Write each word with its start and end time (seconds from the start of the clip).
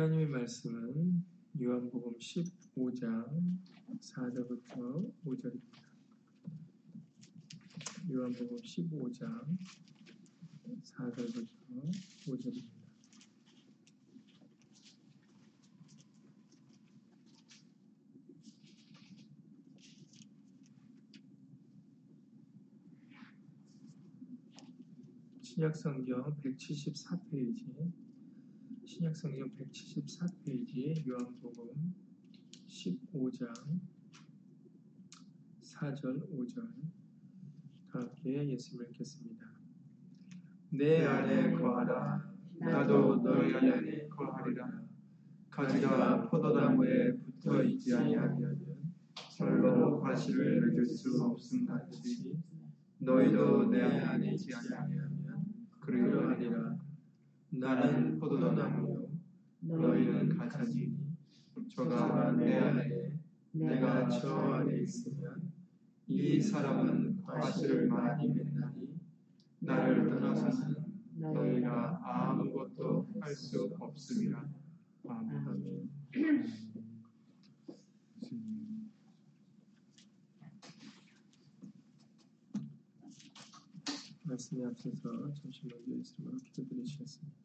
하나님의 0.00 0.28
말씀은 0.28 1.22
요한복음 1.60 2.14
15장 2.16 3.58
4절부터 4.00 5.12
5절입니다. 5.26 5.60
요한복음 8.10 8.56
15장 8.56 9.58
4절부터 10.84 11.92
5절입니다. 12.24 12.80
신약성경 25.42 26.40
174페이지 26.40 28.09
신약성경 29.00 29.48
174페이지 29.56 31.08
요한복음 31.08 31.94
15장 32.68 33.48
4절 35.62 36.28
5절 36.30 36.68
함께 37.88 38.46
예수님을 38.50 38.90
읽겠습니다. 38.90 39.46
내 40.72 41.06
안에 41.06 41.52
거하라. 41.52 42.30
나도 42.58 43.22
너희 43.22 43.54
안에 43.54 44.06
거하리라. 44.08 44.82
가지가 45.48 46.28
포도나무에 46.28 47.16
붙어 47.16 47.62
있지 47.62 47.94
아니하면 47.94 48.84
절로 49.34 49.98
과실을 49.98 50.60
맺을 50.72 50.84
수 50.84 51.24
없음 51.24 51.64
같이 51.64 52.36
너희도 52.98 53.70
내 53.70 53.80
안에 53.80 54.32
있지 54.32 54.54
아니하면 54.54 55.18
그러하리라 55.80 56.89
나는 57.52 58.18
포도나무요. 58.18 59.08
너희는 59.60 60.38
가지니 60.38 60.94
저가 61.68 62.32
내 62.32 62.56
안에 62.58 63.18
내가 63.52 64.08
저 64.08 64.36
안에 64.36 64.78
있으면 64.80 65.50
이 66.06 66.40
사람은 66.40 67.22
과실을 67.22 67.88
많이 67.88 68.28
맺나니 68.28 68.98
나를 69.60 70.08
떠나서는 70.08 70.76
너희가 71.16 72.00
아무것도 72.02 73.06
할 73.20 73.34
수 73.34 73.74
없음이라. 73.78 74.48
아멘. 75.08 75.88
말씀에 84.30 84.64
앞서서 84.64 85.32
잠시 85.34 85.66
먼저 85.66 85.90
예수님으로 85.90 86.38
기도드리시겠습니다. 86.38 87.36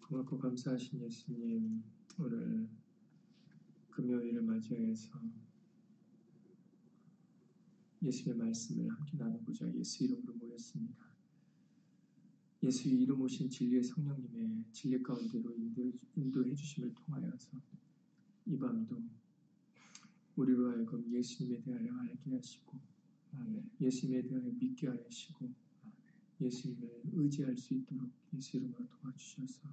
고맙고 0.00 0.38
감사하신 0.38 1.02
예수님 1.02 1.82
오늘 2.18 2.68
금요일을 3.90 4.42
맞이해서 4.42 5.20
예수의 8.02 8.36
말씀을 8.36 8.88
함께 8.88 9.18
나누고자 9.18 9.72
예수 9.74 10.04
이름으로 10.04 10.32
모였습니다. 10.34 11.10
예수 12.62 12.88
이름 12.88 13.20
오신 13.20 13.50
진리의 13.50 13.82
성령님의 13.82 14.64
진리 14.72 15.02
가운데로 15.02 15.54
인도, 15.56 15.92
인도해 16.16 16.54
주심을 16.54 16.94
통하여서 16.94 17.60
이 18.46 18.58
밤도 18.58 19.02
우리로 20.40 20.70
하여금 20.70 21.12
예수님에 21.12 21.60
대하여 21.60 21.94
알게 21.98 22.34
하시고 22.34 22.80
예수님에 23.80 24.22
대하여 24.22 24.50
믿게 24.58 24.88
하시고 24.88 25.52
예수님을 26.40 27.02
의지할 27.12 27.56
수 27.56 27.74
있도록 27.74 28.10
예수 28.34 28.56
이름으로 28.56 28.86
도와주셔서 28.88 29.68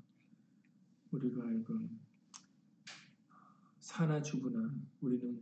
우리로 1.11 1.41
하여금 1.43 1.97
사나 3.79 4.21
죽으나. 4.21 4.75
우리는 4.99 5.41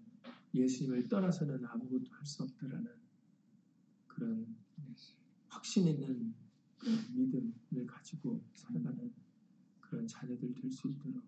예수님을 0.53 1.09
떠나서는 1.09 1.66
아무것도 1.66 2.11
할 2.11 2.25
수 2.25 2.44
없다라는 2.44 2.88
그런 4.07 4.55
확신 5.49 5.88
있는 5.88 6.33
그런 6.78 7.16
믿음을 7.16 7.85
가지고 7.88 8.44
살아가는 8.53 9.11
그런 9.81 10.07
자녀들 10.07 10.53
될 10.53 10.72
수 10.72 10.88
있도록 10.89 11.23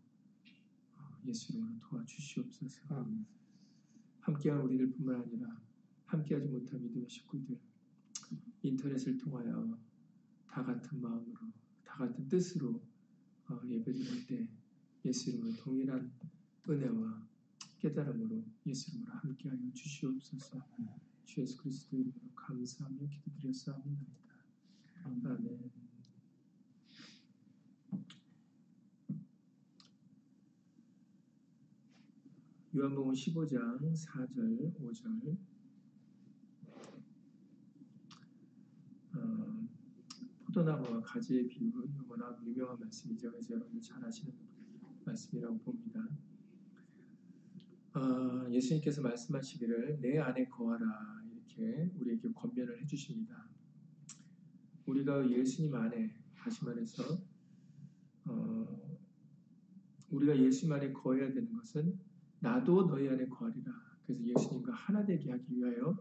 어, 0.96 1.18
예수 1.26 1.54
이름으로 1.54 1.80
도와주시옵소서. 1.82 3.08
함께한 4.28 4.60
우리들뿐만 4.62 5.22
아니라 5.22 5.58
함께하지 6.06 6.50
못한 6.50 6.82
믿음의 6.82 7.10
식구들 7.10 7.58
인터넷을 8.62 9.18
통하여 9.18 9.78
다 10.50 10.64
같은 10.64 11.02
마음으로 11.02 11.40
다 11.86 11.98
같은 11.98 12.28
뜻으로 12.28 12.82
어, 13.48 13.62
예배드릴 13.66 14.28
때 14.28 14.48
예수 15.06 15.30
이름으로 15.30 15.56
동일한 15.56 16.12
은혜와 16.68 17.26
깨달음으로 17.80 18.44
예수 18.66 18.92
이름으로 18.92 19.14
함께하여 19.14 19.60
주시옵소서. 19.74 20.62
주 21.26 21.42
예수 21.42 21.58
그리스도 21.58 21.96
이름으로 21.96 22.30
감사하며 22.36 23.08
기도드렸사옵나이다. 23.08 24.06
아멘. 25.06 25.87
요한복음 32.78 33.12
15장 33.12 33.92
4절 33.92 34.72
5절 34.80 35.36
어, 39.16 39.68
포도나무와 40.46 41.02
가지의 41.02 41.48
비유는 41.48 41.74
워낙 42.08 42.40
유명한 42.46 42.80
말씀이죠. 42.80 43.32
그래서 43.32 43.56
여러분들 43.56 43.82
잘 43.82 44.06
아시는 44.06 44.32
말씀이라고 45.06 45.58
봅니다. 45.58 46.08
어, 47.96 48.48
예수님께서 48.52 49.02
말씀하시기를 49.02 50.00
내 50.00 50.20
안에 50.20 50.48
거하라 50.48 51.24
이렇게 51.32 51.92
우리에게 51.98 52.32
권면을 52.32 52.80
해주십니다. 52.84 53.50
우리가 54.86 55.28
예수님 55.32 55.74
안에 55.74 56.14
다시 56.36 56.64
말해서 56.64 57.04
어, 58.26 59.00
우리가 60.12 60.38
예수님 60.38 60.74
안에 60.74 60.94
거해야 60.94 61.34
되는 61.34 61.52
것은 61.54 62.06
나도 62.40 62.88
너희 62.88 63.08
안에 63.10 63.28
거하리라. 63.28 63.74
그래서 64.06 64.24
예수님과 64.24 64.74
하나 64.74 65.06
되게 65.06 65.32
하기 65.32 65.58
위하여 65.58 65.98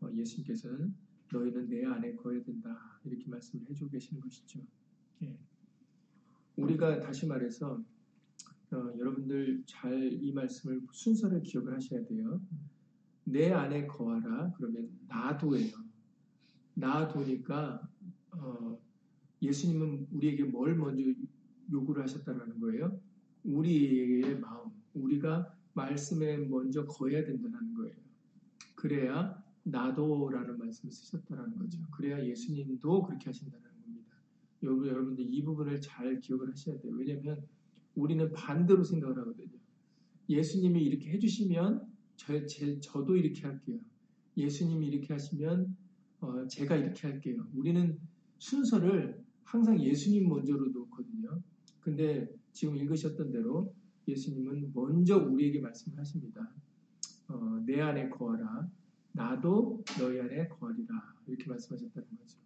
어, 0.00 0.08
예수님께서는 0.12 0.94
너희는 1.32 1.68
내 1.68 1.84
안에 1.84 2.14
거해야 2.16 2.42
된다 2.42 3.00
이렇게 3.04 3.28
말씀을 3.28 3.68
해주고 3.68 3.90
계시는 3.90 4.20
것이죠. 4.20 4.60
예. 5.22 5.38
우리가 6.56 7.00
다시 7.00 7.26
말해서 7.26 7.82
어, 8.72 8.76
여러분들 8.98 9.62
잘 9.66 10.12
이 10.22 10.32
말씀을 10.32 10.82
순서를 10.92 11.42
기억을 11.42 11.74
하셔야 11.74 12.04
돼요. 12.06 12.40
내 13.24 13.52
안에 13.52 13.86
거하라 13.86 14.52
그러면 14.56 14.90
나도예요. 15.08 15.72
나도니까 16.74 17.88
어, 18.32 18.78
예수님은 19.42 20.08
우리에게 20.12 20.44
뭘 20.44 20.74
먼저 20.76 21.02
요구를 21.70 22.02
하셨다는 22.02 22.60
거예요? 22.60 22.98
우리의 23.44 24.38
마음, 24.38 24.70
우리가 24.94 25.54
말씀에 25.74 26.38
먼저 26.38 26.86
거해야 26.86 27.24
된다는 27.24 27.74
거예요. 27.74 27.94
그래야 28.74 29.42
나도라는 29.64 30.58
말씀을 30.58 30.92
쓰셨다는 30.92 31.56
거죠. 31.58 31.78
그래야 31.90 32.24
예수님도 32.24 33.04
그렇게 33.04 33.26
하신다는 33.26 33.64
겁니다. 33.84 34.16
여러분, 34.62 34.88
여러분들 34.88 35.32
이 35.32 35.42
부분을 35.42 35.80
잘 35.80 36.20
기억을 36.20 36.50
하셔야 36.50 36.78
돼요. 36.80 36.92
왜냐하면 36.94 37.46
우리는 37.94 38.32
반대로 38.32 38.82
생각을 38.82 39.18
하거든요. 39.18 39.58
예수님이 40.28 40.82
이렇게 40.82 41.10
해주시면 41.10 41.86
저, 42.16 42.46
제, 42.46 42.80
저도 42.80 43.16
이렇게 43.16 43.42
할게요. 43.42 43.78
예수님이 44.36 44.86
이렇게 44.88 45.12
하시면 45.12 45.76
어, 46.20 46.46
제가 46.46 46.76
이렇게 46.76 47.06
할게요. 47.06 47.46
우리는 47.54 47.98
순서를 48.38 49.22
항상 49.44 49.80
예수님 49.80 50.28
먼저로 50.28 50.68
놓거든요. 50.68 51.42
근데 51.80 52.28
지금 52.52 52.76
읽으셨던 52.76 53.32
대로 53.32 53.74
예수님은 54.08 54.72
먼저 54.74 55.16
우리에게 55.16 55.60
말씀을 55.60 55.98
하십니다. 55.98 56.50
어, 57.28 57.62
내 57.64 57.80
안에 57.80 58.08
거하라. 58.08 58.68
나도 59.12 59.84
너희 59.98 60.20
안에 60.20 60.48
거하리라. 60.48 61.14
이렇게 61.26 61.46
말씀하셨다는 61.48 62.08
거죠. 62.18 62.38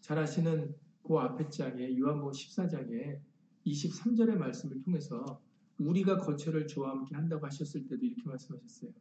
잘 0.00 0.18
아시는 0.18 0.74
그 1.02 1.16
앞에 1.16 1.48
장에 1.48 1.96
요한복음 1.98 2.32
14장에 2.32 3.20
23절의 3.66 4.36
말씀을 4.36 4.82
통해서 4.82 5.40
우리가 5.78 6.18
거처를 6.18 6.66
저와 6.66 6.90
함께 6.90 7.14
한다고 7.14 7.46
하셨을 7.46 7.86
때도 7.86 8.04
이렇게 8.04 8.22
말씀하셨어요. 8.24 8.92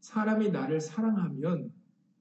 사람이 0.00 0.50
나를 0.50 0.80
사랑하면 0.80 1.72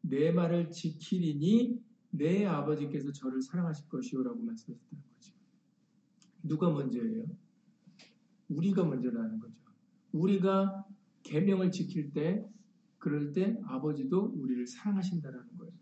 내 0.01 0.31
말을 0.31 0.71
지키리니 0.71 1.81
내 2.11 2.45
아버지께서 2.45 3.11
저를 3.11 3.41
사랑하실 3.41 3.89
것이오라고 3.89 4.39
말씀하셨다는 4.39 5.03
거죠. 5.15 5.33
누가 6.43 6.69
먼저예요? 6.69 7.25
우리가 8.55 8.83
먼저라는 8.85 9.39
거죠. 9.39 9.53
우리가 10.11 10.85
계명을 11.23 11.71
지킬 11.71 12.11
때 12.13 12.45
그럴 12.99 13.33
때 13.33 13.59
아버지도 13.65 14.33
우리를 14.35 14.65
사랑하신다라는 14.67 15.57
거예요. 15.57 15.73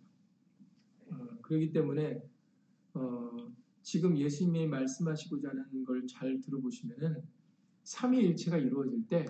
어, 1.09 1.37
그렇기 1.41 1.71
때문에 1.71 2.21
어, 2.93 3.31
지금 3.83 4.17
예수님이 4.17 4.67
말씀하시고자 4.67 5.49
하는 5.49 5.85
걸 5.85 6.05
잘 6.07 6.39
들어보시면은 6.41 7.21
삼위일체가 7.83 8.57
이루어질 8.57 9.07
때 9.07 9.25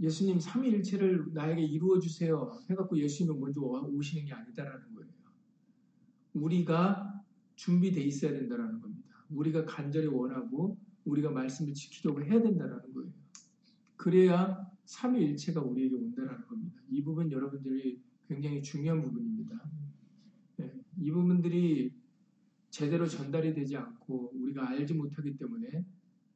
예수님 0.00 0.38
삼위일체를 0.38 1.32
나에게 1.32 1.62
이루어 1.62 1.98
주세요 1.98 2.58
해갖고 2.70 2.98
예수님은 2.98 3.40
먼저 3.40 3.60
오시는 3.60 4.26
게 4.26 4.32
아니다라는 4.32 4.94
거예요. 4.94 5.10
우리가 6.34 7.22
준비돼 7.56 8.00
있어야 8.02 8.32
된다라는 8.32 8.80
겁니다. 8.80 9.08
우리가 9.30 9.64
간절히 9.64 10.06
원하고 10.06 10.78
우리가 11.08 11.30
말씀을 11.30 11.74
지키려고 11.74 12.22
해야 12.22 12.40
된다라는 12.40 12.92
거예요. 12.92 13.12
그래야 13.96 14.70
삼위일체가 14.84 15.60
우리에게 15.60 15.96
온다라는 15.96 16.46
겁니다. 16.46 16.80
이 16.88 17.02
부분 17.02 17.30
여러분들이 17.30 18.00
굉장히 18.26 18.62
중요한 18.62 19.02
부분입니다. 19.02 19.70
네, 20.56 20.72
이 20.98 21.10
부분들이 21.10 21.94
제대로 22.70 23.06
전달이 23.06 23.54
되지 23.54 23.76
않고 23.76 24.32
우리가 24.34 24.68
알지 24.68 24.94
못하기 24.94 25.36
때문에 25.36 25.84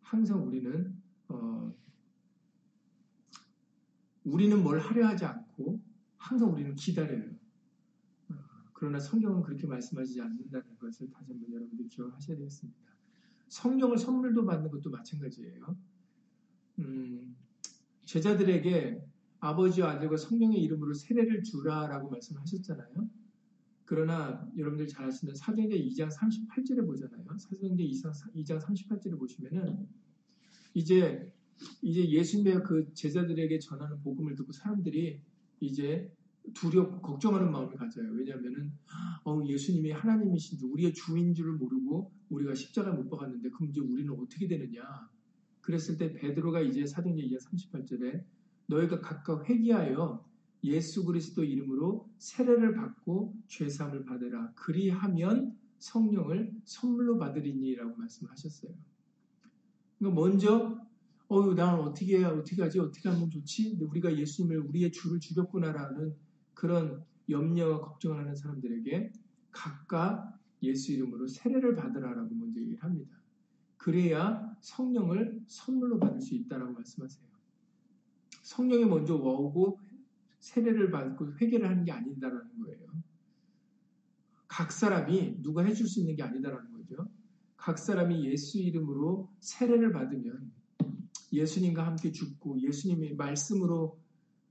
항상 0.01 0.47
우리는 0.47 0.97
어, 1.29 1.75
우리는 4.25 4.63
뭘 4.63 4.79
하려 4.79 5.07
하지 5.07 5.25
않고 5.25 5.81
항상 6.17 6.53
우리는 6.53 6.75
기다려요. 6.75 7.31
어, 8.31 8.35
그러나 8.73 8.99
성경은 8.99 9.43
그렇게 9.43 9.67
말씀하지 9.67 10.21
않는다는 10.21 10.77
것을 10.79 11.11
다시 11.11 11.33
한번 11.33 11.53
여러분들이 11.53 11.89
기억하셔야 11.89 12.37
되겠습니다. 12.37 12.92
성령을 13.53 13.99
선물도 13.99 14.47
받는 14.47 14.71
것도 14.71 14.89
마찬가지예요. 14.89 15.77
음, 16.79 17.37
제자들에게 18.07 19.05
아버지와 19.41 19.91
아들과 19.91 20.17
성령의 20.17 20.59
이름으로 20.63 20.95
세례를 20.95 21.43
주라라고 21.43 22.09
말씀하셨잖아요. 22.09 23.11
그러나 23.85 24.49
여러분들 24.57 24.87
잘 24.87 25.05
아시는 25.05 25.35
사도행전 25.35 25.79
2장 25.81 26.11
38절에 26.11 26.87
보잖아요. 26.87 27.27
사도행전 27.37 27.87
2장 27.87 28.59
38절에 28.59 29.19
보시면은 29.19 29.87
이제 30.73 31.31
이제 31.83 32.09
예수님의 32.09 32.63
그 32.63 32.95
제자들에게 32.95 33.59
전하는 33.59 34.01
복음을 34.01 34.35
듣고 34.35 34.53
사람들이 34.53 35.21
이제 35.61 36.11
두렵고 36.55 37.03
걱정하는 37.03 37.53
마음을 37.53 37.77
가져요. 37.77 38.11
왜냐하면은 38.13 38.73
어, 39.25 39.43
예수님이 39.45 39.91
하나님이신 39.91 40.59
줄 40.59 40.71
우리의 40.71 40.95
주인 40.95 41.35
줄을 41.35 41.53
모르고 41.53 42.11
우리가 42.33 42.55
십자가 42.55 42.93
못 42.93 43.09
박았는데 43.09 43.51
그럼 43.51 43.71
이제 43.71 43.81
우리는 43.81 44.13
어떻게 44.13 44.49
되느냐? 44.49 44.83
그랬을 45.61 45.97
때 45.97 46.13
베드로가 46.13 46.61
이제 46.61 46.87
사도행전 46.87 47.27
2장 47.27 47.39
38절에 47.41 48.25
너희가 48.67 49.01
각각 49.01 49.49
회개하여 49.49 50.25
예수 50.65 51.05
그리스도 51.05 51.45
이름으로 51.45 52.09
세례를 52.19 52.75
받고 52.75 53.35
죄 53.49 53.69
사함을 53.69 54.05
받으라. 54.05 54.53
그리하면 54.55 55.57
성령을 55.79 56.53
선물로 56.65 57.19
받으리니라고 57.19 57.97
말씀하셨어요. 57.97 58.73
그러니까 59.99 60.21
먼저 60.21 60.81
어유 61.31 61.55
나는 61.55 61.81
어떻게 61.81 62.19
해야 62.19 62.29
어떻게 62.29 62.63
하지 62.63 62.79
어떻게 62.79 63.09
하면 63.09 63.31
좋지? 63.31 63.79
우리가 63.81 64.17
예수님을 64.17 64.59
우리의 64.69 64.93
주를 64.93 65.19
죽였구나라는 65.19 66.15
그런 66.55 67.05
염려와 67.29 67.81
걱정을 67.81 68.19
하는 68.19 68.35
사람들에게 68.35 69.13
각각 69.51 70.39
예수 70.63 70.93
이름으로 70.93 71.27
세례를 71.27 71.75
받으라라고 71.75 72.35
먼저 72.35 72.61
얘기를 72.61 72.83
합니다. 72.83 73.17
그래야 73.77 74.55
성령을 74.61 75.43
선물로 75.49 75.99
받을 75.99 76.21
수 76.21 76.35
있다라고 76.35 76.73
말씀하세요. 76.73 77.27
성령이 78.43 78.85
먼저 78.85 79.17
와오고 79.17 79.81
세례를 80.39 80.91
받고 80.91 81.35
회개를 81.41 81.69
하는 81.69 81.85
게 81.85 81.93
아니다라는 81.93 82.61
거예요. 82.61 82.87
각 84.47 84.71
사람이 84.71 85.43
누가 85.43 85.65
해줄 85.65 85.87
수 85.87 86.01
있는 86.01 86.15
게 86.15 86.23
아니다라는 86.23 86.73
거죠. 86.73 87.09
각 87.57 87.79
사람이 87.79 88.25
예수 88.27 88.59
이름으로 88.59 89.33
세례를 89.41 89.93
받으면 89.93 90.53
예수님과 91.33 91.87
함께 91.87 92.13
죽고 92.13 92.61
예수님의 92.61 93.17
말씀으로 93.17 93.99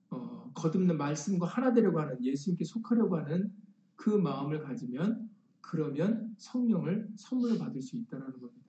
어, 0.09 0.51
거듭는 0.55 0.97
말씀과 0.97 1.45
하나 1.45 1.73
되려고 1.73 1.99
하는 1.99 2.23
예수님께 2.23 2.65
속하려고 2.65 3.17
하는 3.17 3.53
그 3.95 4.09
마음을 4.09 4.61
가지면 4.63 5.29
그러면 5.61 6.35
성령을 6.37 7.09
선물로 7.15 7.57
받을 7.57 7.81
수 7.81 7.97
있다는 7.97 8.25
겁니다. 8.39 8.61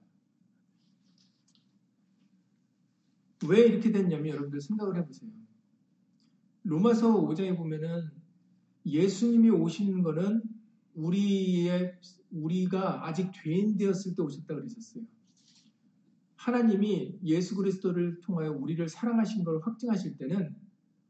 왜 3.49 3.63
이렇게 3.63 3.91
됐냐면 3.91 4.29
여러분들 4.29 4.61
생각을 4.61 4.97
해보세요. 4.99 5.31
로마서 6.65 7.23
5장에 7.27 7.57
보면은 7.57 8.09
예수님이 8.87 9.51
오시는 9.51 10.03
거는 10.03 10.43
우리의 10.95 11.99
우리가 12.31 13.07
아직 13.07 13.33
죄인 13.33 13.77
되었을 13.77 14.15
때 14.15 14.23
오셨다 14.23 14.55
그러셨어요. 14.55 15.05
하나님이 16.37 17.19
예수 17.25 17.55
그리스도를 17.57 18.21
통하여 18.21 18.53
우리를 18.53 18.89
사랑하신 18.89 19.45
걸 19.45 19.61
확증하실 19.63 20.17
때는 20.19 20.55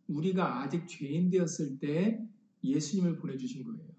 우리가 0.08 0.60
아직 0.60 0.86
죄인 0.86 1.30
되었을 1.30 1.78
때 1.78 2.22
예수님을 2.62 3.16
보내주신 3.16 3.64
거예요. 3.64 3.91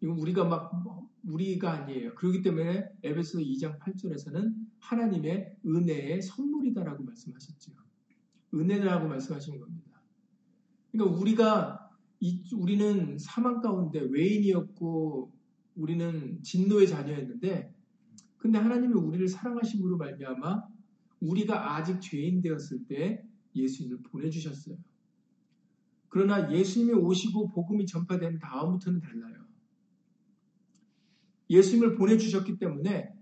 이건 0.00 0.18
우리가 0.18 0.44
막 0.44 0.72
우리가 1.24 1.72
아니에요. 1.72 2.14
그렇기 2.14 2.42
때문에 2.42 2.88
에베소 3.02 3.38
2장 3.38 3.78
8절에서는 3.78 4.54
하나님의 4.78 5.56
은혜의 5.66 6.22
선물이다라고 6.22 7.04
말씀하셨죠. 7.04 7.72
은혜라고 8.54 9.08
말씀하신 9.08 9.58
겁니다. 9.58 10.00
그러니까 10.90 11.18
우리가 11.18 11.90
이, 12.20 12.42
우리는 12.54 13.18
사망 13.18 13.60
가운데 13.60 14.00
외인이었고 14.00 15.32
우리는 15.76 16.42
진노의 16.42 16.88
자녀였는데 16.88 17.74
근데 18.38 18.58
하나님이 18.58 18.94
우리를 18.94 19.28
사랑하심으로 19.28 19.96
말미암아 19.96 20.62
우리가 21.20 21.76
아직 21.76 22.00
죄인 22.00 22.40
되었을 22.40 22.86
때 22.86 23.22
예수님을 23.54 24.02
보내주셨어요. 24.04 24.76
그러나 26.08 26.50
예수님이 26.52 26.94
오시고 26.94 27.50
복음이 27.50 27.86
전파된 27.86 28.38
다음부터는 28.38 29.00
달라요. 29.00 29.47
예수님을 31.50 31.96
보내주셨기 31.96 32.58
때문에 32.58 33.12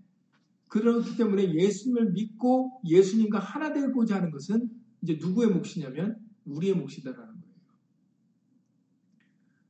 그렇기 0.67 1.15
때문에 1.15 1.53
예수님을 1.53 2.11
믿고 2.11 2.81
예수님과 2.85 3.39
하나 3.39 3.73
되고자 3.73 4.17
하는 4.17 4.31
것은 4.31 4.69
이제 5.01 5.17
누구의 5.19 5.49
몫이냐면 5.49 6.17
우리의 6.45 6.75
몫이다라는 6.75 7.25
거예요. 7.25 7.55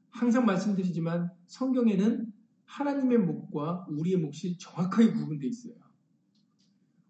항상 0.10 0.46
말씀드리지만 0.46 1.30
성경에는 1.48 2.34
하나님의 2.66 3.20
몫과 3.20 3.88
우리의 3.90 4.18
몫이 4.18 4.58
정확하게 4.58 5.12
구분되어 5.12 5.50
있어요. 5.50 5.76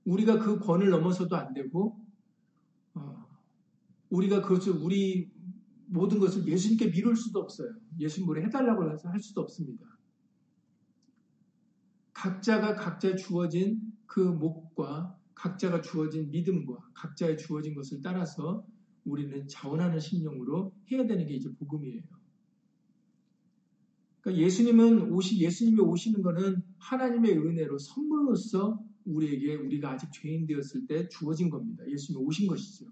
우리가 0.06 0.40
그 0.40 0.60
권을 0.60 0.90
넘어서도 0.90 1.36
안 1.36 1.54
되고 1.54 2.00
어, 2.94 3.26
우리가 4.10 4.42
그것을 4.42 4.74
우리 4.74 5.32
모든 5.88 6.20
것을 6.20 6.46
예수님께 6.48 6.92
미룰 6.92 7.16
수도 7.16 7.40
없어요. 7.40 7.74
예수님을 8.00 8.46
해달라고 8.46 8.92
해서 8.92 9.10
할 9.10 9.20
수도 9.20 9.42
없습니다. 9.42 9.86
각자가 12.18 12.74
각자 12.76 13.16
주어진 13.16 13.80
그 14.08 14.20
목과 14.20 15.16
각자가 15.36 15.82
주어진 15.82 16.32
믿음과 16.32 16.90
각자의 16.96 17.38
주어진 17.38 17.76
것을 17.76 18.02
따라서 18.02 18.66
우리는 19.06 19.48
자원하는 19.48 20.00
심령으로 20.00 20.74
해야 20.92 21.06
되는 21.06 21.28
게 21.28 21.36
이제 21.36 21.48
복음이에요. 21.54 22.02
그러니까 24.22 24.44
예수님은 24.44 25.12
오시 25.12 25.40
예수님이 25.40 25.80
오시는 25.80 26.24
것은 26.24 26.64
하나님의 26.80 27.38
은혜로 27.38 27.78
선물로서 27.78 28.84
우리에게 29.06 29.54
우리가 29.56 29.92
아직 29.92 30.12
죄인 30.12 30.48
되었을 30.48 30.88
때 30.88 31.08
주어진 31.10 31.52
겁니다. 31.52 31.88
예수님이 31.88 32.26
오신 32.26 32.48
것이죠. 32.48 32.88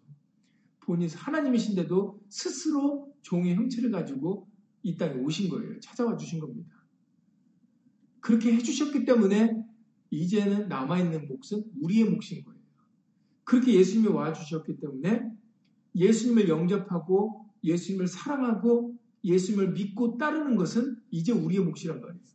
본인 0.82 1.10
하나님이신데도 1.10 2.22
스스로 2.30 3.12
종의 3.24 3.56
형체를 3.56 3.90
가지고 3.90 4.48
이 4.84 4.96
땅에 4.96 5.16
오신 5.16 5.50
거예요. 5.50 5.80
찾아와 5.80 6.16
주신 6.16 6.40
겁니다. 6.40 6.75
그렇게 8.26 8.54
해주셨기 8.54 9.06
때문에 9.06 9.64
이제는 10.10 10.68
남아있는 10.68 11.28
몫은 11.28 11.64
우리의 11.80 12.06
몫인 12.06 12.44
거예요. 12.44 12.60
그렇게 13.44 13.76
예수님이 13.76 14.08
와주셨기 14.08 14.80
때문에 14.80 15.32
예수님을 15.94 16.50
영접하고 16.50 17.46
예수님을 17.64 18.08
사랑하고 18.08 18.98
예수님을 19.24 19.74
믿고 19.74 20.18
따르는 20.18 20.56
것은 20.56 21.00
이제 21.12 21.32
우리의 21.34 21.64
몫이란 21.66 22.02
말이에요. 22.02 22.26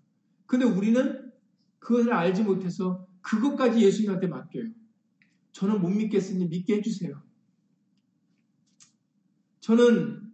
근데 0.47 0.65
우리는 0.65 1.33
그것을 1.81 2.13
알지 2.13 2.45
못해서 2.45 3.09
그것까지 3.21 3.81
예수님한테 3.81 4.29
맡겨요. 4.29 4.71
저는 5.51 5.81
못 5.81 5.89
믿겠으니 5.89 6.47
믿게 6.47 6.77
해주세요. 6.77 7.21
저는 9.59 10.33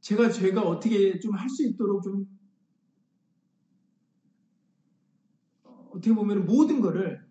제가 0.00 0.30
죄가 0.30 0.62
어떻게 0.62 1.20
좀 1.20 1.36
할 1.36 1.48
수 1.48 1.64
있도록 1.64 2.02
좀 2.02 2.26
어떻게 5.92 6.14
보면 6.14 6.46
모든 6.46 6.80
거를 6.80 7.24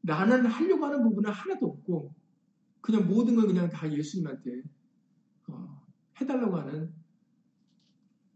나는 0.00 0.46
하려고 0.46 0.86
하는 0.86 1.02
부분은 1.02 1.30
하나도 1.30 1.66
없고 1.66 2.14
그냥 2.80 3.06
모든 3.06 3.34
걸 3.34 3.46
그냥 3.46 3.68
다 3.68 3.92
예수님한테 3.92 4.62
어, 5.48 5.86
해달라고 6.20 6.56
하는 6.56 6.92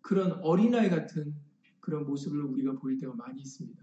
그런 0.00 0.32
어린아이 0.42 0.90
같은 0.90 1.34
그런 1.80 2.04
모습을 2.04 2.42
우리가 2.42 2.72
보일 2.74 2.98
때가 2.98 3.14
많이 3.14 3.40
있습니다. 3.40 3.82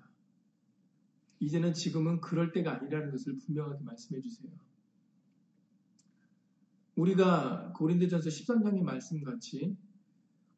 이제는 1.39 1.73
지금은 1.73 2.19
그럴 2.19 2.51
때가 2.51 2.77
아니라는 2.77 3.11
것을 3.11 3.37
분명하게 3.37 3.83
말씀해 3.83 4.21
주세요. 4.21 4.51
우리가 6.95 7.71
고린도전서 7.77 8.29
13장의 8.29 8.83
말씀 8.83 9.23
같이 9.23 9.77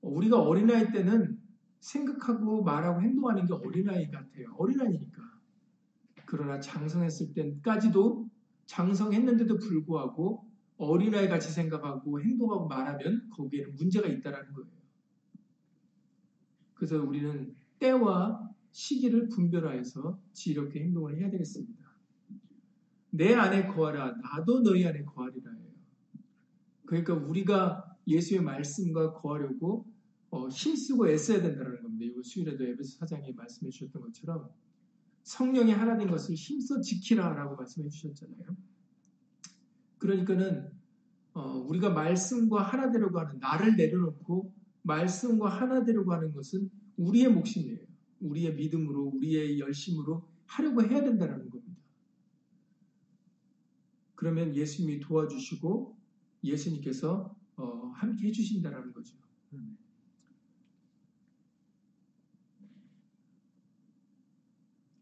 우리가 0.02 0.42
어린아이 0.42 0.92
때는 0.92 1.40
생각하고 1.82 2.64
말하고 2.64 3.02
행동하는 3.02 3.46
게 3.46 3.54
어린아이 3.54 4.10
같아요. 4.10 4.54
어린아이니까. 4.58 5.11
그러나 6.32 6.62
장성했을 6.62 7.34
때까지도 7.34 8.26
장성했는데도 8.66 9.58
불구하고 9.58 10.50
어린아이 10.78 11.28
같이 11.28 11.52
생각하고 11.52 12.22
행동하고 12.22 12.70
말하면 12.70 13.30
거기에는 13.32 13.76
문제가 13.76 14.08
있다라는 14.08 14.54
거예요. 14.54 14.72
그래서 16.74 17.04
우리는 17.04 17.54
때와 17.80 18.50
시기를 18.72 19.28
분별하여서 19.28 20.22
지혜롭게 20.32 20.80
행동을 20.80 21.18
해야 21.18 21.30
되겠습니다. 21.30 21.84
내 23.10 23.34
안에 23.34 23.68
거하라 23.68 24.16
나도 24.16 24.64
너희 24.64 24.86
안에 24.86 25.04
거하리라 25.04 25.52
해요. 25.52 25.70
그러니까 26.86 27.14
우리가 27.14 27.98
예수의 28.08 28.42
말씀과 28.42 29.12
거하려고 29.16 29.86
어, 30.30 30.48
힘쓰고 30.48 31.10
애써야 31.10 31.42
된다는 31.42 31.82
겁니다. 31.82 32.06
이거 32.06 32.24
수요일에도 32.24 32.64
에베소 32.64 33.00
사장이 33.00 33.34
말씀해 33.34 33.70
주셨던 33.70 34.02
것처럼 34.02 34.50
성령이 35.24 35.72
하나 35.72 35.98
된 35.98 36.10
것을 36.10 36.36
힘써 36.36 36.82
지키라라고 36.82 37.56
말씀해 37.56 37.90
주셨잖아요. 37.90 38.56
그러니까는 39.98 40.72
어, 41.34 41.64
우리가 41.68 41.92
말씀과 41.92 42.64
하나 42.64 42.92
되려고 42.92 43.20
하는 43.20 43.40
나를 43.40 43.76
내려놓고 43.76 44.54
말씀과 44.82 45.50
하나 45.50 45.86
되려고 45.86 46.14
하는 46.14 46.34
것은 46.34 46.70
우리의 46.98 47.32
몫이에요. 47.32 47.86
우리의 48.20 48.56
믿음으로 48.56 49.12
우리의 49.16 49.60
열심으로 49.60 50.28
하려고 50.46 50.84
해야 50.84 51.04
된다는 51.04 51.50
겁니다. 51.50 51.82
그러면 54.16 54.56
예수님이 54.56 55.00
도와주시고 55.00 55.98
예수님께서 56.44 57.36
어, 57.56 57.92
함께 57.96 58.28
해주신다는 58.28 58.94
거죠. 58.94 59.16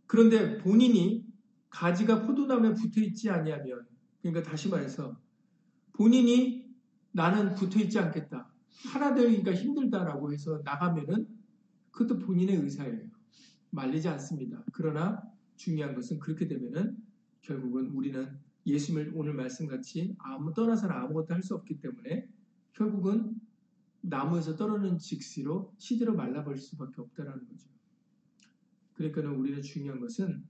그런데 0.10 0.58
본인이 0.58 1.24
가지가 1.70 2.24
포도나무에 2.24 2.74
붙어 2.74 3.00
있지 3.00 3.30
아니하면 3.30 3.86
그러니까 4.24 4.42
다시 4.50 4.68
말해서 4.68 5.16
본인이 5.94 6.68
나는 7.12 7.54
붙어 7.54 7.80
있지 7.80 8.00
않겠다. 8.00 8.52
하나 8.88 9.14
되기가 9.14 9.54
힘들다라고 9.54 10.34
해서 10.34 10.62
나가면은 10.66 11.28
그것도 11.92 12.18
본인의 12.26 12.56
의사예요. 12.56 13.08
말리지 13.70 14.08
않습니다. 14.08 14.64
그러나 14.74 15.22
중요한 15.58 15.94
것은 15.94 16.18
그렇게 16.18 16.48
되면은 16.48 16.98
결국은 17.42 17.92
우리는 17.92 18.36
예수님을 18.66 19.12
오늘 19.14 19.36
말씀같이 19.36 20.16
아무 20.18 20.56
떠나서는 20.56 20.96
아무것도 20.96 21.36
할 21.36 21.44
수 21.44 21.54
없기 21.54 21.82
때문에 21.82 22.28
결국은 22.74 23.40
나무에서 24.02 24.56
떨어지는 24.56 24.98
직시로 24.98 25.72
시대로 25.78 26.16
말라버릴 26.16 26.58
수밖에 26.58 27.00
없다라는 27.00 27.48
거죠. 27.48 27.79
그러니까는 29.00 29.32
우리는 29.36 29.62
중요한 29.62 30.02
것은 30.02 30.46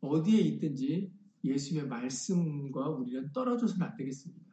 어디에 0.00 0.40
있든지 0.42 1.12
예수님의 1.42 1.88
말씀과 1.88 2.88
우리는 2.88 3.32
떨어져서는 3.32 3.84
안 3.84 3.96
되겠습니다. 3.96 4.46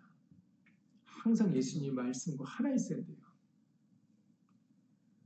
항상 1.06 1.56
예수님 1.56 1.94
말씀과 1.94 2.44
하나 2.46 2.74
있어야 2.74 2.98
돼요. 3.06 3.17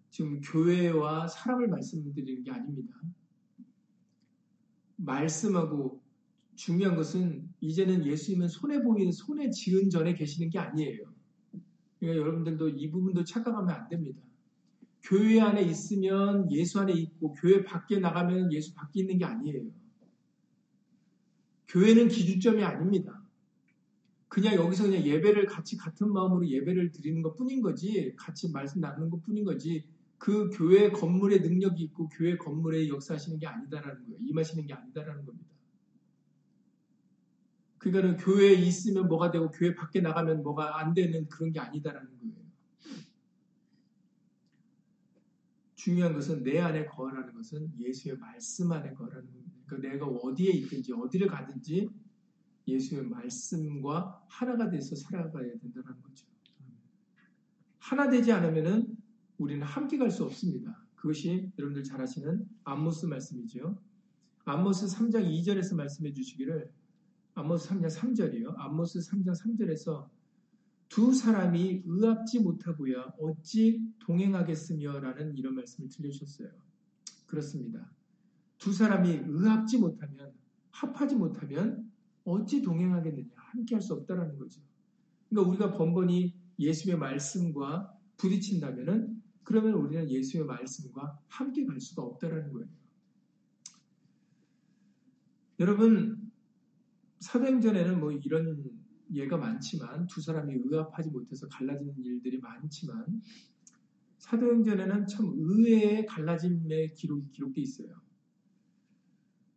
지금 0.09 0.41
교회와 0.41 1.29
사람을 1.29 1.69
말씀드리는 1.69 2.43
게 2.43 2.51
아닙니다. 2.51 2.93
말씀하고 4.97 6.03
중요한 6.55 6.97
것은 6.97 7.49
이제는 7.61 8.05
예수님은 8.05 8.49
손에 8.49 8.83
보이는 8.83 9.13
손에 9.13 9.49
지은 9.51 9.89
전에 9.89 10.15
계시는 10.15 10.49
게 10.49 10.59
아니에요. 10.59 11.05
그러니까 11.97 12.21
여러분들도 12.21 12.69
이 12.69 12.91
부분도 12.91 13.23
착각하면 13.23 13.73
안 13.73 13.87
됩니다. 13.87 14.21
교회 15.03 15.39
안에 15.39 15.63
있으면 15.63 16.51
예수 16.51 16.79
안에 16.79 16.93
있고 16.93 17.33
교회 17.33 17.63
밖에 17.63 17.99
나가면 17.99 18.53
예수 18.53 18.73
밖에 18.73 19.01
있는 19.01 19.17
게 19.17 19.25
아니에요. 19.25 19.63
교회는 21.67 22.09
기준점이 22.09 22.63
아닙니다. 22.63 23.23
그냥 24.27 24.55
여기서 24.55 24.83
그냥 24.83 25.03
예배를 25.03 25.45
같이 25.45 25.75
같은 25.77 26.11
마음으로 26.11 26.47
예배를 26.47 26.91
드리는 26.91 27.21
것 27.21 27.35
뿐인 27.35 27.61
거지, 27.61 28.13
같이 28.15 28.51
말씀 28.51 28.79
나누는 28.79 29.09
것 29.09 29.21
뿐인 29.23 29.43
거지, 29.43 29.85
그 30.17 30.49
교회 30.53 30.89
건물에 30.91 31.39
능력이 31.39 31.83
있고 31.85 32.07
교회 32.09 32.37
건물에 32.37 32.87
역사하시는 32.87 33.39
게 33.39 33.47
아니다라는 33.47 34.05
거예요. 34.05 34.17
임하시는 34.19 34.67
게 34.67 34.73
아니다라는 34.73 35.25
겁니다. 35.25 35.49
그러니까는 37.79 38.17
교회에 38.17 38.53
있으면 38.53 39.07
뭐가 39.07 39.31
되고 39.31 39.49
교회 39.49 39.73
밖에 39.73 39.99
나가면 39.99 40.43
뭐가 40.43 40.79
안 40.79 40.93
되는 40.93 41.27
그런 41.27 41.51
게 41.51 41.59
아니다라는 41.59 42.07
거예요. 42.07 42.40
중요한 45.81 46.13
것은 46.13 46.43
내 46.43 46.59
안에 46.59 46.85
거하라는 46.85 47.33
것은 47.33 47.71
예수의 47.79 48.15
말씀 48.17 48.71
안에 48.71 48.93
거하라는 48.93 49.25
겁니다. 49.31 49.51
그러니까 49.65 49.89
내가 49.89 50.05
어디에 50.05 50.51
있든지 50.51 50.93
어디를 50.93 51.27
가든지 51.27 51.89
예수의 52.67 53.07
말씀과 53.07 54.23
하나가 54.27 54.69
돼서 54.69 54.95
살아가야 54.95 55.57
된다는 55.57 55.99
거죠. 56.03 56.27
하나 57.79 58.07
되지 58.11 58.31
않으면은 58.31 58.95
우리는 59.39 59.65
함께 59.65 59.97
갈 59.97 60.11
수 60.11 60.23
없습니다. 60.23 60.85
그것이 60.93 61.51
여러분들 61.57 61.83
잘 61.83 61.99
아시는 61.99 62.47
아모스 62.63 63.07
말씀이죠. 63.07 63.75
아모스 64.45 64.85
3장 64.85 65.25
2절에서 65.25 65.75
말씀해 65.75 66.13
주시기를 66.13 66.71
아모스 67.33 67.69
3장 67.69 67.87
3절이요. 67.89 68.53
아모스 68.55 68.99
3장 68.99 69.35
3절에서 69.35 70.07
두 70.91 71.13
사람이 71.13 71.83
의합지 71.85 72.41
못하고야 72.41 73.13
어찌 73.17 73.81
동행하겠으며라는 73.99 75.37
이런 75.37 75.55
말씀을 75.55 75.87
들려주셨어요. 75.87 76.49
그렇습니다. 77.27 77.89
두 78.57 78.73
사람이 78.73 79.21
의합지 79.25 79.77
못하면 79.77 80.33
합하지 80.71 81.15
못하면 81.15 81.89
어찌 82.25 82.61
동행하겠느냐 82.61 83.29
함께 83.35 83.75
할 83.75 83.81
수 83.81 83.93
없다라는 83.93 84.37
거죠. 84.37 84.61
그러니까 85.29 85.49
우리가 85.49 85.77
번번이 85.77 86.35
예수의 86.59 86.97
말씀과 86.97 87.97
부딪힌다면은 88.17 89.23
그러면 89.43 89.75
우리는 89.75 90.09
예수의 90.09 90.43
말씀과 90.43 91.17
함께 91.29 91.65
갈 91.65 91.79
수가 91.79 92.03
없다라는 92.03 92.51
거예요. 92.51 92.67
여러분 95.61 96.29
사도행전에는 97.21 98.01
뭐 98.01 98.11
이런 98.11 98.80
예가 99.13 99.37
많지만 99.37 100.07
두 100.07 100.21
사람이 100.21 100.53
의합하지 100.53 101.09
못해서 101.09 101.47
갈라지는 101.47 101.93
일들이 102.03 102.39
많지만 102.39 103.21
사도행전에는 104.17 105.07
참 105.07 105.31
의외의 105.35 106.05
갈라짐의 106.05 106.93
기록이 106.93 107.31
기록돼 107.31 107.61
있어요. 107.61 107.89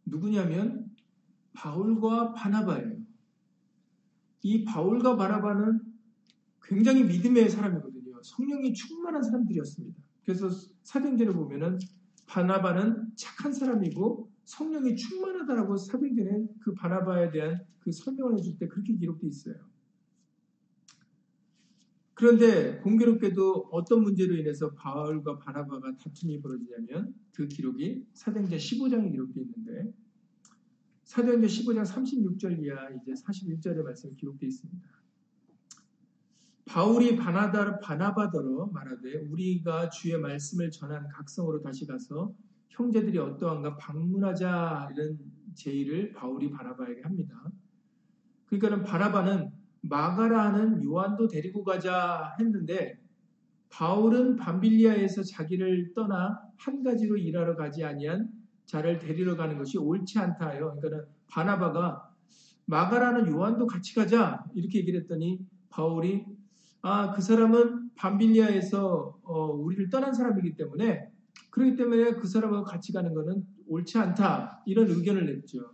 누구냐면 0.06 0.90
바울과 1.52 2.32
바나바예요. 2.32 2.98
이 4.42 4.64
바울과 4.64 5.16
바나바는 5.16 5.80
굉장히 6.62 7.04
믿음의 7.04 7.48
사람이거든요. 7.50 8.22
성령이 8.22 8.72
충만한 8.74 9.22
사람들이었습니다. 9.22 10.02
그래서 10.24 10.50
사도행전을 10.82 11.34
보면은 11.34 11.78
바나바는 12.26 13.12
착한 13.16 13.52
사람이고 13.52 14.33
성령이 14.44 14.96
충만하다라고 14.96 15.76
사도행전에 15.76 16.46
그 16.60 16.74
바나바에 16.74 17.30
대한 17.30 17.64
그 17.80 17.92
설명을 17.92 18.38
해줄 18.38 18.58
때 18.58 18.68
그렇게 18.68 18.94
기록되어 18.94 19.28
있어요. 19.28 19.54
그런데 22.14 22.78
공교롭게도 22.78 23.70
어떤 23.72 24.02
문제로 24.02 24.36
인해서 24.36 24.72
바울과 24.72 25.38
바나바가 25.38 25.96
다툼이 25.96 26.40
벌어지냐면 26.40 27.14
그 27.32 27.48
기록이 27.48 28.06
사도행전 28.14 28.58
15장에 28.58 29.10
기록되어 29.10 29.42
있는데 29.42 29.92
사도행전 31.02 31.48
15장 31.48 31.84
36절 31.84 32.62
이하 32.62 32.88
이제 32.90 33.12
41절의 33.12 33.82
말씀이 33.82 34.14
기록되어 34.14 34.48
있습니다. 34.48 34.88
바울이 36.66 37.16
바나다, 37.16 37.78
바나바더러 37.80 38.66
말하되 38.72 39.26
우리가 39.28 39.90
주의 39.90 40.18
말씀을 40.18 40.70
전한 40.70 41.08
각성으로 41.08 41.60
다시 41.60 41.86
가서 41.86 42.34
형제들이 42.74 43.18
어떠한가 43.18 43.76
방문하자 43.76 44.90
이런 44.92 45.18
제의를 45.54 46.12
바울이 46.12 46.50
바나바에게 46.50 47.02
합니다. 47.02 47.50
그러니까는 48.46 48.84
바나바는 48.84 49.50
마가라 49.82 50.52
하는 50.52 50.82
요한도 50.82 51.28
데리고 51.28 51.62
가자 51.62 52.34
했는데 52.40 52.98
바울은 53.70 54.36
밤빌리아에서 54.36 55.22
자기를 55.22 55.92
떠나 55.94 56.40
한 56.56 56.82
가지로 56.82 57.16
일하러 57.16 57.56
가지 57.56 57.84
아니한 57.84 58.28
자를 58.66 58.98
데리러 58.98 59.36
가는 59.36 59.58
것이 59.58 59.78
옳지 59.78 60.18
않다 60.18 60.58
요. 60.58 60.74
그러니까는 60.76 61.06
바나바가 61.28 62.10
마가라는 62.66 63.30
요한도 63.30 63.66
같이 63.66 63.94
가자 63.94 64.44
이렇게 64.54 64.78
얘기를 64.78 65.00
했더니 65.00 65.40
바울이 65.70 66.24
아 66.86 67.12
그 67.12 67.22
사람은 67.22 67.94
밤빌리아에서 67.94 69.18
어, 69.22 69.46
우리를 69.52 69.88
떠난 69.88 70.12
사람이기 70.12 70.54
때문에 70.54 71.10
그렇기 71.54 71.76
때문에 71.76 72.14
그 72.14 72.26
사람하고 72.26 72.64
같이 72.64 72.92
가는 72.92 73.14
것은 73.14 73.46
옳지 73.68 73.96
않다. 73.96 74.64
이런 74.66 74.88
의견을 74.88 75.24
냈죠. 75.26 75.70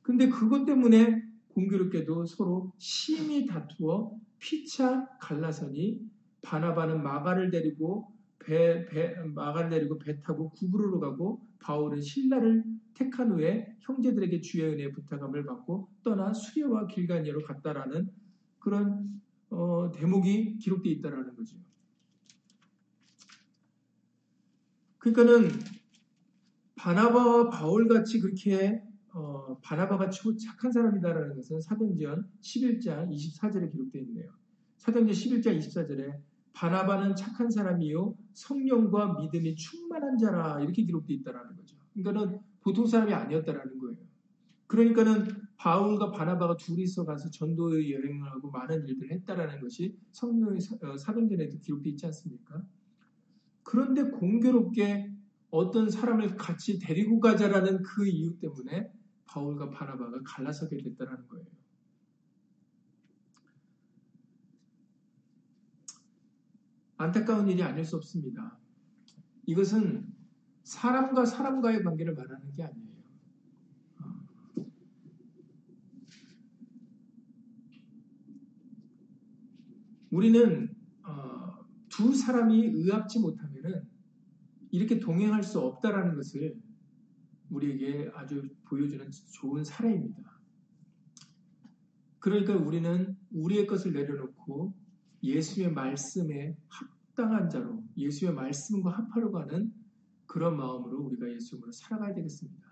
근데 0.00 0.28
그것 0.28 0.64
때문에 0.64 1.28
공교롭게도 1.48 2.24
서로 2.26 2.72
심히 2.78 3.44
다투어 3.46 4.16
피차 4.38 5.08
갈라서니 5.20 6.00
바나바는 6.42 7.02
마가를 7.02 7.50
데리고 7.50 8.12
배, 8.38 8.86
배, 8.86 9.16
마가를 9.34 9.70
데리고 9.70 9.98
배 9.98 10.20
타고 10.20 10.50
구브로로 10.50 11.00
가고 11.00 11.44
바울은 11.58 12.00
신라를 12.00 12.62
택한 12.94 13.32
후에 13.32 13.76
형제들에게 13.80 14.40
주의 14.40 14.72
은혜 14.72 14.92
부탁함을 14.92 15.44
받고 15.44 15.88
떠나 16.04 16.32
수레와 16.32 16.86
길가니아로 16.86 17.42
갔다라는 17.42 18.08
그런 18.60 19.20
어, 19.50 19.90
대목이 19.92 20.58
기록되어 20.58 20.92
있다라는 20.92 21.34
거죠. 21.34 21.56
그러니까는 25.02 25.50
바나바와 26.76 27.50
바울 27.50 27.88
같이 27.88 28.20
그렇게 28.20 28.80
어, 29.12 29.58
바나바 29.62 29.98
같이 29.98 30.22
착한 30.38 30.70
사람이다라는 30.72 31.34
것은 31.34 31.60
사도행전 31.60 32.24
11장 32.40 33.10
24절에 33.10 33.70
기록되어 33.70 34.00
있네요. 34.02 34.32
사도행전 34.78 35.14
11장 35.14 35.58
24절에 35.58 36.20
바나바는 36.52 37.16
착한 37.16 37.50
사람이요 37.50 38.14
성령과 38.32 39.18
믿음이 39.20 39.56
충만한 39.56 40.16
자라 40.18 40.60
이렇게 40.60 40.84
기록되어 40.84 41.16
있다라는 41.16 41.56
거죠. 41.56 41.76
그러니까는 41.94 42.40
보통 42.60 42.86
사람이 42.86 43.12
아니었다라는 43.12 43.78
거예요. 43.78 43.96
그러니까는 44.68 45.28
바울과 45.56 46.12
바나바가 46.12 46.56
둘이서 46.56 47.04
가서 47.04 47.28
전도의 47.30 47.92
여행을 47.92 48.30
하고 48.30 48.50
많은 48.50 48.86
일들을 48.86 49.10
했다라는 49.10 49.60
것이 49.60 49.96
성령의 50.12 50.60
어, 50.82 50.96
사도행전에도 50.96 51.58
기록되어 51.58 51.90
있지 51.90 52.06
않습니까? 52.06 52.62
그런데 53.62 54.02
공교롭게 54.10 55.12
어떤 55.50 55.90
사람을 55.90 56.36
같이 56.36 56.78
데리고 56.78 57.20
가자라는 57.20 57.82
그 57.82 58.06
이유 58.06 58.38
때문에 58.38 58.92
바울과 59.26 59.70
바나바가 59.70 60.20
갈라서게 60.24 60.78
됐다라는 60.78 61.28
거예요. 61.28 61.46
안타까운 66.96 67.48
일이 67.48 67.62
아닐 67.62 67.84
수 67.84 67.96
없습니다. 67.96 68.58
이것은 69.46 70.06
사람과 70.62 71.24
사람과의 71.24 71.82
관계를 71.82 72.14
말하는 72.14 72.54
게 72.54 72.62
아니에요. 72.62 72.92
우리는 80.10 80.68
어, 80.68 80.81
두 81.92 82.14
사람이 82.14 82.64
의합지 82.64 83.20
못하면은 83.20 83.86
이렇게 84.70 84.98
동행할 84.98 85.42
수 85.42 85.60
없다라는 85.60 86.16
것을 86.16 86.58
우리에게 87.50 88.10
아주 88.14 88.48
보여주는 88.64 89.06
좋은 89.34 89.62
사례입니다. 89.62 90.40
그러니까 92.18 92.56
우리는 92.56 93.14
우리의 93.32 93.66
것을 93.66 93.92
내려놓고 93.92 94.74
예수의 95.22 95.72
말씀에 95.72 96.56
합당한 96.68 97.50
자로 97.50 97.84
예수의 97.96 98.32
말씀과 98.32 98.90
합하려고 98.90 99.38
하는 99.40 99.74
그런 100.24 100.56
마음으로 100.56 101.02
우리가 101.02 101.30
예수님으로 101.30 101.72
살아가야 101.72 102.14
되겠습니다. 102.14 102.66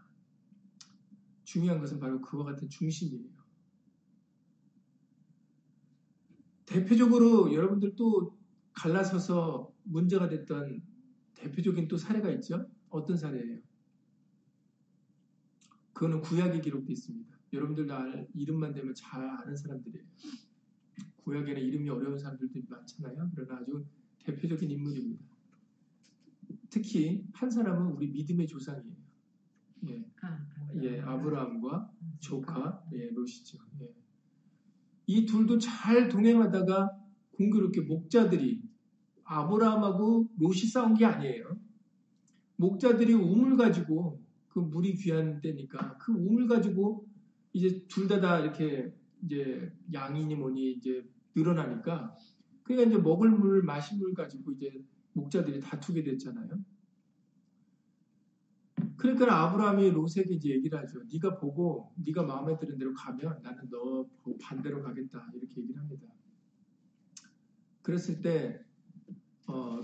중요한 1.45 1.79
것은 1.81 2.01
바로 2.01 2.23
그와 2.23 2.45
같은 2.45 2.69
중심이에요. 2.71 3.29
대표적으로 6.65 7.53
여러분들 7.53 7.97
또 7.97 8.40
갈라서서 8.73 9.73
문제가 9.85 10.29
됐던 10.29 10.83
대표적인 11.35 11.89
또 11.89 11.97
사례가 11.97 12.31
있죠. 12.33 12.67
어떤 12.89 13.17
사례예요? 13.17 13.61
그거는 15.93 16.21
구약에 16.21 16.61
기록되어 16.61 16.93
있습니다. 16.93 17.37
여러분들도 17.53 17.95
알, 17.95 18.29
이름만 18.35 18.73
되면 18.73 18.95
잘 18.95 19.29
아는 19.29 19.57
사람들이에요. 19.57 20.05
구약에는 21.25 21.61
이름이 21.61 21.89
어려운 21.91 22.19
사람들도 22.19 22.61
많잖아요. 22.69 23.31
그러나 23.35 23.61
아주 23.61 23.85
대표적인 24.25 24.71
인물입니다. 24.71 25.25
특히 26.71 27.25
한 27.33 27.51
사람은 27.51 27.93
우리 27.93 28.09
믿음의 28.09 28.47
조상이에요. 28.47 28.97
예, 29.89 30.05
아, 30.23 30.47
예 30.83 31.01
아브라함과 31.01 31.93
조카 32.21 32.85
예, 32.93 33.11
롯이죠. 33.11 33.59
예. 33.81 33.95
이 35.07 35.27
둘도 35.27 35.59
잘 35.59 36.09
동행하다가 36.09 36.91
공교롭게 37.33 37.83
목자들이 37.83 38.63
아브라함하고 39.31 40.29
롯이 40.39 40.61
싸운 40.73 40.95
게 40.95 41.05
아니에요. 41.05 41.57
목자들이 42.57 43.15
우물 43.15 43.57
가지고 43.57 44.21
그 44.49 44.59
물이 44.59 44.95
귀한 44.97 45.41
때니까 45.41 45.97
그 45.99 46.13
우물 46.13 46.49
가지고 46.49 47.07
이제 47.53 47.87
둘 47.89 48.09
다 48.09 48.21
다 48.21 48.41
이렇게 48.41 48.93
이제 49.25 49.73
양이니 49.93 50.35
뭐니 50.35 50.73
이제 50.73 51.09
늘어나니까 51.37 52.17
그러니까 52.65 52.91
이제 52.91 53.01
먹을 53.01 53.31
물 53.31 53.63
마실 53.63 53.99
물 53.99 54.15
가지고 54.15 54.53
이제 54.53 54.85
목자들이 55.13 55.61
다투게 55.61 56.03
됐잖아요. 56.03 56.51
그러니까 58.97 59.25
아브라함이 59.33 59.91
롯에게 59.91 60.35
이제 60.35 60.51
얘기를 60.51 60.79
하죠. 60.81 61.03
네가 61.13 61.39
보고 61.39 61.93
네가 62.05 62.25
마음에 62.25 62.59
드는 62.59 62.79
대로 62.79 62.93
가면 62.95 63.43
나는 63.43 63.71
너 63.71 64.07
반대로 64.43 64.83
가겠다 64.83 65.31
이렇게 65.35 65.63
얘기를 65.63 65.81
합니다. 65.81 66.07
그랬을 67.83 68.21
때 68.21 68.61
어, 68.61 68.70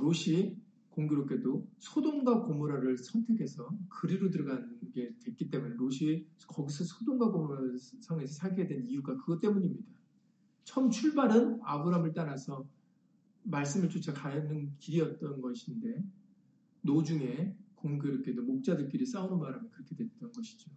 롯이 0.06 0.56
공교롭게도 0.90 1.68
소돔과 1.78 2.42
고모라를 2.44 2.96
선택해서 2.96 3.68
그리로 3.88 4.30
들어간 4.30 4.78
게 4.92 5.12
됐기 5.18 5.50
때문에 5.50 5.74
롯이 5.74 6.26
거기서 6.46 6.84
소돔과 6.84 7.32
고모라 7.32 7.60
성에서 8.00 8.34
살게 8.34 8.66
된 8.68 8.86
이유가 8.86 9.16
그것 9.16 9.40
때문입니다. 9.40 9.92
처음 10.64 10.90
출발은 10.90 11.60
아브라함을 11.62 12.12
따라서 12.14 12.66
말씀을 13.42 13.88
쫓아가는 13.88 14.76
길이었던 14.78 15.40
것인데 15.40 16.02
노중에 16.82 17.54
공교롭게도 17.74 18.42
목자들끼리 18.42 19.04
싸우는 19.06 19.38
바람에 19.38 19.68
그렇게 19.70 19.96
됐던 19.96 20.32
것이죠. 20.32 20.70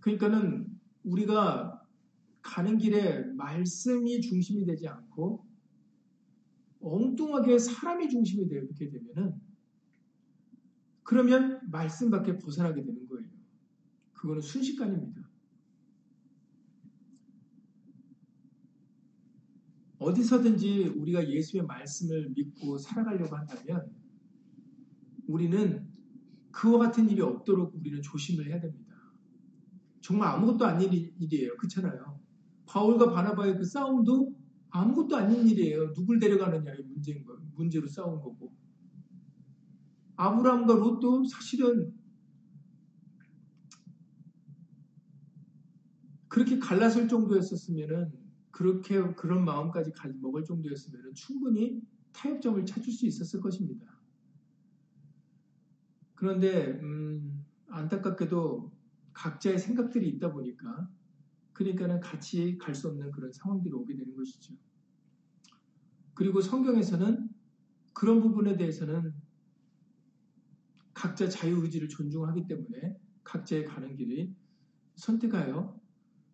그러니까는 0.00 0.78
우리가 1.04 1.85
가는 2.46 2.78
길에 2.78 3.24
말씀이 3.32 4.20
중심이 4.20 4.64
되지 4.64 4.86
않고 4.86 5.44
엉뚱하게 6.80 7.58
사람이 7.58 8.08
중심이 8.08 8.48
되게 8.48 8.90
되면은 8.90 9.34
그러면 11.02 11.60
말씀 11.70 12.08
밖에 12.08 12.38
벗어나게 12.38 12.84
되는 12.84 13.06
거예요. 13.08 13.28
그거는 14.12 14.40
순식간입니다. 14.40 15.28
어디서든지 19.98 20.94
우리가 20.96 21.28
예수의 21.28 21.64
말씀을 21.64 22.30
믿고 22.30 22.78
살아가려고 22.78 23.36
한다면 23.36 23.90
우리는 25.26 25.88
그와 26.52 26.78
같은 26.78 27.10
일이 27.10 27.20
없도록 27.20 27.74
우리는 27.74 28.00
조심을 28.02 28.46
해야 28.46 28.60
됩니다. 28.60 28.94
정말 30.00 30.28
아무것도 30.28 30.64
아닌 30.64 30.92
일이에요. 30.92 31.56
그렇잖아요. 31.56 32.25
바울과 32.76 33.10
바나바의 33.10 33.56
그 33.56 33.64
싸움도 33.64 34.36
아무것도 34.68 35.16
아닌 35.16 35.48
일이에요. 35.48 35.94
누굴 35.94 36.18
데려가느냐의 36.18 36.82
문제인 36.82 37.24
거, 37.24 37.38
문제로 37.54 37.86
싸운 37.86 38.20
거고. 38.20 38.54
아브라함과 40.16 40.74
롯도 40.74 41.24
사실은 41.24 41.94
그렇게 46.28 46.58
갈라설 46.58 47.08
정도였었으면은 47.08 48.12
그렇게 48.50 49.00
그런 49.14 49.46
마음까지 49.46 49.92
먹을 50.20 50.44
정도였으면 50.44 51.14
충분히 51.14 51.80
타협점을 52.12 52.66
찾을 52.66 52.92
수 52.92 53.06
있었을 53.06 53.40
것입니다. 53.40 53.86
그런데 56.14 56.78
음, 56.82 57.42
안타깝게도 57.68 58.70
각자의 59.14 59.58
생각들이 59.58 60.10
있다 60.10 60.30
보니까 60.30 60.90
그러니까는 61.56 62.00
같이 62.00 62.58
갈 62.58 62.74
수 62.74 62.88
없는 62.88 63.10
그런 63.12 63.32
상황들이 63.32 63.72
오게 63.72 63.96
되는 63.96 64.14
것이죠. 64.14 64.54
그리고 66.12 66.42
성경에서는 66.42 67.30
그런 67.94 68.20
부분에 68.20 68.58
대해서는 68.58 69.14
각자 70.92 71.28
자유의지를 71.30 71.88
존중하기 71.88 72.46
때문에 72.46 73.00
각자의 73.24 73.64
가는 73.64 73.96
길이 73.96 74.34
선택하여 74.96 75.80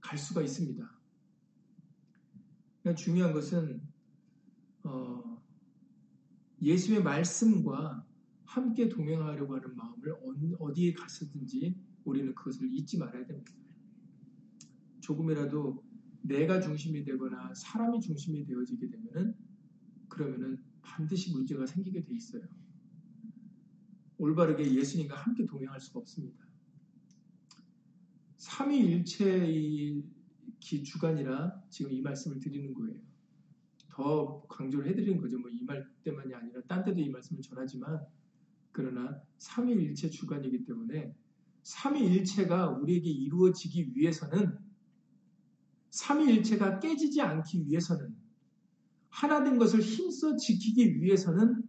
갈 0.01 0.19
수가 0.19 0.43
있습니다. 0.43 1.01
그러니까 2.83 3.01
중요한 3.01 3.33
것은 3.33 3.81
어, 4.83 5.41
예수의 6.61 7.01
말씀과 7.05 8.05
함께 8.45 8.89
동행하려고 8.89 9.55
하는 9.55 9.77
마음을 9.77 10.17
어디에 10.59 10.93
갔었든지 10.95 11.77
우리는 12.05 12.35
그것을 12.35 12.69
잊지 12.73 12.99
말아야 12.99 13.25
됩니다. 13.25 13.62
조금이라도 15.03 15.85
내가 16.23 16.61
중심이 16.61 17.05
되거나 17.05 17.53
사람이 17.55 18.01
중심이 18.01 18.47
되어지게 18.47 18.89
되면은 18.89 19.35
그러면은 20.09 20.63
반드시 20.83 21.33
문제가 21.33 21.67
생기게 21.67 22.05
돼 22.05 22.15
있어요. 22.15 22.43
올바르게 24.19 24.75
예수님과 24.75 25.17
함께 25.17 25.47
동행할 25.47 25.81
수가 25.81 26.01
없습니다. 26.01 26.47
삼위일체의 28.39 30.05
기 30.61 30.83
주간이라 30.85 31.65
지금 31.71 31.93
이 31.93 32.01
말씀을 32.01 32.39
드리는 32.39 32.73
거예요. 32.75 33.01
더 33.91 34.43
강조를 34.49 34.89
해드리는 34.91 35.21
거죠. 35.21 35.39
뭐 35.39 35.51
이 35.51 35.65
말 35.65 35.87
때만이 36.05 36.35
아니라 36.35 36.63
딴 36.69 36.85
때도 36.85 37.01
이 37.01 37.11
말씀을 37.11 37.43
전하지만 37.43 38.01
그러나 38.73 39.21
삼위일체 39.39 40.11
주간이기 40.11 40.65
때문에 40.65 41.15
삼위일체가 41.63 42.71
우리에게 42.71 43.11
이루어지기 43.11 43.95
위해서는 43.97 44.59
삼위일체가 45.93 46.81
깨지지 46.81 47.21
않기 47.21 47.67
위해서는 47.67 48.17
하나된 49.11 49.59
것을 49.59 49.81
힘써 49.81 50.37
지키기 50.37 51.03
위해서는 51.03 51.63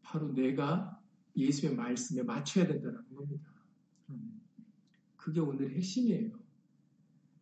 바로 0.00 0.32
내가 0.32 0.98
예수의 1.36 1.74
말씀에 1.74 2.22
맞춰야 2.22 2.66
된다는 2.66 2.98
겁니다. 3.14 3.46
그게 5.16 5.40
오늘의 5.40 5.76
핵심이에요. 5.76 6.32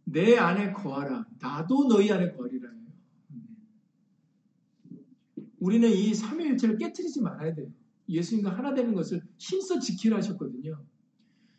내 0.04 0.36
안에 0.36 0.72
거하라. 0.72 1.26
나도 1.38 1.86
너희 1.88 2.10
안에 2.10 2.32
거하리라 2.32 2.70
해요. 2.70 2.80
우리는 5.60 5.88
이 5.88 6.12
삼위일체를 6.12 6.76
깨뜨리지 6.76 7.22
말아야 7.22 7.54
돼요. 7.54 7.72
예수님과 8.08 8.50
하나 8.50 8.74
되는 8.74 8.94
것을 8.94 9.22
힘써 9.38 9.78
지키라 9.78 10.16
하셨거든요. 10.16 10.84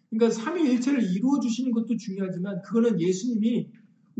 그러니까 0.09 0.37
삼위일체를 0.41 1.15
이루어 1.15 1.39
주시는 1.39 1.71
것도 1.71 1.95
중요하지만 1.95 2.61
그거는 2.63 2.99
예수님이 2.99 3.70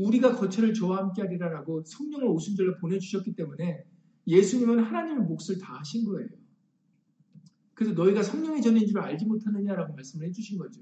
우리가 0.05 0.35
거처를 0.35 0.73
저와 0.73 0.97
함께 0.97 1.21
하리라라고 1.21 1.83
성령을 1.83 2.27
오순절로 2.27 2.77
보내주셨기 2.77 3.35
때문에 3.35 3.83
예수님은 4.27 4.83
하나님의 4.83 5.25
몫을 5.25 5.59
다 5.59 5.79
하신 5.79 6.05
거예요. 6.05 6.29
그래서 7.73 7.93
너희가 7.93 8.21
성령의 8.23 8.61
전인 8.61 8.85
줄 8.85 8.99
알지 8.99 9.25
못하느냐라고 9.25 9.93
말씀을 9.95 10.27
해주신 10.27 10.57
거죠. 10.57 10.81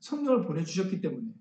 성령을 0.00 0.46
보내주셨기 0.46 1.00
때문에. 1.00 1.32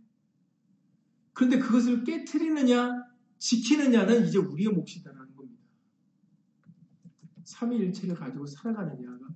그런데 1.34 1.60
그것을 1.60 2.04
깨뜨리느냐, 2.04 2.92
지키느냐는 3.38 4.28
이제 4.28 4.38
우리의 4.40 4.72
몫이다라는 4.74 5.36
겁니다. 5.36 5.62
삼위일체를 7.44 8.16
가지고 8.16 8.46
살아가느냐가 8.46 9.28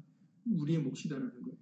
우리의 0.45 0.80
몫이다라는 0.80 1.41
거예요. 1.41 1.61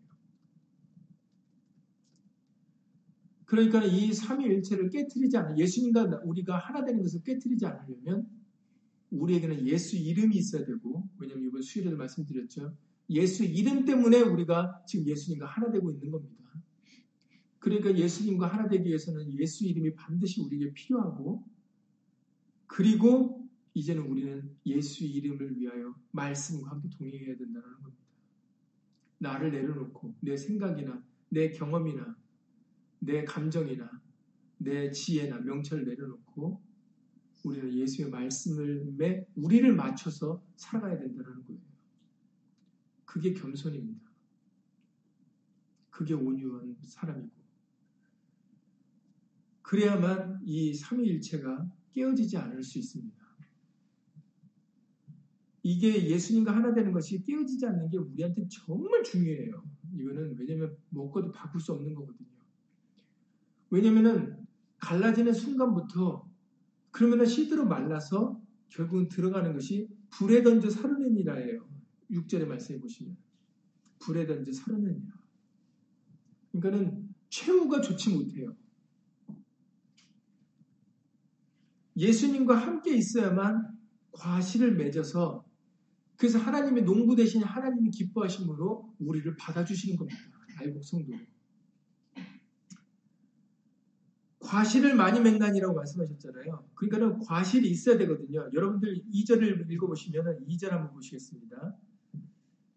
그러니까 3.49 3.83
이 3.83 4.13
삼위일체를 4.13 4.91
깨뜨리지 4.91 5.35
않아 5.35 5.57
예수님과 5.57 6.21
우리가 6.23 6.59
하나 6.59 6.85
되는 6.85 7.01
것을 7.01 7.23
깨뜨리지 7.23 7.65
않으려면 7.65 8.29
우리에게는 9.09 9.65
예수 9.65 9.97
이름이 9.97 10.35
있어야 10.35 10.65
되고 10.65 11.09
왜냐하면 11.17 11.47
이번 11.47 11.63
수요일에도 11.63 11.97
말씀드렸죠. 11.97 12.77
예수 13.09 13.43
이름 13.43 13.85
때문에 13.85 14.21
우리가 14.21 14.83
지금 14.85 15.07
예수님과 15.07 15.47
하나 15.47 15.71
되고 15.71 15.89
있는 15.89 16.11
겁니다. 16.11 16.43
그러니까 17.57 17.97
예수님과 17.97 18.45
하나 18.45 18.69
되기 18.69 18.87
위해서는 18.87 19.33
예수 19.33 19.65
이름이 19.65 19.95
반드시 19.95 20.41
우리에게 20.41 20.71
필요하고 20.73 21.43
그리고 22.67 23.49
이제는 23.73 24.03
우리는 24.03 24.55
예수 24.67 25.05
이름을 25.05 25.57
위하여 25.57 25.95
말씀과 26.11 26.69
함께 26.69 26.87
동행해야 26.89 27.35
된다는 27.35 27.63
겁니다. 27.81 28.05
나를 29.17 29.51
내려놓고 29.51 30.13
내 30.19 30.37
생각이나 30.37 31.03
내 31.29 31.49
경험이나 31.49 32.15
내 32.99 33.23
감정이나 33.23 33.89
내 34.57 34.91
지혜나 34.91 35.39
명철을 35.39 35.85
내려놓고 35.85 36.61
우리는 37.43 37.73
예수의 37.73 38.09
말씀을 38.09 38.95
우리를 39.35 39.73
맞춰서 39.73 40.43
살아가야 40.57 40.99
된다는 40.99 41.43
거예요. 41.45 41.61
그게 43.05 43.33
겸손입니다. 43.33 44.09
그게 45.89 46.13
온유한 46.13 46.77
사람이고 46.83 47.39
그래야만 49.61 50.41
이 50.43 50.73
삼위일체가 50.73 51.71
깨어지지 51.91 52.37
않을 52.37 52.63
수 52.63 52.79
있습니다. 52.79 53.17
이게 55.61 56.09
예수님과 56.09 56.55
하나 56.55 56.73
되는 56.73 56.91
것이 56.91 57.21
깨어지지 57.23 57.65
않는 57.67 57.89
게 57.89 57.97
우리한테 57.97 58.47
정말 58.47 59.03
중요해요. 59.03 59.63
이거는 59.93 60.35
왜냐면 60.39 60.75
먹고도 60.89 61.31
바꿀 61.31 61.59
수 61.61 61.73
없는 61.73 61.93
거거든요. 61.93 62.38
왜냐면은 63.69 64.45
갈라지는 64.79 65.33
순간부터 65.33 66.27
그러면은 66.91 67.25
시드로 67.25 67.65
말라서 67.65 68.41
결국은 68.69 69.07
들어가는 69.09 69.53
것이 69.53 69.87
불에 70.09 70.43
던져 70.43 70.69
사르느니라예요. 70.69 71.67
6절의 72.11 72.45
말씀해 72.45 72.79
보시면 72.79 73.17
불에 73.99 74.25
던져 74.25 74.51
사르느니라. 74.51 75.13
그러니까는 76.51 77.09
최후가 77.29 77.81
좋지 77.81 78.15
못해요. 78.15 78.55
예수님과 81.95 82.55
함께 82.55 82.95
있어야만 82.95 83.77
과실을 84.11 84.75
맺어서 84.75 85.45
그래서 86.15 86.39
하나님의 86.39 86.83
농부 86.83 87.15
대신 87.15 87.43
하나님이 87.43 87.91
기뻐하심으로 87.91 88.95
우리를 88.99 89.35
받아주시는 89.37 89.97
겁니다. 89.97 90.19
알복 90.57 90.83
성도. 90.83 91.13
과실을 94.49 94.95
많이 94.95 95.19
맺나니라고 95.19 95.75
말씀하셨잖아요. 95.75 96.65
그러니까는 96.73 97.19
과실이 97.19 97.69
있어야 97.69 97.99
되거든요. 97.99 98.49
여러분들 98.51 99.03
2절을 99.13 99.69
읽어보시면 99.69 100.45
2절 100.47 100.69
한번 100.69 100.91
보시겠습니다. 100.93 101.75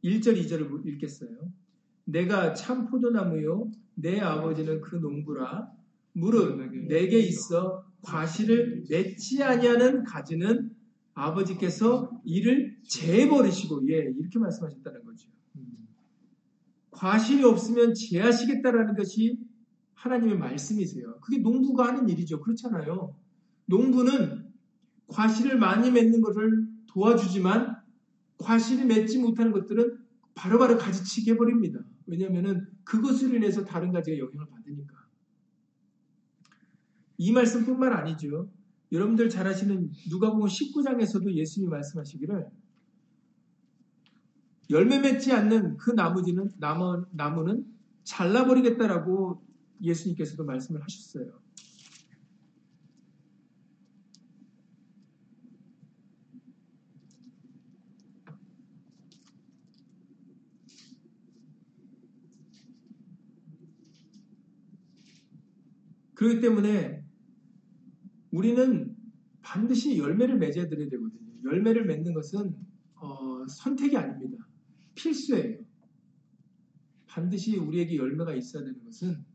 1절, 0.05 0.37
2절을 0.39 0.87
읽겠어요. 0.87 1.31
내가 2.05 2.53
참 2.53 2.91
포도나무요. 2.91 3.71
내 3.95 4.21
아버지는 4.21 4.83
그 4.83 4.97
농부라. 4.97 5.73
무릇 6.13 6.59
내게 6.89 7.19
있어 7.21 7.87
과실을 8.03 8.85
맺지 8.91 9.43
아니하는 9.43 10.05
가지는 10.05 10.71
아버지께서 11.15 12.11
이를 12.25 12.77
재버리시고 12.87 13.89
예 13.91 14.13
이렇게 14.19 14.39
말씀하셨다는 14.39 15.05
거죠. 15.05 15.31
과실이 16.91 17.43
없으면 17.45 17.95
제하시겠다라는 17.95 18.95
것이 18.95 19.39
하나님의 20.03 20.37
말씀이세요. 20.37 21.21
그게 21.21 21.39
농부가 21.39 21.87
하는 21.87 22.09
일이죠. 22.09 22.41
그렇잖아요. 22.41 23.15
농부는 23.67 24.51
과실을 25.07 25.59
많이 25.59 25.93
맺는 25.93 26.21
것을 26.21 26.67
도와주지만 26.89 27.77
과실이 28.39 28.85
맺지 28.85 29.21
못하는 29.21 29.53
것들은 29.53 29.99
바로바로 30.35 30.77
가지치게 30.77 31.33
해버립니다. 31.33 31.81
왜냐하면 32.07 32.69
그것으로 32.83 33.37
인해서 33.37 33.65
다른 33.65 33.93
가지가 33.93 34.19
영향을 34.19 34.47
받으니까. 34.49 34.97
이 37.19 37.31
말씀뿐만 37.31 37.93
아니죠. 37.93 38.51
여러분들 38.91 39.31
잘 39.31 39.47
아시는 39.47 39.93
누가복음 40.11 40.47
19장에서도 40.47 41.33
예수님이 41.33 41.71
말씀하시기를 41.71 42.51
열매 44.71 44.99
맺지 44.99 45.33
않는 45.33 45.77
그 45.77 45.93
나무지는 45.93 46.51
나무, 46.59 47.05
나무는 47.13 47.65
잘라버리겠다라고 48.03 49.52
예수님께서도 49.83 50.45
말씀을 50.45 50.83
하셨어요. 50.83 51.43
그렇기 66.15 66.41
때문에 66.41 67.05
우리는 68.31 68.97
반드시 69.43 69.99
열매를 69.99 70.39
맺어야 70.39 70.69
되거든요. 70.69 71.11
열매를 71.45 71.85
맺는 71.85 72.15
것은 72.15 72.55
어, 72.95 73.47
선택이 73.49 73.97
아닙니다. 73.97 74.47
필수예요. 74.95 75.59
반드시 77.07 77.57
우리에게 77.57 77.97
열매가 77.97 78.35
있어야 78.37 78.63
되는 78.63 78.85
것은 78.85 79.32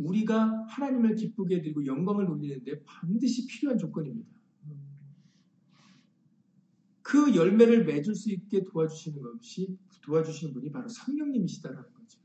우리가 0.00 0.66
하나님을 0.68 1.14
기쁘게 1.14 1.56
해드리고 1.56 1.86
영광을 1.86 2.26
돌리는데 2.26 2.82
반드시 2.84 3.46
필요한 3.46 3.78
조건입니다. 3.78 4.28
그 7.02 7.34
열매를 7.34 7.84
맺을 7.84 8.14
수 8.14 8.30
있게 8.30 8.64
도와주시는 8.64 9.20
것이 9.20 9.76
도와주시는 10.02 10.54
분이 10.54 10.70
바로 10.70 10.88
성령님이시다라는 10.88 11.92
거죠. 11.92 12.20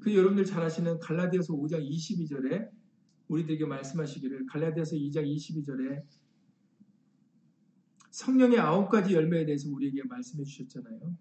그 0.00 0.14
여러분들 0.14 0.44
잘 0.44 0.62
아시는 0.62 0.98
갈라디아서 0.98 1.54
5장 1.54 1.86
22절에 1.88 2.70
우리들에게 3.28 3.66
말씀하시기를 3.66 4.46
갈라디아서 4.46 4.96
2장 4.96 5.24
22절에 5.24 6.02
성령의 8.10 8.58
아홉 8.58 8.88
가지 8.90 9.14
열매에 9.14 9.46
대해서 9.46 9.70
우리에게 9.70 10.02
말씀해 10.04 10.44
주셨잖아요. 10.44 11.16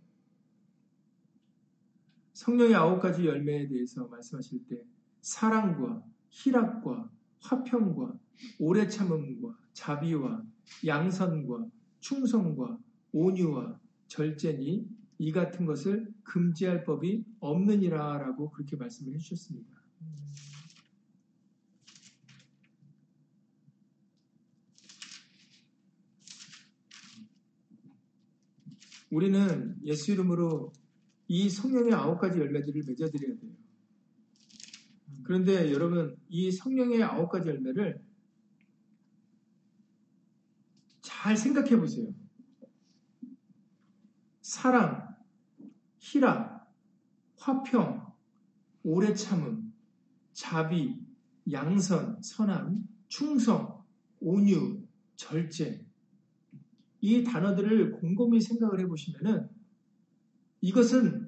성령의 2.34 2.76
아홉 2.76 3.00
가지 3.00 3.26
열매에 3.26 3.68
대해서 3.68 4.08
말씀하실 4.08 4.68
때 4.68 4.84
사랑과 5.22 6.04
희락과 6.30 7.10
화평과 7.40 8.14
오래 8.60 8.88
참음과 8.88 9.58
자비와 9.74 10.44
양선과 10.86 11.68
충성과 12.00 12.78
온유와 13.12 13.80
절제니 14.08 14.88
이 15.20 15.32
같은 15.32 15.66
것을 15.66 16.12
금지할 16.24 16.84
법이 16.84 17.24
없느니라라고 17.40 18.50
그렇게 18.52 18.76
말씀을 18.76 19.14
해주셨습니다. 19.14 19.82
우리는 29.12 29.78
예수 29.84 30.12
이름으로 30.14 30.72
이 31.28 31.50
성령의 31.50 31.94
아홉 31.94 32.20
가지 32.20 32.40
열매들을 32.40 32.82
맺어드려야 32.88 33.38
돼요. 33.40 33.52
그런데 35.32 35.72
여러분, 35.72 36.18
이 36.28 36.52
성령의 36.52 37.04
아홉 37.04 37.30
가지 37.30 37.48
열매를 37.48 38.04
잘 41.00 41.38
생각해 41.38 41.78
보세요. 41.78 42.14
사랑, 44.42 45.08
희락, 46.00 46.70
화평, 47.38 48.12
오래 48.84 49.14
참음, 49.14 49.74
자비, 50.34 51.02
양선, 51.50 52.22
선함, 52.22 52.84
충성, 53.08 53.86
온유, 54.20 54.86
절제. 55.16 55.88
이 57.00 57.24
단어들을 57.24 57.94
곰곰이 58.02 58.42
생각을 58.42 58.82
해보시면은 58.82 59.48
이것은 60.60 61.21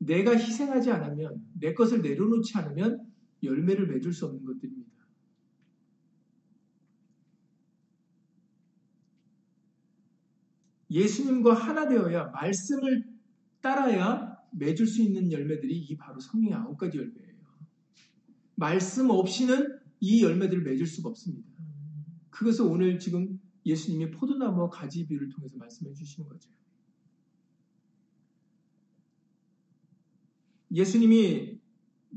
내가 0.00 0.32
희생하지 0.32 0.90
않으면, 0.90 1.44
내 1.60 1.74
것을 1.74 2.00
내려놓지 2.02 2.56
않으면 2.56 3.06
열매를 3.42 3.86
맺을 3.86 4.12
수 4.12 4.26
없는 4.26 4.44
것들입니다. 4.44 4.90
예수님과 10.90 11.54
하나 11.54 11.86
되어야 11.86 12.26
말씀을 12.28 13.04
따라야 13.60 14.36
맺을 14.52 14.86
수 14.86 15.02
있는 15.02 15.30
열매들이 15.30 15.78
이 15.78 15.96
바로 15.96 16.18
성령의 16.18 16.54
아홉 16.54 16.76
가지 16.76 16.98
열매예요. 16.98 17.30
말씀 18.56 19.10
없이는 19.10 19.78
이 20.00 20.24
열매들을 20.24 20.62
맺을 20.64 20.86
수가 20.86 21.10
없습니다. 21.10 21.48
그것을 22.30 22.64
오늘 22.64 22.98
지금 22.98 23.38
예수님이 23.64 24.10
포도나무와 24.10 24.70
가지 24.70 25.06
비유를 25.06 25.28
통해서 25.28 25.56
말씀해 25.58 25.92
주시는 25.92 26.28
거죠. 26.28 26.50
예수님이 30.72 31.58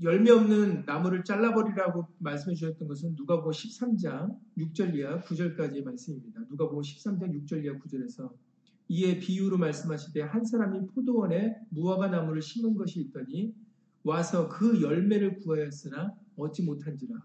열매 0.02 0.32
없는 0.32 0.84
나무를 0.86 1.24
잘라버리라고 1.24 2.08
말씀해 2.20 2.56
주셨던 2.56 2.88
것은 2.88 3.16
누가복음 3.16 3.52
13장 3.52 4.38
6절 4.58 4.96
이하 4.96 5.22
9절까지의 5.22 5.84
말씀입니다. 5.84 6.42
누가복음 6.50 6.82
13장 6.82 7.32
6절 7.32 7.64
이하 7.64 7.76
9절에서 7.80 8.32
이에 8.90 9.20
비유로 9.20 9.58
말씀하시되 9.58 10.22
한 10.22 10.46
사람이 10.46 10.88
포도원에 10.88 11.56
무화과 11.70 12.10
나무를 12.10 12.42
심은 12.42 12.76
것이 12.76 13.02
있더니 13.02 13.54
와서 14.04 14.50
그 14.50 14.82
열매를 14.82 15.40
구하였으나 15.40 16.14
얻지 16.36 16.64
못한지라. 16.64 17.16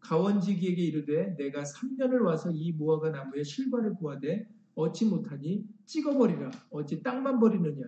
가원지기에게 0.00 0.82
이르되 0.82 1.36
내가 1.36 1.62
3년을 1.62 2.24
와서 2.24 2.50
이 2.52 2.72
무화과 2.72 3.10
나무의 3.10 3.44
실과를 3.44 3.94
구하되 3.94 4.48
얻지 4.74 5.06
못하니 5.06 5.64
찍어버리라. 5.86 6.50
어찌 6.70 7.02
땅만 7.02 7.40
버리느냐? 7.40 7.86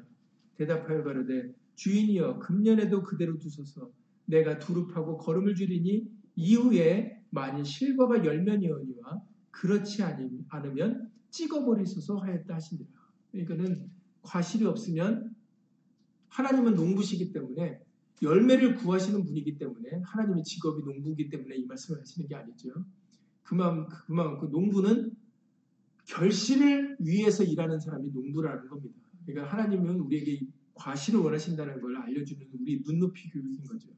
대답하여 0.57 1.03
가로되 1.03 1.53
주인이여 1.77 2.39
금년에도 2.39 3.03
그대로 3.03 3.39
두소서 3.39 3.91
내가 4.27 4.59
두릅하고 4.59 5.19
걸음을 5.19 5.55
줄이니 5.55 6.09
이후에 6.37 7.21
만일 7.31 7.65
실과가 7.65 8.25
열면이오니와 8.25 9.23
그렇지 9.51 10.03
않으면 10.03 11.11
찍어버리소서 11.31 12.17
하였다 12.17 12.55
하시니라 12.55 12.89
그러니까는 13.33 13.91
과실이 14.23 14.65
없으면 14.65 15.35
하나님은 16.29 16.75
농부시기 16.75 17.33
때문에 17.33 17.81
열매를 18.23 18.77
구하시는 18.77 19.25
분이기 19.25 19.59
때문에 19.59 20.01
하나님의 20.05 20.45
직업이 20.45 20.83
농부이기 20.85 21.29
때문에 21.31 21.57
이 21.57 21.67
말씀을 21.67 22.01
하시는 22.01 22.29
게 22.29 22.35
아니죠. 22.35 22.73
그만 23.43 23.87
그만 23.89 24.39
그 24.39 24.47
농부는 24.47 25.13
결실을 26.07 26.97
위해서 27.01 27.45
일하는 27.45 27.79
사람이 27.79 28.11
농부라는 28.11 28.69
겁니다. 28.69 28.97
그러니까 29.27 29.53
하나님은 29.53 30.01
우리에게 30.01 30.41
과실을 30.75 31.21
원하신다는 31.21 31.81
걸 31.81 31.97
알려주는 31.97 32.49
우리 32.61 32.83
눈높이 32.83 33.31
교육인 33.31 33.65
거죠. 33.65 33.89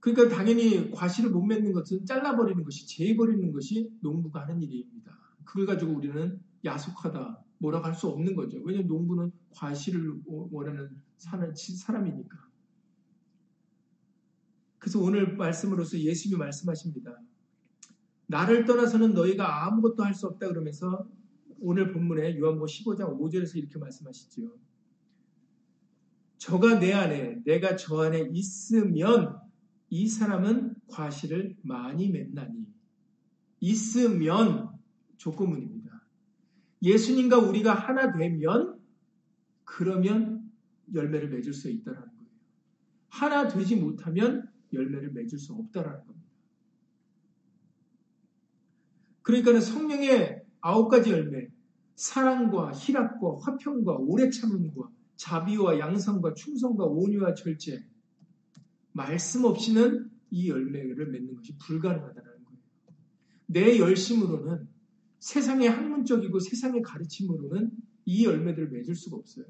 그러니까 0.00 0.34
당연히 0.36 0.90
과실을 0.90 1.30
못 1.30 1.42
맺는 1.42 1.72
것은 1.72 2.04
잘라버리는 2.04 2.64
것이 2.64 2.86
제해버리는 2.88 3.52
것이 3.52 3.90
농부가 4.00 4.42
하는 4.42 4.60
일입니다. 4.60 5.12
그걸 5.44 5.66
가지고 5.66 5.92
우리는 5.92 6.40
야속하다 6.64 7.44
뭐라고 7.58 7.86
할 7.86 7.94
수 7.94 8.08
없는 8.08 8.34
거죠. 8.34 8.60
왜냐하면 8.64 8.88
농부는 8.88 9.30
과실을 9.50 10.20
원하는 10.26 11.00
사람이니까. 11.16 12.36
그래서 14.78 14.98
오늘 15.00 15.36
말씀으로서 15.36 15.96
예수님이 15.96 16.38
말씀하십니다. 16.40 17.16
나를 18.26 18.64
떠나서는 18.64 19.14
너희가 19.14 19.66
아무것도 19.66 20.02
할 20.02 20.14
수 20.14 20.26
없다 20.26 20.48
그러면서 20.48 21.08
오늘 21.64 21.92
본문에 21.92 22.38
요한복음 22.38 22.66
15장 22.66 23.18
5절에서 23.20 23.56
이렇게 23.56 23.78
말씀하시죠. 23.78 24.58
저가 26.38 26.80
내 26.80 26.92
안에 26.92 27.40
내가 27.44 27.76
저 27.76 28.02
안에 28.02 28.28
있으면 28.32 29.38
이 29.88 30.08
사람은 30.08 30.74
과실을 30.88 31.56
많이 31.62 32.10
맺나니 32.10 32.66
있으면 33.60 34.70
조건문입니다. 35.18 36.04
예수님과 36.82 37.38
우리가 37.38 37.74
하나 37.74 38.12
되면 38.12 38.80
그러면 39.62 40.50
열매를 40.92 41.28
맺을 41.28 41.52
수 41.52 41.70
있다는 41.70 42.00
거예요. 42.00 42.12
하나 43.08 43.46
되지 43.46 43.76
못하면 43.76 44.50
열매를 44.72 45.12
맺을 45.12 45.38
수 45.38 45.52
없다라는 45.52 46.06
겁니다. 46.06 46.28
그러니까는 49.22 49.60
성령의 49.60 50.42
아홉 50.60 50.88
가지 50.88 51.10
열매, 51.12 51.51
사랑과 51.94 52.72
희락과 52.72 53.38
화평과 53.40 53.96
오래 53.98 54.30
참음과 54.30 54.90
자비와 55.16 55.78
양성과 55.78 56.34
충성과 56.34 56.84
온유와 56.84 57.34
절제, 57.34 57.84
말씀 58.92 59.44
없이는 59.44 60.10
이 60.30 60.48
열매를 60.48 61.06
맺는 61.10 61.36
것이 61.36 61.56
불가능하다는 61.58 62.44
거예요. 62.44 62.60
내 63.46 63.78
열심으로는 63.78 64.68
세상의 65.20 65.68
학문적이고 65.68 66.40
세상의 66.40 66.82
가르침으로는 66.82 67.70
이 68.04 68.24
열매들을 68.24 68.70
맺을 68.70 68.94
수가 68.94 69.16
없어요. 69.16 69.46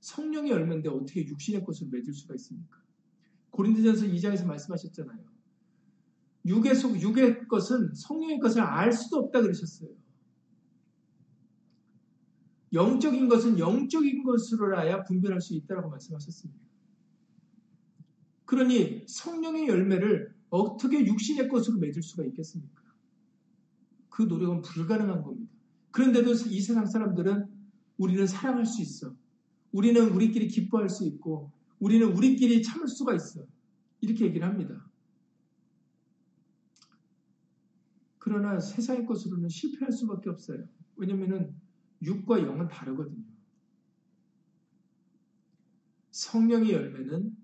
성령의 0.00 0.52
열매인데 0.52 0.88
어떻게 0.88 1.26
육신의 1.26 1.64
것을 1.64 1.88
맺을 1.90 2.12
수가 2.12 2.34
있습니까? 2.36 2.78
고린도전서 3.50 4.06
2장에서 4.06 4.46
말씀하셨잖아요. 4.46 5.18
육의 6.46 6.74
속 6.74 7.00
육의 7.00 7.48
것은 7.48 7.94
성령의 7.94 8.38
것을 8.38 8.62
알 8.62 8.92
수도 8.92 9.18
없다 9.18 9.42
그러셨어요. 9.42 9.90
영적인 12.72 13.28
것은 13.28 13.58
영적인 13.58 14.22
것으로라야 14.22 15.02
분별할 15.04 15.40
수 15.40 15.54
있다라고 15.54 15.90
말씀하셨습니다. 15.90 16.60
그러니 18.44 19.04
성령의 19.06 19.68
열매를 19.68 20.34
어떻게 20.50 21.04
육신의 21.06 21.48
것으로 21.48 21.78
맺을 21.78 22.02
수가 22.02 22.24
있겠습니까? 22.24 22.82
그 24.08 24.22
노력은 24.22 24.62
불가능한 24.62 25.22
겁니다. 25.22 25.52
그런데도 25.92 26.32
이 26.32 26.60
세상 26.60 26.86
사람들은 26.86 27.46
우리는 27.96 28.26
사랑할 28.26 28.66
수 28.66 28.82
있어. 28.82 29.14
우리는 29.72 30.10
우리끼리 30.10 30.48
기뻐할 30.48 30.88
수 30.88 31.04
있고, 31.06 31.52
우리는 31.78 32.06
우리끼리 32.12 32.62
참을 32.62 32.88
수가 32.88 33.14
있어. 33.14 33.46
이렇게 34.00 34.26
얘기를 34.26 34.46
합니다. 34.46 34.90
그러나 38.18 38.58
세상의 38.58 39.06
것으로는 39.06 39.48
실패할 39.48 39.92
수밖에 39.92 40.28
없어요. 40.30 40.64
왜냐면은 40.96 41.54
육과 42.02 42.42
영은 42.42 42.68
다르거든요. 42.68 43.24
성령의 46.10 46.72
열매는 46.72 47.36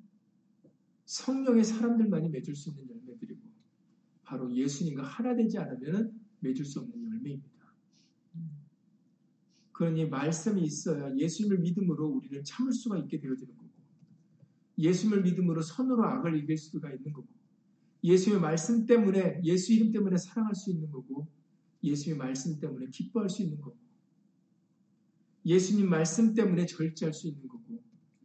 성령의 1.04 1.64
사람들만이 1.64 2.28
맺을 2.30 2.54
수 2.54 2.70
있는 2.70 2.88
열매들이고 2.88 3.40
바로 4.22 4.52
예수님과 4.52 5.04
하나 5.04 5.34
되지 5.36 5.58
않으면 5.58 6.20
맺을 6.40 6.64
수 6.64 6.80
없는 6.80 7.04
열매입니다. 7.04 7.56
그러니 9.72 10.08
말씀이 10.08 10.62
있어야 10.62 11.14
예수님을 11.16 11.58
믿음으로 11.58 12.08
우리는 12.08 12.42
참을 12.42 12.72
수가 12.72 12.98
있게 12.98 13.20
되어지는 13.20 13.54
거고 13.54 13.68
예수님을 14.78 15.22
믿음으로 15.22 15.62
선으로 15.62 16.04
악을 16.04 16.36
이길 16.36 16.56
수가 16.56 16.90
있는 16.92 17.12
거고 17.12 17.28
예수의 18.02 18.40
말씀 18.40 18.86
때문에 18.86 19.40
예수 19.44 19.72
이름 19.72 19.92
때문에 19.92 20.16
사랑할 20.16 20.54
수 20.54 20.70
있는 20.70 20.90
거고 20.90 21.28
예수의 21.82 22.16
말씀 22.16 22.58
때문에 22.58 22.86
기뻐할 22.90 23.28
수 23.28 23.42
있는 23.42 23.60
거고 23.60 23.76
예수님 25.46 25.88
말씀 25.88 26.34
때문에 26.34 26.66
절제할 26.66 27.14
수 27.14 27.28
있는 27.28 27.46
거고 27.46 27.80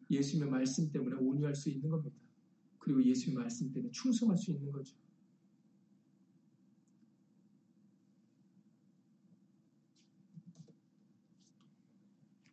예수님의 0.10 0.50
말씀 0.50 0.92
때문에 0.92 1.16
온유할 1.18 1.54
수 1.54 1.70
있는 1.70 1.90
겁니다. 1.90 2.18
그리고 2.80 3.04
예수의 3.04 3.36
말씀 3.36 3.72
때문에 3.72 3.92
충성할 3.92 4.38
수 4.38 4.52
있는 4.52 4.72
거죠. 4.72 4.98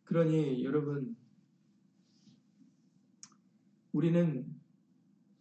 그러니 0.03 0.63
여러분 0.63 1.15
우리는 3.91 4.55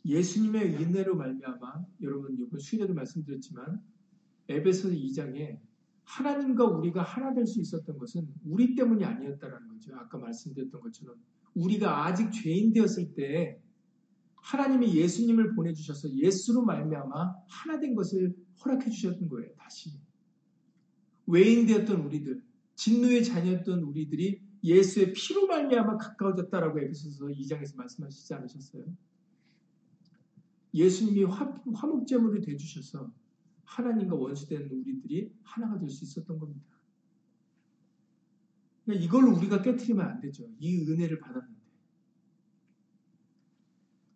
예수님의 0.05 0.75
은혜로 0.77 1.17
말미암아 1.17 1.87
여러분 2.01 2.37
이번 2.39 2.61
수련도 2.61 2.95
말씀드렸지만 2.95 3.83
에베소서 4.49 4.95
2장에 4.95 5.61
하나님과 6.09 6.65
우리가 6.65 7.03
하나 7.03 7.35
될 7.35 7.47
수 7.47 7.61
있었던 7.61 7.99
것은 7.99 8.27
우리 8.47 8.75
때문이 8.75 9.05
아니었다라는 9.05 9.69
거죠. 9.69 9.95
아까 9.95 10.17
말씀드렸던 10.19 10.81
것처럼 10.81 11.17
우리가 11.55 12.07
아직 12.07 12.31
죄인 12.33 12.73
되었을 12.73 13.15
때 13.15 13.61
하나님이 14.37 14.95
예수님을 14.97 15.55
보내주셔서 15.55 16.11
예수로 16.15 16.65
말미암아 16.65 17.35
하나 17.47 17.81
된 17.81 17.95
것을 17.95 18.35
허락해 18.65 18.89
주셨던 18.89 19.29
거예요. 19.29 19.53
다시 19.57 19.91
외인 21.27 21.67
되었던 21.67 22.01
우리들, 22.01 22.43
진노의 22.77 23.25
자녀였던 23.25 23.83
우리들이 23.83 24.41
예수의 24.65 25.13
피로 25.13 25.47
말미암아 25.47 25.99
가까워졌다라고 25.99 26.81
에베소서 26.81 27.27
2장에서 27.27 27.77
말씀하시지 27.77 28.33
않으셨어요? 28.33 28.85
예수님이 30.73 31.25
화, 31.25 31.53
화목제물이 31.75 32.41
되주셔서 32.41 33.13
하나님과 33.69 34.17
원수된 34.17 34.69
우리들이 34.71 35.33
하나가 35.43 35.79
될 35.79 35.91
수 35.91 36.05
있었던 36.05 36.39
겁니다. 36.39 36.67
그러니까 38.85 39.05
이걸 39.05 39.25
우리가 39.25 39.61
깨뜨리면 39.63 40.05
안 40.07 40.21
되죠. 40.21 40.49
이 40.59 40.79
은혜를 40.89 41.21
받았는데. 41.21 41.59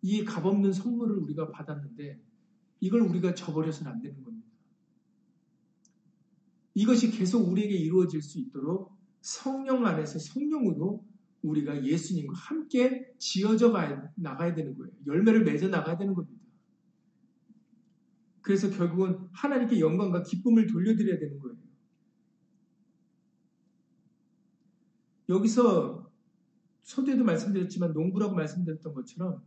이 0.01 0.25
값없는 0.25 0.73
선물을 0.73 1.15
우리가 1.17 1.51
받았는데 1.51 2.19
이걸 2.79 3.01
우리가 3.01 3.35
저버려서는 3.35 3.91
안 3.91 4.01
되는 4.01 4.21
겁니다. 4.23 4.47
이것이 6.73 7.11
계속 7.11 7.47
우리에게 7.47 7.75
이루어질 7.75 8.21
수 8.21 8.39
있도록 8.39 8.91
성령 9.21 9.85
안에서 9.85 10.19
성령으로 10.19 11.05
우리가 11.43 11.85
예수님과 11.85 12.33
함께 12.33 13.13
지어져 13.19 13.69
나가야 14.15 14.55
되는 14.55 14.75
거예요. 14.75 14.91
열매를 15.05 15.43
맺어 15.43 15.67
나가야 15.67 15.97
되는 15.97 16.13
겁니다. 16.13 16.42
그래서 18.43 18.69
결국은 18.69 19.27
하나님께 19.31 19.79
영광과 19.79 20.21
기쁨을 20.21 20.67
돌려드려야 20.67 21.17
되는 21.17 21.39
거예요. 21.39 21.57
여기서 25.29 26.11
서두에도 26.81 27.23
말씀드렸지만 27.23 27.93
농부라고 27.93 28.35
말씀드렸던 28.35 28.93
것처럼 28.93 29.41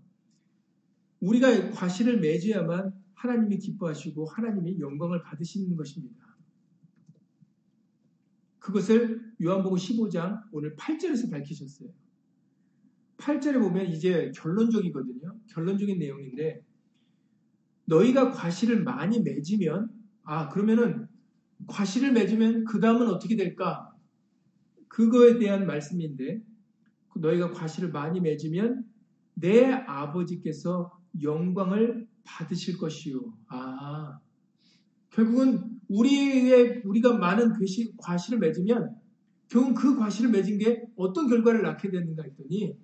우리가 1.20 1.70
과실을 1.72 2.20
맺어야만 2.20 2.94
하나님이 3.12 3.58
기뻐하시고 3.58 4.26
하나님이 4.26 4.80
영광을 4.80 5.22
받으시는 5.22 5.76
것입니다. 5.76 6.26
그것을 8.58 9.34
요한복음 9.42 9.76
15장 9.76 10.42
오늘 10.52 10.74
8절에서 10.74 11.30
밝히셨어요. 11.30 11.90
8절에 13.18 13.60
보면 13.60 13.86
이제 13.92 14.32
결론적이거든요. 14.34 15.38
결론적인 15.48 15.98
내용인데 15.98 16.65
너희가 17.86 18.30
과실을 18.30 18.82
많이 18.82 19.20
맺으면 19.20 19.90
아 20.22 20.48
그러면은 20.48 21.08
과실을 21.66 22.12
맺으면 22.12 22.64
그 22.64 22.80
다음은 22.80 23.08
어떻게 23.08 23.36
될까? 23.36 23.92
그거에 24.88 25.38
대한 25.38 25.66
말씀인데 25.66 26.42
너희가 27.16 27.52
과실을 27.52 27.90
많이 27.90 28.20
맺으면 28.20 28.84
내 29.34 29.64
아버지께서 29.64 30.98
영광을 31.22 32.06
받으실 32.24 32.76
것이요. 32.78 33.20
아 33.48 34.18
결국은 35.10 35.80
우리의 35.88 36.82
우리가 36.84 37.16
많은 37.16 37.52
과실, 37.52 37.92
과실을 37.96 38.38
맺으면 38.38 38.96
결국 39.48 39.74
그 39.74 39.96
과실을 39.96 40.30
맺은 40.30 40.58
게 40.58 40.84
어떤 40.96 41.28
결과를 41.28 41.62
낳게 41.62 41.90
되는가 41.90 42.24
했더니 42.24 42.76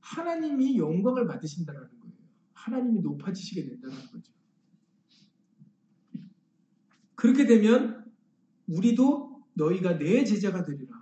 하나님이 0.00 0.78
영광을 0.78 1.26
받으신다는 1.26 1.80
거예요. 1.80 2.03
하나님이 2.64 3.00
높아지시게 3.00 3.66
된다는 3.66 3.96
거죠. 4.10 4.32
그렇게 7.14 7.46
되면 7.46 8.10
우리도 8.66 9.44
너희가 9.52 9.98
내 9.98 10.24
제자가 10.24 10.64
되리라. 10.64 10.94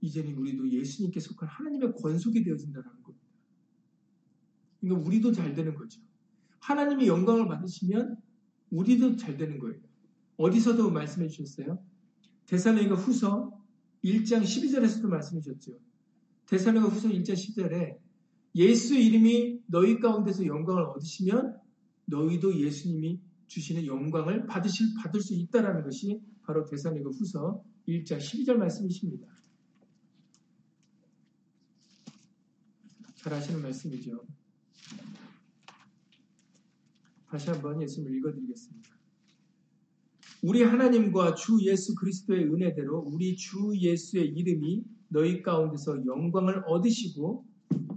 이제는 0.00 0.34
우리도 0.34 0.70
예수님께 0.70 1.20
속한 1.20 1.48
하나님의 1.48 1.92
권속이 1.94 2.42
되어진다는 2.42 2.88
겁니다. 3.02 3.26
그러니까 4.80 5.06
우리도 5.06 5.32
잘 5.32 5.54
되는 5.54 5.74
거죠. 5.74 6.00
하나님이 6.60 7.08
영광을 7.08 7.46
받으시면 7.46 8.16
우리도 8.70 9.16
잘 9.16 9.36
되는 9.36 9.58
거예요. 9.58 9.78
어디서도 10.38 10.90
말씀해 10.90 11.28
주셨어요. 11.28 11.78
대사로니가 12.46 12.94
후서 12.94 13.62
1장 14.02 14.42
12절에서도 14.42 15.06
말씀해 15.08 15.42
주셨죠. 15.42 15.78
대사로니가 16.46 16.88
후서 16.88 17.08
1장 17.08 17.34
12절에 17.34 18.03
예수 18.56 18.94
이름이 18.94 19.62
너희 19.66 19.98
가운데서 19.98 20.46
영광을 20.46 20.84
얻으시면 20.84 21.58
너희도 22.06 22.60
예수님이 22.60 23.20
주시는 23.46 23.86
영광을 23.86 24.46
받으실, 24.46 24.94
받을 25.02 25.20
수 25.20 25.34
있다라는 25.34 25.82
것이 25.84 26.20
바로 26.42 26.64
대사로니가 26.64 27.10
후서 27.10 27.62
1장 27.88 28.18
12절 28.18 28.54
말씀이십니다. 28.54 29.26
잘 33.16 33.32
아시는 33.32 33.62
말씀이죠. 33.62 34.24
다시 37.26 37.50
한번 37.50 37.82
예수님을 37.82 38.16
읽어드리겠습니다. 38.18 38.90
우리 40.42 40.62
하나님과 40.62 41.34
주 41.34 41.58
예수 41.62 41.94
그리스도의 41.94 42.44
은혜대로 42.44 42.98
우리 42.98 43.34
주 43.34 43.72
예수의 43.76 44.28
이름이 44.28 44.84
너희 45.08 45.42
가운데서 45.42 46.04
영광을 46.04 46.62
얻으시고 46.66 47.46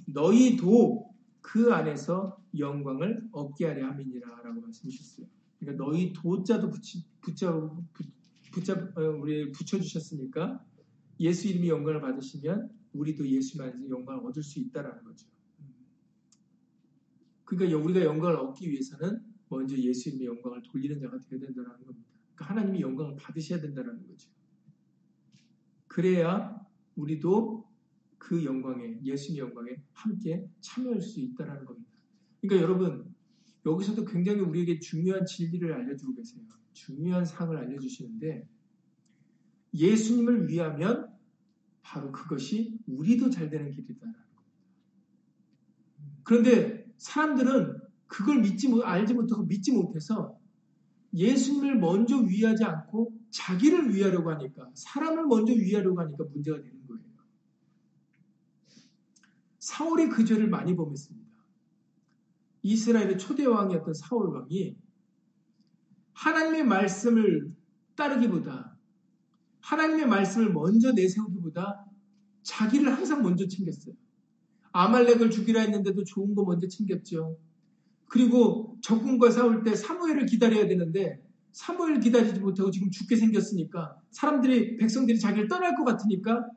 너희도 0.05 1.13
그 1.41 1.73
안에서 1.73 2.37
영광을 2.57 3.27
얻게 3.31 3.67
하려 3.67 3.87
함이니라 3.87 4.41
라고 4.43 4.61
말씀하셨어요. 4.61 5.27
그러니까 5.59 5.83
너희 5.83 6.13
도자도 6.13 6.69
붙이, 6.69 7.05
붙여, 7.21 7.77
붙여, 8.51 8.73
어, 8.73 9.01
우리 9.19 9.51
붙여주셨으니까 9.51 10.63
예수 11.19 11.47
이름이 11.47 11.69
영광을 11.69 12.01
받으시면 12.01 12.69
우리도 12.93 13.27
예수 13.29 13.61
안에서 13.61 13.89
영광을 13.89 14.25
얻을 14.25 14.43
수 14.43 14.59
있다라는 14.59 15.03
거죠. 15.03 15.27
그러니까 17.45 17.77
우리가 17.77 18.03
영광을 18.03 18.35
얻기 18.37 18.69
위해서는 18.69 19.21
먼저 19.49 19.77
예수 19.77 20.09
이름의 20.09 20.27
영광을 20.27 20.61
돌리는 20.63 20.99
자가 20.99 21.17
되어야 21.29 21.39
된다는 21.39 21.69
겁니다. 21.85 22.09
그러니까 22.35 22.45
하나님이 22.45 22.81
영광을 22.81 23.15
받으셔야 23.15 23.61
된다는 23.61 24.05
거죠. 24.07 24.29
그래야 25.87 26.59
우리도 26.95 27.66
그 28.27 28.43
영광에 28.43 28.99
예수님의 29.05 29.47
영광에 29.47 29.77
함께 29.93 30.45
참여할 30.59 31.01
수 31.01 31.21
있다는 31.21 31.63
겁니다. 31.63 31.89
그러니까 32.41 32.61
여러분 32.61 33.15
여기서도 33.65 34.03
굉장히 34.03 34.41
우리에게 34.41 34.79
중요한 34.79 35.25
진리를 35.25 35.73
알려주고 35.73 36.13
계세요. 36.13 36.43
중요한 36.73 37.23
상을 37.23 37.55
알려주시는데 37.55 38.45
예수님을 39.73 40.49
위하면 40.49 41.09
바로 41.81 42.11
그것이 42.11 42.77
우리도 42.85 43.29
잘 43.29 43.49
되는 43.49 43.71
길이다라는 43.71 44.13
겁니다. 44.13 44.43
그런데 46.23 46.85
사람들은 46.97 47.79
그걸 48.07 48.41
믿지 48.41 48.67
못 48.67 48.83
알지 48.83 49.13
못하고 49.13 49.43
믿지 49.43 49.71
못해서 49.71 50.37
예수님을 51.13 51.79
먼저 51.79 52.17
위하지 52.17 52.65
않고 52.65 53.17
자기를 53.29 53.95
위하려고 53.95 54.31
하니까 54.31 54.69
사람을 54.73 55.27
먼저 55.27 55.53
위하려고 55.53 56.01
하니까 56.01 56.25
문제가 56.25 56.57
되는 56.57 56.85
거예요. 56.87 57.06
사울이 59.67 60.07
그 60.07 60.23
죄를 60.23 60.47
많이 60.47 60.77
범했습니다. 60.77 61.27
이스라엘의 62.61 63.17
초대 63.17 63.45
왕이었던 63.45 63.93
사울 63.93 64.33
왕이 64.33 64.77
하나님의 66.13 66.63
말씀을 66.63 67.53
따르기보다 67.95 68.77
하나님의 69.59 70.07
말씀을 70.07 70.53
먼저 70.53 70.93
내세우기보다 70.93 71.85
자기를 72.43 72.93
항상 72.93 73.21
먼저 73.21 73.45
챙겼어요. 73.45 73.93
아말렉을 74.71 75.29
죽이라 75.29 75.59
했는데도 75.59 76.05
좋은 76.05 76.33
거 76.33 76.45
먼저 76.45 76.69
챙겼죠. 76.69 77.37
그리고 78.05 78.77
적군과 78.81 79.31
싸울 79.31 79.63
때 79.63 79.75
사무엘을 79.75 80.27
기다려야 80.27 80.65
되는데 80.67 81.21
사무엘 81.51 81.99
기다리지 81.99 82.39
못하고 82.39 82.71
지금 82.71 82.89
죽게 82.89 83.17
생겼으니까 83.17 83.97
사람들이 84.11 84.77
백성들이 84.77 85.19
자기를 85.19 85.49
떠날 85.49 85.75
것 85.75 85.83
같으니까 85.83 86.47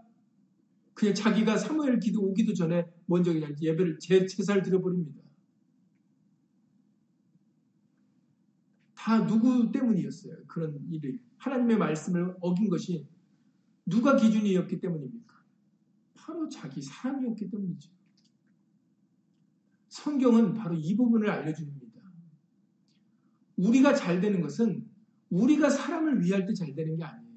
그냥 0.95 1.15
자기가 1.15 1.57
사무엘 1.57 2.01
기도 2.01 2.23
오기도 2.23 2.53
전에 2.55 2.87
먼저 3.07 3.33
그냥 3.33 3.55
예배를 3.61 3.99
제, 4.01 4.27
제사를 4.27 4.63
드려버립니다. 4.63 5.23
다 8.95 9.27
누구 9.27 9.73
때문이었어요. 9.73 10.45
그런 10.47 10.79
일이. 10.91 11.19
하나님의 11.39 11.79
말씀을 11.79 12.37
어긴 12.41 12.69
것이 12.69 13.07
누가 13.87 14.15
기준이었기 14.15 14.79
때문입니까? 14.79 15.35
바로 16.15 16.49
자기 16.49 16.83
사람이었기 16.83 17.49
때문이죠. 17.51 17.91
성경은 19.89 20.55
바로 20.55 20.77
이 20.77 20.95
부분을 20.97 21.31
알려줍니다. 21.31 21.91
우리가 23.57 23.95
잘 23.95 24.21
되는 24.21 24.41
것은 24.41 24.87
우리가 25.31 25.71
사람을 25.71 26.23
위할 26.23 26.47
때 26.47 26.55
잘 26.55 26.75
되는 26.75 26.97
게 26.97 27.05
아니에요. 27.05 27.30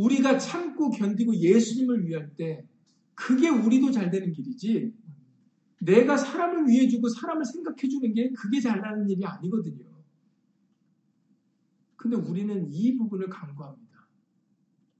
우리가 0.00 0.38
참고 0.38 0.90
견디고 0.90 1.36
예수님을 1.36 2.06
위할 2.06 2.34
때 2.34 2.66
그게 3.14 3.50
우리도 3.50 3.90
잘 3.90 4.10
되는 4.10 4.32
길이지 4.32 4.94
내가 5.82 6.16
사람을 6.16 6.68
위해 6.68 6.88
주고 6.88 7.08
사람을 7.08 7.44
생각해 7.44 7.88
주는 7.88 8.14
게 8.14 8.30
그게 8.32 8.60
잘나는 8.60 9.08
일이 9.10 9.24
아니거든요. 9.24 9.84
근데 11.96 12.16
우리는 12.16 12.66
이 12.72 12.96
부분을 12.96 13.28
강구합니다. 13.28 14.08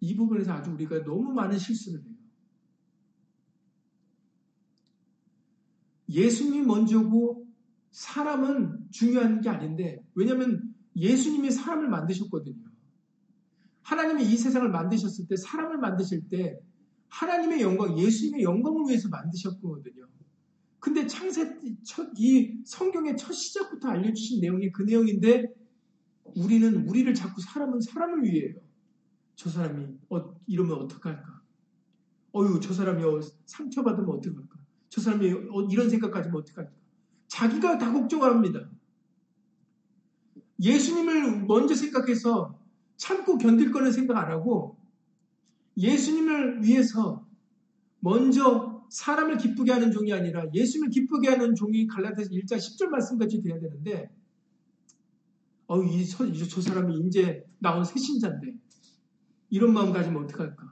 이 0.01 0.14
부분에서 0.16 0.53
아주 0.53 0.70
우리가 0.72 1.03
너무 1.05 1.32
많은 1.32 1.59
실수를 1.59 2.03
해요. 2.03 2.14
예수님이 6.11 6.66
먼저고 6.66 7.46
사람은 7.90 8.90
중요한 8.90 9.40
게 9.40 9.48
아닌데 9.48 10.05
왜냐하면 10.14 10.74
예수님이 10.94 11.51
사람을 11.51 11.88
만드셨거든요. 11.88 12.70
하나님이 13.91 14.22
이 14.22 14.36
세상을 14.36 14.70
만드셨을 14.70 15.26
때 15.26 15.34
사람을 15.36 15.78
만드실 15.78 16.28
때 16.28 16.61
하나님의 17.09 17.61
영광, 17.61 17.99
예수님의 17.99 18.45
영광을 18.45 18.84
위해서 18.86 19.09
만드셨거든요. 19.09 20.07
근데 20.78 21.09
창세 21.09 21.59
첫, 21.82 22.09
이 22.16 22.62
성경의 22.64 23.16
첫 23.16 23.32
시작부터 23.32 23.88
알려주신 23.88 24.43
내용이 24.43 24.70
그 24.70 24.82
내용인데 24.82 25.53
우리는 26.36 26.88
우리를 26.88 27.12
자꾸 27.14 27.41
사람은 27.43 27.80
사람을 27.80 28.22
위해요. 28.22 28.55
저 29.34 29.51
사람이 29.51 29.88
어, 30.11 30.36
이러면 30.47 30.78
어떡할까? 30.82 31.43
어유 32.36 32.61
저 32.62 32.72
사람이 32.72 33.03
어, 33.03 33.20
상처받으면 33.47 34.09
어떡할까? 34.09 34.57
저 34.88 35.01
사람이 35.01 35.32
어, 35.32 35.62
이런 35.68 35.91
생각까지 35.91 36.28
하면 36.28 36.43
어떡할까? 36.43 36.70
자기가 37.26 37.78
다 37.78 37.93
걱정을 37.93 38.30
합니다. 38.30 38.70
예수님을 40.61 41.47
먼저 41.47 41.74
생각해서 41.74 42.59
참고 43.01 43.38
견딜 43.38 43.72
거는 43.72 43.92
생각 43.92 44.18
안 44.18 44.30
하고 44.30 44.76
예수님을 45.78 46.62
위해서 46.62 47.26
먼저 47.98 48.84
사람을 48.90 49.38
기쁘게 49.38 49.72
하는 49.72 49.90
종이 49.90 50.12
아니라 50.12 50.44
예수님을 50.53 50.90
기쁘게 50.90 51.30
하는 51.30 51.55
종이 51.55 51.86
갈라디아서 51.86 52.30
1장 52.30 52.59
10절 52.59 52.88
말씀까지 52.88 53.40
돼야 53.40 53.59
되는데 53.59 54.11
어, 55.66 55.82
이, 55.82 56.07
저, 56.07 56.30
저 56.30 56.61
사람이 56.61 56.98
이제 57.07 57.42
나온 57.59 57.84
새 57.84 57.98
신자인데 57.98 58.55
이런 59.48 59.72
마음 59.72 59.92
가지면 59.92 60.24
어떡할까? 60.24 60.70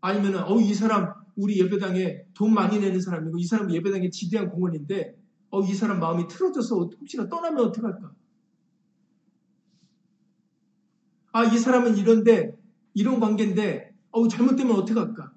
아니면은 0.00 0.44
어, 0.44 0.58
이 0.58 0.72
사람 0.72 1.12
우리 1.36 1.60
예배당에 1.60 2.24
돈 2.32 2.54
많이 2.54 2.80
내는 2.80 3.02
사람이고 3.02 3.36
이 3.36 3.44
사람 3.44 3.70
예배당에 3.70 4.08
지대한 4.08 4.48
공헌인데 4.48 5.14
어, 5.50 5.60
이 5.60 5.74
사람 5.74 6.00
마음이 6.00 6.26
틀어져서 6.26 6.88
혹시나 7.00 7.28
떠나면 7.28 7.66
어떡할까? 7.66 8.14
아, 11.38 11.44
이 11.44 11.56
사람은 11.56 11.96
이런데 11.96 12.58
이런 12.94 13.20
관계인데 13.20 13.94
어, 14.10 14.26
잘못되면 14.26 14.74
어떡할까? 14.74 15.32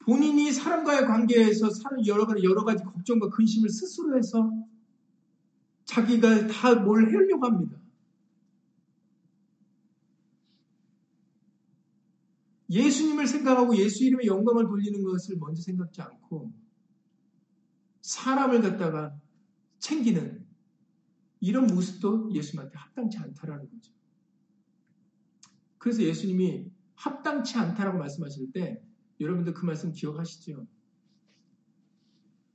본인이 0.00 0.50
사람과의 0.50 1.06
관계에서 1.06 1.68
여러 2.08 2.26
가지, 2.26 2.42
여러 2.42 2.64
가지 2.64 2.82
걱정과 2.82 3.28
근심을 3.28 3.68
스스로 3.68 4.18
해서 4.18 4.50
자기가 5.84 6.48
다뭘 6.48 7.14
하려고 7.14 7.46
합니다. 7.46 7.78
예수님을 12.70 13.28
생각하고 13.28 13.76
예수 13.76 14.02
이름의 14.04 14.26
영광을 14.26 14.66
돌리는 14.66 15.00
것을 15.04 15.36
먼저 15.36 15.62
생각지 15.62 16.02
않고 16.02 16.52
사람을 18.02 18.62
갖다가 18.62 19.14
챙기는 19.78 20.39
이런 21.40 21.66
모습도 21.66 22.32
예수님한테 22.32 22.78
합당치 22.78 23.18
않다라는 23.18 23.68
거죠. 23.70 23.92
그래서 25.78 26.02
예수님이 26.02 26.70
합당치 26.94 27.56
않다라고 27.56 27.98
말씀하실 27.98 28.52
때 28.52 28.82
여러분들 29.18 29.54
그 29.54 29.64
말씀 29.64 29.92
기억하시죠? 29.92 30.66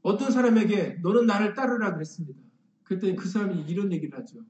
어떤 0.03 0.31
사람에게 0.31 0.99
너는 1.01 1.25
나를 1.25 1.55
따르라 1.55 1.93
그랬습니다. 1.93 2.39
그랬더니 2.83 3.15
그 3.15 3.27
사람이 3.27 3.63
이런 3.67 3.91
얘기를 3.91 4.17
하죠. 4.19 4.45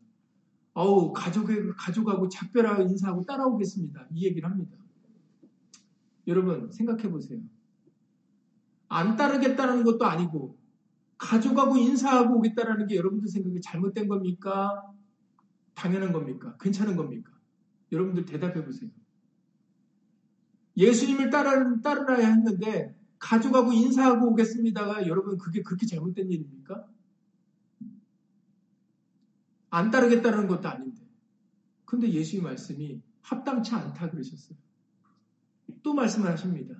어우, 0.73 1.13
가족에, 1.13 1.67
가족하고 1.77 2.27
작별하고 2.27 2.83
인사하고 2.83 3.23
따라오겠습니다. 3.23 4.09
이 4.11 4.25
얘기를 4.25 4.49
합니다. 4.49 4.75
여러분, 6.27 6.69
생각해 6.69 7.09
보세요. 7.09 7.39
안 8.89 9.15
따르겠다는 9.15 9.85
것도 9.85 10.03
아니고, 10.05 10.57
가족하고 11.17 11.77
인사하고 11.77 12.37
오겠다라는 12.37 12.87
게 12.87 12.95
여러분들 12.95 13.29
생각에 13.29 13.59
잘못된 13.61 14.07
겁니까? 14.07 14.83
당연한 15.73 16.11
겁니까? 16.11 16.57
괜찮은 16.59 16.95
겁니까? 16.95 17.31
여러분들 17.91 18.25
대답해 18.25 18.65
보세요. 18.65 18.89
예수님을 20.77 21.29
따르, 21.29 21.81
따르라야 21.81 22.27
했는데 22.27 22.95
가족하고 23.17 23.71
인사하고 23.71 24.31
오겠습니다가 24.31 25.07
여러분 25.07 25.37
그게 25.37 25.63
그렇게 25.63 25.85
잘못된 25.85 26.29
일입니까? 26.31 26.85
안 29.69 29.91
따르겠다는 29.91 30.47
것도 30.47 30.67
아닌데. 30.67 31.01
근데 31.85 32.09
예수의 32.09 32.41
말씀이 32.41 33.01
합당치 33.21 33.73
않다 33.73 34.09
그러셨어요. 34.09 34.57
또 35.81 35.93
말씀을 35.93 36.29
하십니다. 36.29 36.75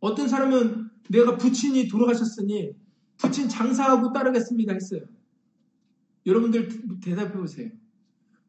어떤 0.00 0.28
사람은 0.28 0.83
내가 1.10 1.36
부친이 1.36 1.88
돌아가셨으니 1.88 2.72
부친 3.16 3.48
장사하고 3.48 4.12
따르겠습니다 4.12 4.72
했어요. 4.72 5.02
여러분들 6.26 7.00
대답해 7.00 7.32
보세요. 7.32 7.70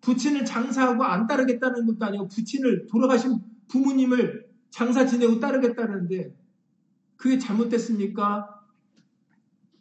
부친을 0.02 0.46
장사하고 0.46 1.04
안 1.04 1.28
따르겠다는 1.28 1.86
것도 1.86 2.06
아니고 2.06 2.28
부친을 2.28 2.88
돌아가신 2.88 3.40
부모님을 3.68 4.50
장사 4.70 5.06
지내고 5.06 5.40
따르겠다는데 5.40 6.36
그게 7.18 7.40
잘못됐습니까? 7.40 8.68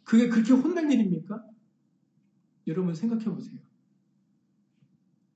그게 0.03 0.29
그렇게 0.29 0.53
혼날 0.53 0.91
일입니까? 0.91 1.43
여러분 2.67 2.93
생각해 2.93 3.25
보세요. 3.25 3.59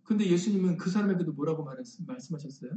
근데 0.04 0.26
예수님은 0.26 0.78
그 0.78 0.90
사람에게도 0.90 1.34
뭐라고 1.34 1.64
말했, 1.64 1.86
말씀하셨어요? 2.08 2.72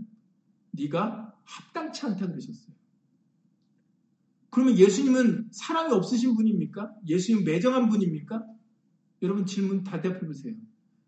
네가 0.72 1.34
합당치 1.44 2.04
않다 2.04 2.26
그러셨어요. 2.26 2.74
그러면 4.52 4.76
예수님은 4.76 5.48
사랑이 5.50 5.94
없으신 5.94 6.36
분입니까? 6.36 6.92
예수님 7.08 7.44
매정한 7.44 7.88
분입니까? 7.88 8.44
여러분 9.22 9.46
질문 9.46 9.82
다 9.82 10.02
대답해 10.02 10.26
보세요. 10.26 10.54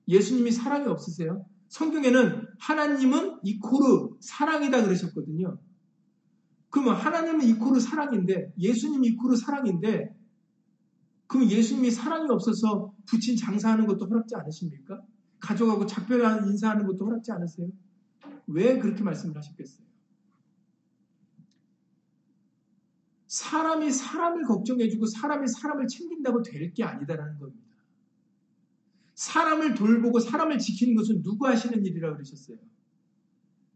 예수님이 0.09 0.51
사랑이 0.51 0.87
없으세요? 0.87 1.45
성경에는 1.69 2.47
하나님은 2.59 3.41
이코르 3.43 4.17
사랑이다 4.21 4.85
그러셨거든요. 4.85 5.59
그러면 6.71 6.95
하나님은 6.97 7.45
이코르 7.49 7.81
사랑인데 7.81 8.55
예수님 8.59 9.05
이코르 9.05 9.37
사랑인데 9.37 10.17
그럼 11.27 11.51
예수님이 11.51 11.91
사랑이 11.91 12.27
없어서 12.31 12.95
부친 13.05 13.37
장사하는 13.37 13.87
것도 13.87 14.07
허락지 14.07 14.37
않으십니까? 14.37 15.03
가족하고 15.39 15.85
작별하는 15.85 16.49
인사하는 16.49 16.87
것도 16.87 17.05
허락지 17.05 17.31
않으세요? 17.31 17.69
왜 18.47 18.79
그렇게 18.79 19.03
말씀을 19.03 19.37
하셨겠어요? 19.37 19.85
사람이 23.35 23.91
사람을 23.91 24.45
걱정해주고 24.45 25.07
사람이 25.07 25.49
사람을 25.49 25.89
챙긴다고 25.89 26.43
될 26.43 26.73
게 26.73 26.85
아니다라는 26.85 27.41
겁니다. 27.41 27.65
사람을 29.17 29.75
돌보고 29.75 30.21
사람을 30.21 30.59
지키는 30.59 30.95
것은 30.95 31.23
누구 31.23 31.49
하시는 31.49 31.85
일이라고 31.85 32.15
그러셨어요? 32.15 32.59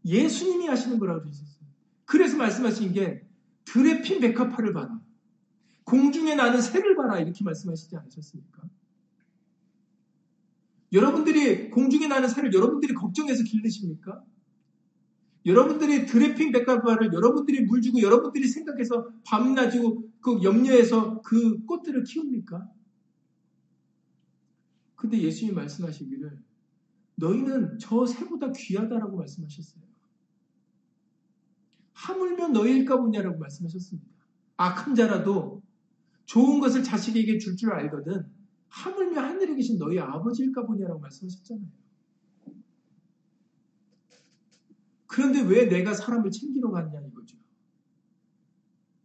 예수님이 0.05 0.67
하시는 0.67 0.97
거라고 0.97 1.21
그러셨어요. 1.23 1.59
그래서 2.05 2.37
말씀하신 2.37 2.93
게 2.93 3.27
들에 3.65 4.01
핀 4.01 4.21
백합화를 4.21 4.71
봐라. 4.71 5.01
공중에 5.83 6.35
나는 6.35 6.61
새를 6.61 6.95
봐라. 6.95 7.19
이렇게 7.19 7.43
말씀하시지 7.43 7.97
않으셨습니까? 7.97 8.63
여러분들이 10.93 11.69
공중에 11.69 12.07
나는 12.07 12.29
새를 12.29 12.53
여러분들이 12.53 12.93
걱정해서 12.93 13.43
기르십니까? 13.43 14.23
여러분들이 15.45 16.05
드래핑 16.05 16.51
백합화를 16.51 17.13
여러분들이 17.13 17.65
물 17.65 17.81
주고 17.81 18.01
여러분들이 18.01 18.47
생각해서 18.47 19.07
밤낮이고 19.25 20.09
그 20.19 20.43
염려해서 20.43 21.21
그 21.21 21.63
꽃들을 21.65 22.03
키웁니까? 22.03 22.69
근데 24.95 25.21
예수님이 25.21 25.55
말씀하시기를 25.55 26.43
너희는 27.15 27.77
저 27.79 28.05
새보다 28.05 28.51
귀하다라고 28.51 29.17
말씀하셨어요. 29.17 29.83
하물며 31.93 32.49
너희일까 32.49 32.97
보냐라고 32.97 33.39
말씀하셨습니다. 33.39 34.09
악한 34.57 34.95
자라도 34.95 35.61
좋은 36.25 36.59
것을 36.59 36.83
자식에게 36.83 37.37
줄줄 37.37 37.71
알거든 37.73 38.25
하물며 38.67 39.21
하늘에 39.21 39.55
계신 39.55 39.77
너희 39.77 39.99
아버지일까 39.99 40.65
보냐라고 40.65 40.99
말씀하셨잖아요. 40.99 41.67
그런데 45.09 45.41
왜 45.41 45.65
내가 45.65 45.95
사람을 45.95 46.29
챙기러 46.29 46.69
갔냐 46.69 47.01
이거죠. 47.01 47.35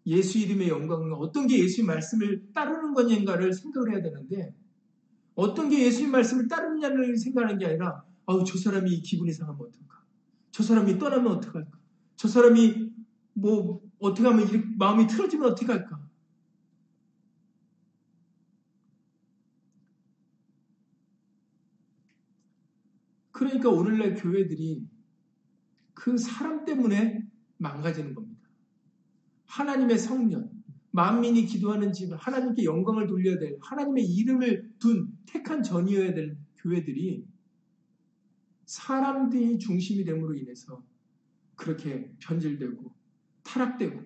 예수 0.06 0.38
이름의 0.38 0.68
영광은 0.68 1.14
어떤 1.14 1.46
게 1.46 1.58
예수의 1.58 1.86
말씀을 1.86 2.52
따르는 2.52 2.92
거냐인가를 2.92 3.54
생각을 3.54 3.92
해야 3.92 4.02
되는데 4.02 4.54
어떤 5.34 5.70
게 5.70 5.82
예수님 5.82 6.12
말씀을 6.12 6.46
따르느냐를 6.46 7.16
생각하는 7.16 7.58
게 7.58 7.64
아니라 7.66 8.04
아우 8.26 8.44
저 8.44 8.58
사람이 8.58 9.00
기분이 9.00 9.32
상하면 9.32 9.62
어떨까? 9.66 10.04
저 10.50 10.62
사람이 10.62 10.98
떠나면 10.98 11.32
어떡할까? 11.38 11.78
저 12.16 12.28
사람이 12.28 12.92
뭐 13.32 13.80
어떻게 13.98 14.28
하면 14.28 14.46
이렇게 14.46 14.62
마음이 14.76 15.06
틀어지면 15.06 15.52
어떻게 15.52 15.72
할까? 15.72 16.06
그러니까 23.32 23.70
오늘날 23.70 24.14
교회들이 24.14 24.86
그 25.94 26.18
사람 26.18 26.64
때문에 26.64 27.22
망가지는 27.58 28.14
겁니다. 28.14 28.42
하나님의 29.46 29.98
성년, 29.98 30.50
만민이 30.90 31.46
기도하는 31.46 31.92
집, 31.92 32.12
하나님께 32.12 32.64
영광을 32.64 33.06
돌려야 33.06 33.38
될, 33.38 33.56
하나님의 33.60 34.04
이름을 34.04 34.74
둔 34.78 35.08
택한 35.26 35.62
전이어야 35.62 36.14
될 36.14 36.36
교회들이 36.56 37.26
사람들이 38.66 39.58
중심이 39.58 40.04
됨으로 40.04 40.34
인해서 40.34 40.82
그렇게 41.54 42.10
변질되고 42.20 42.94
타락되고 43.42 44.02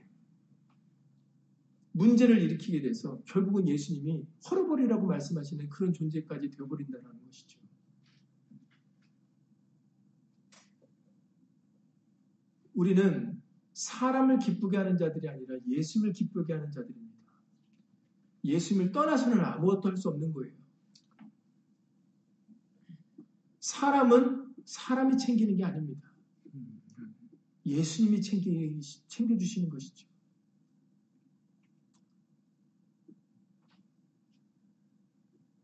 문제를 1.93 2.41
일으키게 2.43 2.83
돼서 2.83 3.21
결국은 3.27 3.67
예수님이 3.69 4.27
헐어버리라고 4.49 5.07
말씀하시는 5.07 5.69
그런 5.69 5.93
존재까지 5.93 6.51
되어버린다는 6.51 7.05
것이죠. 7.27 7.61
우리는 12.79 13.43
사람을 13.73 14.39
기쁘게 14.39 14.77
하는 14.77 14.97
자들이 14.97 15.29
아니라 15.29 15.57
예수님을 15.69 16.13
기쁘게 16.13 16.53
하는 16.53 16.71
자들입니다. 16.71 17.19
예수님을 18.45 18.93
떠나서는 18.93 19.41
아무것도 19.41 19.89
할 19.89 19.97
수 19.97 20.09
없는 20.09 20.33
거예요. 20.33 20.55
사람은 23.59 24.55
사람이 24.65 25.19
챙기는 25.19 25.57
게 25.57 25.65
아닙니다. 25.65 26.09
예수님이 27.67 28.23
챙기, 28.23 28.81
챙겨주시는 29.09 29.71
것이죠. 29.71 30.07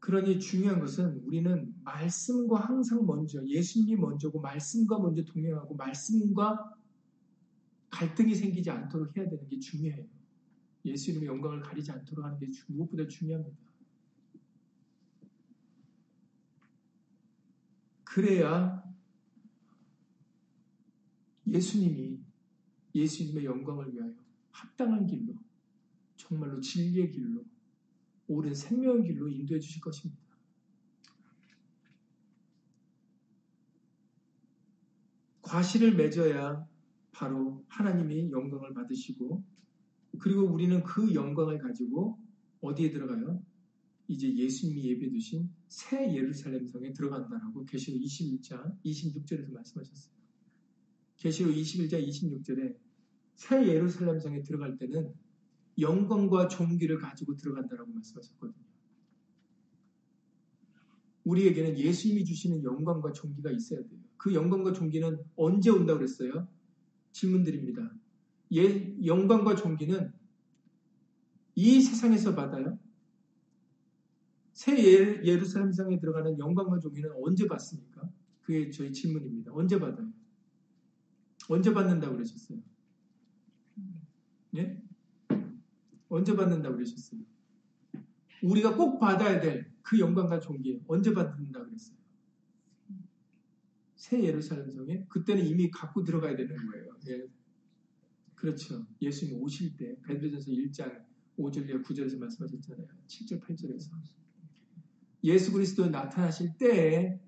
그러니 0.00 0.40
중요한 0.40 0.80
것은 0.80 1.22
우리는 1.24 1.72
말씀과 1.84 2.58
항상 2.58 3.06
먼저, 3.06 3.42
예수님이 3.46 3.96
먼저고, 4.00 4.40
말씀과 4.40 4.98
먼저 4.98 5.24
동행하고, 5.24 5.76
말씀과 5.76 6.73
갈등이 7.94 8.34
생기지 8.34 8.68
않도록 8.70 9.16
해야 9.16 9.28
되는 9.28 9.46
게 9.46 9.56
중요해요. 9.56 10.04
예수 10.84 11.12
이름의 11.12 11.28
영광을 11.28 11.60
가리지 11.60 11.92
않도록 11.92 12.24
하는 12.24 12.36
게 12.40 12.48
무엇보다 12.66 13.06
중요합니다. 13.06 13.56
그래야 18.02 18.82
예수님이 21.46 22.20
예수님의 22.96 23.44
영광을 23.44 23.94
위하여 23.94 24.12
합당한 24.50 25.06
길로 25.06 25.34
정말로 26.16 26.60
진리의 26.60 27.12
길로 27.12 27.44
옳은 28.26 28.54
생명의 28.54 29.04
길로 29.04 29.28
인도해 29.28 29.60
주실 29.60 29.80
것입니다. 29.80 30.20
과실을 35.42 35.94
맺어야 35.94 36.73
바로 37.14 37.64
하나님이 37.68 38.30
영광을 38.30 38.74
받으시고 38.74 39.42
그리고 40.18 40.42
우리는 40.42 40.82
그 40.82 41.14
영광을 41.14 41.58
가지고 41.58 42.18
어디에 42.60 42.90
들어가요? 42.90 43.42
이제 44.08 44.32
예수님이 44.34 44.84
예배 44.84 45.10
두신 45.10 45.48
새 45.68 46.14
예루살렘 46.14 46.66
성에 46.66 46.92
들어간다라고 46.92 47.64
계시록 47.64 48.00
21장 48.00 48.76
26절에서 48.84 49.52
말씀하셨어요. 49.52 50.14
계시록 51.16 51.54
21장 51.54 52.06
26절에 52.06 52.76
새 53.34 53.66
예루살렘 53.66 54.20
성에 54.20 54.42
들어갈 54.42 54.76
때는 54.76 55.12
영광과 55.78 56.48
종기를 56.48 56.98
가지고 56.98 57.36
들어간다라고 57.36 57.90
말씀하셨거든요. 57.92 58.64
우리에게는 61.24 61.78
예수님이 61.78 62.24
주시는 62.24 62.62
영광과 62.62 63.12
종기가 63.12 63.50
있어야 63.50 63.80
돼요. 63.80 63.98
그 64.18 64.34
영광과 64.34 64.72
종기는 64.72 65.18
언제 65.36 65.70
온다고 65.70 66.00
그랬어요? 66.00 66.46
질문드립니다. 67.14 67.90
예, 68.54 68.94
영광과 69.06 69.56
존귀는 69.56 70.12
이 71.54 71.80
세상에서 71.80 72.34
받아요? 72.34 72.78
새 74.52 74.76
예, 74.78 75.24
예루살렘 75.24 75.72
성에 75.72 75.98
들어가는 75.98 76.38
영광과 76.38 76.78
존귀는 76.78 77.10
언제 77.24 77.48
받습니까? 77.48 78.08
그게 78.42 78.70
저희 78.70 78.92
질문입니다. 78.92 79.52
언제 79.54 79.80
받아요? 79.80 80.12
언제 81.48 81.72
받는다고 81.72 82.14
그러셨어요? 82.14 82.58
예? 84.56 84.82
언제 86.08 86.36
받는다고 86.36 86.76
그러셨어요? 86.76 87.20
우리가 88.42 88.76
꼭 88.76 88.98
받아야 89.00 89.40
될 89.40 89.74
그 89.84 90.00
영광과 90.00 90.40
존귀 90.40 90.82
언제 90.88 91.12
받는다고 91.12 91.66
그랬어요? 91.66 91.96
새 93.96 94.22
예루살렘 94.22 94.70
성에 94.72 95.04
그때는 95.08 95.46
이미 95.46 95.70
갖고 95.70 96.02
들어가야 96.02 96.34
되는 96.34 96.56
거예요. 96.66 96.93
예. 97.08 97.26
그렇죠. 98.34 98.86
예수님 99.00 99.40
오실 99.42 99.76
때 99.76 99.96
베드로전서 100.02 100.50
1장 100.50 101.04
5절과 101.38 101.84
9절에서 101.84 102.18
말씀하셨잖아요. 102.18 102.86
7절 103.06 103.40
8절에서 103.40 103.90
예수 105.24 105.52
그리스도 105.52 105.88
나타나실 105.88 106.58
때에 106.58 107.18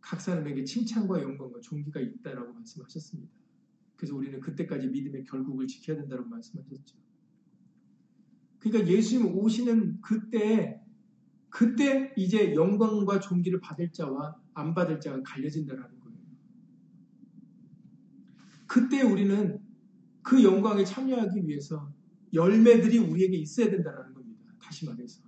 각 0.00 0.20
사람에게 0.20 0.64
칭찬과 0.64 1.22
영광과 1.22 1.60
존귀가 1.60 2.00
있다라고 2.00 2.52
말씀하셨습니다. 2.52 3.32
그래서 3.96 4.16
우리는 4.16 4.40
그때까지 4.40 4.88
믿음의 4.88 5.24
결국을 5.24 5.66
지켜야 5.66 5.96
된다고 5.96 6.24
말씀하셨죠. 6.24 6.96
그러니까 8.58 8.90
예수님 8.90 9.36
오시는 9.36 10.00
그때 10.00 10.82
그때 11.50 12.12
이제 12.16 12.54
영광과 12.54 13.20
존귀를 13.20 13.60
받을 13.60 13.90
자와 13.92 14.36
안 14.54 14.74
받을 14.74 15.00
자가 15.00 15.22
갈려진다라는 15.22 15.97
그때 18.68 19.02
우리는 19.02 19.58
그 20.22 20.44
영광에 20.44 20.84
참여하기 20.84 21.48
위해서 21.48 21.92
열매들이 22.32 22.98
우리에게 22.98 23.36
있어야 23.38 23.70
된다는 23.70 24.14
겁니다. 24.14 24.52
다시 24.62 24.86
말해서. 24.86 25.22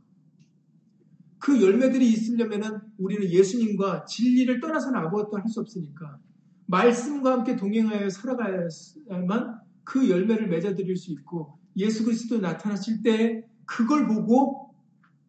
그 1.39 1.61
열매들이 1.63 2.07
있으려면 2.07 2.93
우리는 2.99 3.29
예수님과 3.29 4.05
진리를 4.05 4.61
떠나서는 4.61 4.99
아무것도 5.01 5.39
할 5.39 5.49
수 5.49 5.61
없으니까 5.61 6.21
말씀과 6.67 7.33
함께 7.33 7.57
동행하여 7.57 8.11
살아가야만 8.11 9.59
그 9.83 10.09
열매를 10.09 10.49
맺어드릴 10.49 10.97
수 10.97 11.11
있고 11.13 11.59
예수 11.77 12.05
그리스도 12.05 12.39
나타났을 12.39 13.03
때 13.03 13.45
그걸 13.65 14.07
보고 14.07 14.75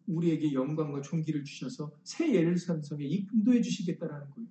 우리에게 0.06 0.52
영광과 0.52 1.00
존귀를 1.00 1.44
주셔서 1.44 1.90
새 2.02 2.34
예루살렘 2.34 2.82
성에 2.82 3.04
인도해 3.04 3.62
주시겠다라는 3.62 4.30
거예요. 4.30 4.48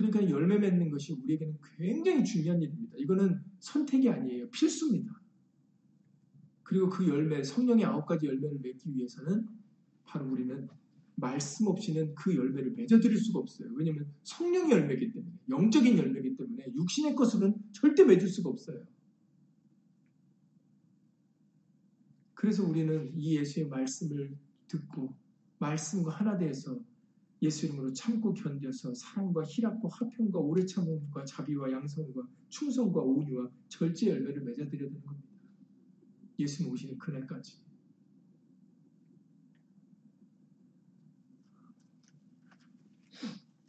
그러니까 0.00 0.30
열매 0.30 0.56
맺는 0.56 0.88
것이 0.88 1.12
우리에게는 1.12 1.58
굉장히 1.76 2.24
중요한 2.24 2.62
일입니다. 2.62 2.96
이거는 2.96 3.38
선택이 3.58 4.08
아니에요. 4.08 4.48
필수입니다. 4.48 5.12
그리고 6.62 6.88
그 6.88 7.06
열매, 7.06 7.42
성령의 7.42 7.84
아홉 7.84 8.06
가지 8.06 8.26
열매를 8.26 8.60
맺기 8.62 8.94
위해서는 8.94 9.46
바로 10.04 10.30
우리는 10.30 10.66
말씀 11.16 11.66
없이는 11.66 12.14
그 12.14 12.34
열매를 12.34 12.70
맺어드릴 12.72 13.18
수가 13.18 13.40
없어요. 13.40 13.68
왜냐하면 13.74 14.10
성령의 14.22 14.70
열매이기 14.70 15.12
때문에, 15.12 15.34
영적인 15.50 15.98
열매이기 15.98 16.34
때문에 16.34 16.72
육신의 16.74 17.14
것으로는 17.14 17.56
절대 17.72 18.04
맺을 18.04 18.26
수가 18.26 18.48
없어요. 18.48 18.82
그래서 22.32 22.66
우리는 22.66 23.12
이 23.14 23.36
예수의 23.36 23.68
말씀을 23.68 24.34
듣고 24.66 25.14
말씀과 25.58 26.10
하나 26.10 26.38
되어서 26.38 26.80
예수 27.42 27.66
이름으로 27.66 27.92
참고 27.92 28.34
견뎌서 28.34 28.94
사랑과 28.94 29.42
희락과 29.44 29.88
화평과 29.88 30.38
오래 30.38 30.64
참음과 30.66 31.24
자비와 31.24 31.72
양성과 31.72 32.28
충성과 32.50 33.00
온유와 33.00 33.50
절제 33.68 34.10
열매를 34.10 34.42
맺어드려야 34.42 34.88
되는 34.90 35.04
겁니다. 35.04 35.28
예수님 36.38 36.72
오시는 36.72 36.98
그날까지. 36.98 37.58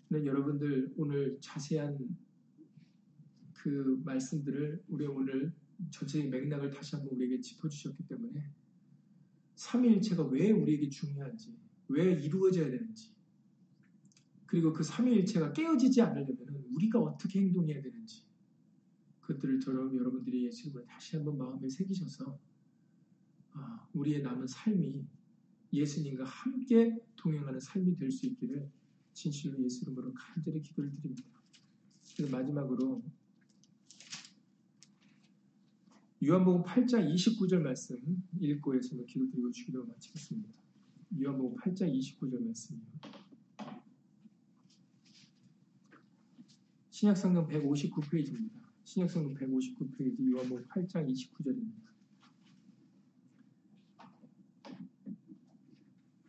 네, 0.10 0.26
여러분들 0.26 0.94
오늘 0.98 1.38
자세한 1.40 1.98
그 3.54 4.02
말씀들을 4.04 4.84
우리 4.90 5.06
오늘 5.06 5.54
전체의 5.90 6.28
맥락을 6.28 6.70
다시 6.70 6.96
한번 6.96 7.16
우리에게 7.16 7.40
짚어주셨기 7.40 8.08
때문에 8.08 8.52
삼위일체가 9.56 10.24
왜 10.26 10.52
우리에게 10.52 10.90
중요한지, 10.90 11.56
왜 11.88 12.12
이루어져야 12.14 12.70
되는지, 12.70 13.11
그리고 14.52 14.74
그 14.74 14.84
삼위일체가 14.84 15.54
깨어지지 15.54 16.02
않으려면 16.02 16.66
우리가 16.74 17.00
어떻게 17.00 17.40
행동해야 17.40 17.82
되는지 17.82 18.26
그것들을 19.22 19.62
저런 19.62 19.96
여러분들이 19.96 20.44
예수님을 20.48 20.86
다시 20.86 21.16
한번 21.16 21.38
마음에 21.38 21.70
새기셔서 21.70 22.38
아, 23.54 23.88
우리의 23.94 24.22
남은 24.22 24.46
삶이 24.46 25.08
예수님과 25.72 26.26
함께 26.26 27.00
동행하는 27.16 27.62
삶이 27.62 27.96
될 27.96 28.12
수 28.12 28.26
있기를 28.26 28.70
진실로 29.14 29.58
예수 29.64 29.86
이름으로 29.86 30.14
간절히 30.14 30.62
기도를 30.62 30.92
드립니다. 30.98 31.30
그리고 32.18 32.32
마지막으로 32.32 33.02
요한복음 36.26 36.64
8장 36.64 37.10
29절 37.16 37.62
말씀 37.62 37.98
읽고 38.38 38.76
예수님 38.76 39.06
기도드리고 39.06 39.50
주기도 39.54 39.86
마치겠습니다. 39.86 40.50
요한복음 41.22 41.56
8장 41.56 41.90
29절 41.98 42.44
말씀이요. 42.44 43.31
신약성경 47.02 47.48
159페이지입니다. 47.48 48.62
신약성경 48.84 49.34
159페이지 49.34 50.32
요한복음 50.32 50.68
8장 50.68 51.12
29절입니다. 51.12 51.74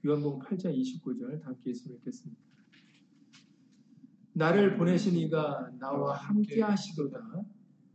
요한복음 0.07 0.39
8장 0.39 0.75
29절 0.75 1.43
다 1.43 1.49
함께 1.49 1.73
읽겠습니다. 1.73 2.41
나를 4.33 4.79
보내신 4.79 5.15
이가 5.17 5.71
나와 5.79 6.17
함께 6.17 6.63
하시도다. 6.63 7.45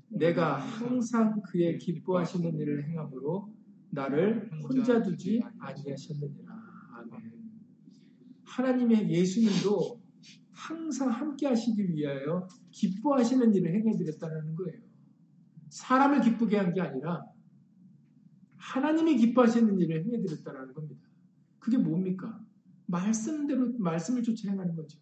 내가 0.10 0.58
항상 0.58 1.42
그의 1.42 1.80
기뻐하시는 1.80 2.60
일을 2.60 2.88
행함으로 2.90 3.52
나를 3.90 4.52
혼자 4.62 5.02
두지 5.02 5.42
아니하셨느니라. 5.58 6.54
아멘. 6.94 7.32
하나님의 8.44 9.10
예수님도 9.10 10.07
항상 10.58 11.10
함께 11.12 11.45
하시기 11.47 11.93
위하여 11.93 12.47
기뻐하시는 12.72 13.53
일을 13.53 13.76
행해 13.76 13.95
드렸다는 13.95 14.55
거예요. 14.55 14.82
사람을 15.70 16.22
기쁘게 16.22 16.58
한 16.58 16.74
게 16.74 16.82
아니라 16.82 17.22
하나님이 18.55 19.18
기뻐하시는 19.18 19.80
일을 19.80 20.03
행해 20.03 20.20
드렸다는 20.20 20.74
겁니다. 20.74 21.08
그게 21.60 21.78
뭡니까? 21.78 22.43
말씀대로 22.88 23.78
말씀을 23.78 24.24
쫓아 24.24 24.49
행하는 24.49 24.76
거죠. 24.76 24.99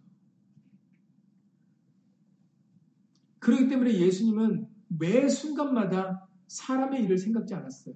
그렇기 3.39 3.69
때문에 3.69 3.97
예수님은 3.97 4.67
매 4.99 5.29
순간마다 5.29 6.27
사람의 6.47 7.03
일을 7.03 7.17
생각지 7.17 7.53
않았어요. 7.53 7.95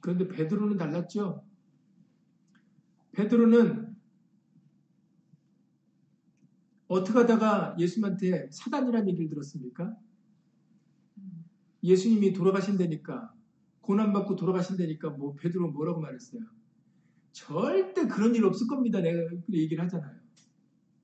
그런데 0.00 0.26
베드로는 0.26 0.76
달랐죠. 0.76 1.44
베드로는 3.12 3.85
어떻게 6.88 7.18
하다가 7.18 7.76
예수님한테 7.78 8.48
사단이라는 8.50 9.08
얘기를 9.08 9.28
들었습니까? 9.28 9.96
예수님이 11.82 12.32
돌아가신다니까 12.32 13.32
고난받고 13.80 14.36
돌아가신다니까 14.36 15.10
뭐 15.10 15.34
베드로 15.34 15.70
뭐라고 15.70 16.00
말했어요? 16.00 16.42
절대 17.32 18.06
그런 18.06 18.34
일 18.34 18.44
없을 18.44 18.66
겁니다. 18.66 19.00
내가 19.00 19.30
얘기를 19.52 19.84
하잖아요. 19.84 20.16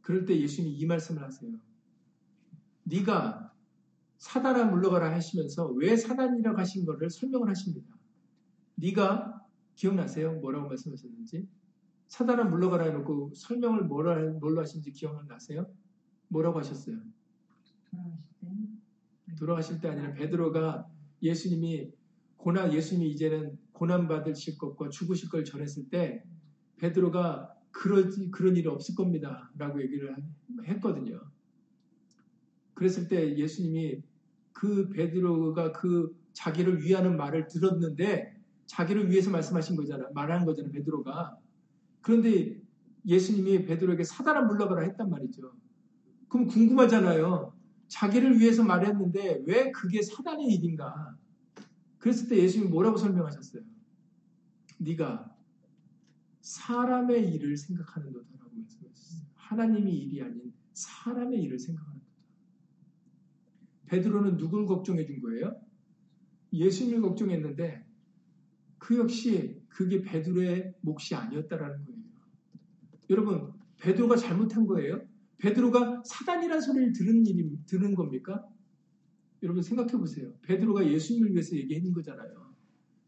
그럴 0.00 0.24
때 0.24 0.38
예수님이 0.40 0.76
이 0.76 0.86
말씀을 0.86 1.22
하세요. 1.22 1.52
네가 2.84 3.52
사단아 4.18 4.64
물러가라 4.64 5.12
하시면서 5.12 5.66
왜 5.72 5.96
사단이라고 5.96 6.58
하신 6.58 6.84
것을 6.86 7.10
설명을 7.10 7.48
하십니다. 7.48 7.94
네가 8.76 9.46
기억나세요? 9.74 10.32
뭐라고 10.34 10.68
말씀하셨는지? 10.68 11.48
사단아 12.12 12.44
물러가라 12.44 12.84
해놓고 12.84 13.32
설명을 13.34 13.84
뭐라, 13.84 14.32
뭘로 14.32 14.60
하신지 14.60 14.92
기억나세요? 14.92 15.66
뭐라고 16.28 16.58
하셨어요? 16.58 16.98
돌아가실 19.38 19.80
때 19.80 19.88
아니라 19.88 20.12
베드로가 20.12 20.86
예수님이 21.22 21.90
고난 22.36 22.70
예수님이 22.70 23.12
이제는 23.12 23.58
고난 23.72 24.08
받으실 24.08 24.58
것과 24.58 24.90
죽으실 24.90 25.30
걸 25.30 25.42
전했을 25.42 25.88
때 25.88 26.22
베드로가 26.76 27.54
그러지 27.70 28.30
그런 28.30 28.56
일이 28.56 28.68
없을 28.68 28.94
겁니다라고 28.94 29.80
얘기를 29.80 30.14
했거든요. 30.66 31.18
그랬을 32.74 33.08
때 33.08 33.38
예수님이 33.38 34.02
그 34.52 34.90
베드로가 34.90 35.72
그 35.72 36.14
자기를 36.34 36.82
위하는 36.82 37.16
말을 37.16 37.46
들었는데 37.46 38.36
자기를 38.66 39.10
위해서 39.10 39.30
말씀하신 39.30 39.76
거잖아. 39.76 40.10
말하는 40.12 40.44
거잖아. 40.44 40.68
베드로가. 40.70 41.38
그런데 42.02 42.60
예수님이 43.06 43.64
베드로에게 43.64 44.04
사단아 44.04 44.42
물러가라 44.42 44.82
했단 44.82 45.08
말이죠. 45.08 45.54
그럼 46.28 46.46
궁금하잖아요. 46.46 47.56
자기를 47.88 48.38
위해서 48.38 48.64
말했는데 48.64 49.42
왜 49.46 49.70
그게 49.70 50.02
사단의 50.02 50.46
일인가? 50.46 51.16
그랬을 51.98 52.28
때 52.28 52.36
예수님이 52.36 52.70
뭐라고 52.70 52.96
설명하셨어요? 52.96 53.62
네가 54.78 55.36
사람의 56.40 57.32
일을 57.34 57.56
생각하는 57.56 58.12
거다라고 58.12 58.50
말씀하셨어요. 58.56 59.22
하나님의 59.34 59.94
일이 59.94 60.22
아닌 60.22 60.52
사람의 60.72 61.40
일을 61.42 61.58
생각하는 61.58 62.00
거다. 62.00 62.12
베드로는 63.86 64.36
누굴 64.38 64.66
걱정해 64.66 65.04
준 65.04 65.20
거예요? 65.20 65.60
예수님을 66.52 67.02
걱정했는데 67.02 67.86
그 68.78 68.98
역시 68.98 69.62
그게 69.68 70.02
베드로의 70.02 70.74
몫이 70.80 71.14
아니었다라는 71.14 71.84
거예요. 71.84 71.91
여러분, 73.12 73.52
베드로가 73.76 74.16
잘못한 74.16 74.66
거예요? 74.66 75.06
베드로가 75.36 76.02
사단이라는 76.06 76.60
소리를 76.62 76.92
들은 76.94 77.26
일이 77.26 77.58
들은 77.66 77.94
겁니까? 77.94 78.42
여러분 79.42 79.62
생각해 79.62 79.92
보세요. 79.92 80.32
베드로가 80.42 80.88
예수님을 80.88 81.32
위해서 81.32 81.54
얘기한 81.56 81.92
거잖아요. 81.92 82.54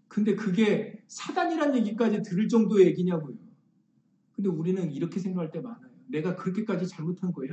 근데 0.08 0.34
그게 0.34 1.02
사단이란 1.06 1.74
얘기까지 1.76 2.20
들을 2.22 2.48
정도의 2.48 2.88
얘기냐고요. 2.88 3.36
근데 4.32 4.50
우리는 4.50 4.92
이렇게 4.92 5.18
생각할 5.20 5.50
때 5.50 5.60
많아요. 5.60 5.90
내가 6.08 6.36
그렇게까지 6.36 6.86
잘못한 6.86 7.32
거야? 7.32 7.48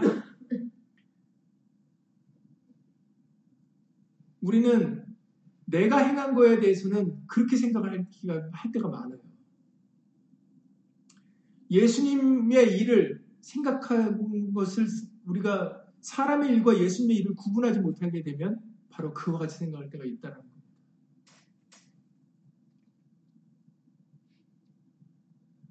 우리는 4.41 5.05
내가 5.65 5.99
행한 5.99 6.35
거에 6.35 6.59
대해서는 6.59 7.25
그렇게 7.27 7.55
생각할 7.55 8.07
때가 8.73 8.89
많아요. 8.89 9.30
예수님의 11.72 12.80
일을 12.80 13.24
생각한 13.39 14.53
것을 14.53 14.86
우리가 15.26 15.82
사람의 16.01 16.49
일과 16.49 16.78
예수님의 16.78 17.17
일을 17.17 17.36
구분하지 17.36 17.80
못하게 17.80 18.22
되면 18.24 18.59
바로 18.89 19.13
그와 19.13 19.39
같이 19.39 19.59
생각할 19.59 19.89
때가 19.89 20.03
있다는 20.03 20.38
겁니다. 20.38 20.51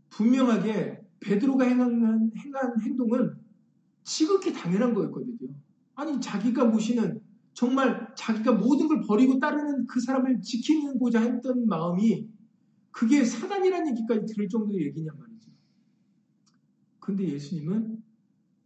분명하게 0.09 1.01
베드로가 1.21 1.65
행한, 1.65 2.33
행한 2.37 2.81
행동은 2.81 3.35
지극히 4.03 4.53
당연한 4.53 4.95
거였거든요. 4.95 5.55
아니 5.95 6.21
자기가 6.21 6.65
모시는 6.65 7.21
정말 7.53 8.13
자기가 8.17 8.53
모든 8.53 8.89
걸 8.89 9.03
버리고 9.07 9.39
따르는 9.39 9.87
그 9.87 10.01
사람을 10.01 10.41
지키고자 10.41 11.21
했던 11.21 11.67
마음이 11.67 12.27
그게 12.91 13.25
사단이라는 13.25 13.91
얘기까지 13.93 14.33
들을 14.33 14.49
정도의 14.49 14.87
얘기냔 14.87 15.17
말이죠. 15.19 15.30
근데 17.11 17.29
예수님은 17.29 18.01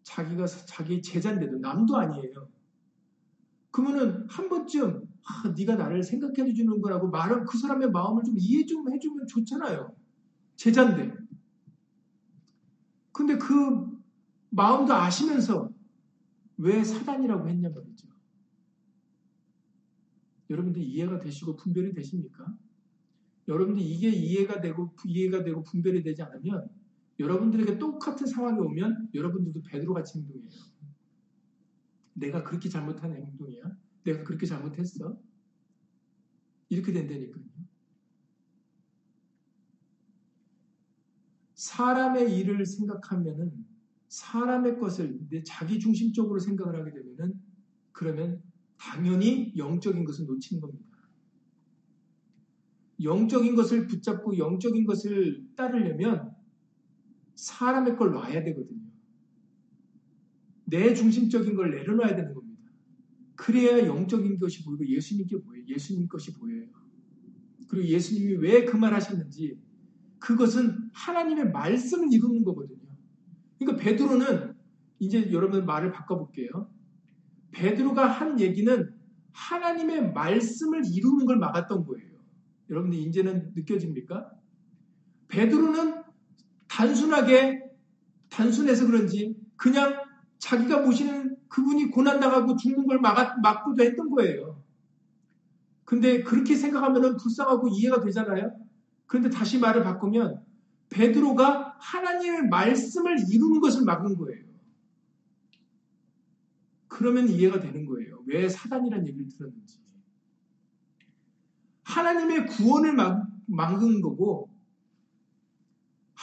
자기가 0.02 0.46
자기 0.46 1.00
제자인데도 1.00 1.60
남도 1.60 1.96
아니에요. 1.96 2.50
그러면은 3.70 4.26
한 4.28 4.50
번쯤 4.50 5.08
아, 5.24 5.54
네가 5.56 5.76
나를 5.76 6.02
생각해 6.02 6.52
주는 6.52 6.78
거라고 6.82 7.08
말은 7.08 7.46
그 7.46 7.56
사람의 7.56 7.90
마음을 7.90 8.22
좀 8.22 8.34
이해 8.38 8.66
좀 8.66 8.92
해주면 8.92 9.26
좋잖아요. 9.26 9.96
제자인데. 10.56 11.16
근데 13.12 13.38
그 13.38 13.98
마음도 14.50 14.92
아시면서 14.92 15.70
왜 16.58 16.84
사단이라고 16.84 17.48
했냐 17.48 17.70
말이죠. 17.70 18.08
여러분들 20.50 20.82
이해가 20.82 21.18
되시고 21.18 21.56
분별이 21.56 21.94
되십니까? 21.94 22.54
여러분들 23.48 23.82
이게 23.82 24.10
이해가 24.10 24.60
되고 24.60 24.94
이해가 25.06 25.42
되고 25.42 25.62
분별이 25.62 26.02
되지 26.02 26.22
않으면 26.22 26.68
여러분들에게 27.18 27.78
똑같은 27.78 28.26
상황이 28.26 28.58
오면 28.58 29.10
여러분들도 29.14 29.62
베드로 29.62 29.94
같이 29.94 30.18
행동해요. 30.18 30.50
내가 32.14 32.42
그렇게 32.42 32.68
잘못한 32.68 33.12
행동이야? 33.12 33.62
내가 34.04 34.24
그렇게 34.24 34.46
잘못했어? 34.46 35.16
이렇게 36.68 36.92
된다니까요. 36.92 37.44
사람의 41.54 42.36
일을 42.36 42.66
생각하면은 42.66 43.64
사람의 44.08 44.78
것을 44.78 45.18
내 45.28 45.42
자기 45.42 45.78
중심적으로 45.78 46.38
생각을 46.38 46.78
하게 46.78 46.92
되면은 46.92 47.40
그러면 47.92 48.42
당연히 48.76 49.52
영적인 49.56 50.04
것을 50.04 50.26
놓치는 50.26 50.60
겁니다. 50.60 50.84
영적인 53.02 53.56
것을 53.56 53.86
붙잡고 53.86 54.38
영적인 54.38 54.84
것을 54.84 55.48
따르려면 55.56 56.33
사람의 57.36 57.96
걸 57.96 58.12
놔야 58.12 58.42
되거든요. 58.44 58.80
내 60.66 60.94
중심적인 60.94 61.54
걸 61.54 61.70
내려놔야 61.72 62.16
되는 62.16 62.34
겁니다. 62.34 62.62
그래야 63.36 63.86
영적인 63.86 64.38
것이 64.38 64.64
보이고 64.64 64.86
예수님께 64.86 65.40
보여요. 65.42 65.64
예수님 65.68 66.08
것이 66.08 66.32
보여요. 66.34 66.66
그리고 67.68 67.86
예수님이 67.88 68.36
왜 68.36 68.64
그 68.64 68.76
말 68.76 68.94
하셨는지 68.94 69.58
그것은 70.18 70.90
하나님의 70.92 71.50
말씀을 71.52 72.12
이루는 72.12 72.44
거거든요. 72.44 72.78
그러니까 73.58 73.82
베드로는 73.84 74.54
이제 75.00 75.30
여러분 75.32 75.66
말을 75.66 75.92
바꿔볼게요. 75.92 76.70
베드로가 77.50 78.06
한 78.06 78.40
얘기는 78.40 78.94
하나님의 79.32 80.12
말씀을 80.12 80.82
이루는 80.92 81.26
걸 81.26 81.38
막았던 81.38 81.84
거예요. 81.86 82.14
여러분들 82.70 82.98
이제는 82.98 83.52
느껴집니까? 83.54 84.30
베드로는 85.28 86.03
단순하게 86.74 87.62
단순해서 88.28 88.86
그런지 88.86 89.36
그냥 89.54 89.94
자기가 90.38 90.80
모시는 90.80 91.36
그분이 91.48 91.92
고난당하고 91.92 92.56
죽는 92.56 92.86
걸 92.88 92.98
막, 93.00 93.40
막고도 93.40 93.84
했던 93.84 94.10
거예요. 94.10 94.60
근데 95.84 96.24
그렇게 96.24 96.56
생각하면 96.56 97.16
불쌍하고 97.16 97.68
이해가 97.68 98.00
되잖아요. 98.00 98.52
그런데 99.06 99.30
다시 99.30 99.58
말을 99.58 99.84
바꾸면 99.84 100.44
베드로가 100.90 101.76
하나님의 101.78 102.48
말씀을 102.48 103.18
이루는 103.30 103.60
것을 103.60 103.84
막은 103.84 104.16
거예요. 104.16 104.44
그러면 106.88 107.28
이해가 107.28 107.60
되는 107.60 107.86
거예요. 107.86 108.20
왜 108.26 108.48
사단이라는 108.48 109.06
얘기를 109.06 109.28
들었는지. 109.28 109.78
하나님의 111.84 112.46
구원을 112.46 112.94
막, 112.94 113.28
막은 113.46 114.00
거고 114.00 114.53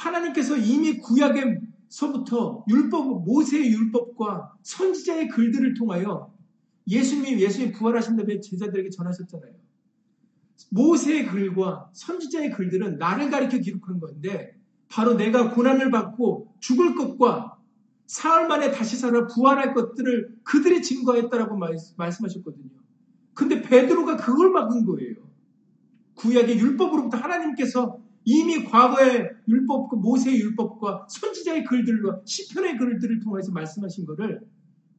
하나님께서 0.02 0.58
이미 0.58 0.97
구약에서부터 0.97 2.66
율법, 2.70 3.26
모세의 3.26 3.72
율법과 3.72 4.54
선지자의 4.64 5.28
글들을 5.30 5.74
통하여 5.76 6.34
예수님이 6.88 7.41
예수님 7.41 7.72
부활하신 7.74 8.16
다음에 8.18 8.39
제자들에게 8.39 8.89
전하셨잖아요. 8.89 9.54
모세의 10.70 11.28
글과 11.28 11.89
선지자의 11.93 12.52
글들은 12.52 12.97
나를 12.97 13.30
가리켜 13.30 13.60
기록한 13.60 13.99
건데 13.99 14.56
바로 14.89 15.14
내가 15.14 15.54
고난을 15.54 15.91
받고 15.91 16.54
죽을 16.60 16.95
것과 16.95 17.58
사흘 18.08 18.47
만에 18.47 18.72
다시 18.72 18.97
살아 18.97 19.26
부활할 19.28 19.74
것들을 19.74 20.39
그들이 20.43 20.82
증거했다라고 20.82 21.58
말씀하셨거든요. 21.97 22.70
근데 23.34 23.62
베드로가 23.62 24.18
그걸 24.18 24.52
막은 24.52 24.86
거예요. 24.86 25.16
구약의 26.16 26.60
율법으로부터 26.60 27.18
하나님께서 27.18 27.99
이미 28.26 28.66
과거의 28.66 29.30
율법, 29.47 29.89
그 29.89 29.95
모세의 29.95 30.39
율법과 30.39 31.07
선지자의 31.09 31.63
글들과 31.65 32.21
시편의 32.25 32.77
글들을 32.77 33.19
통해서 33.19 33.51
말씀하신 33.51 34.05
것을 34.05 34.41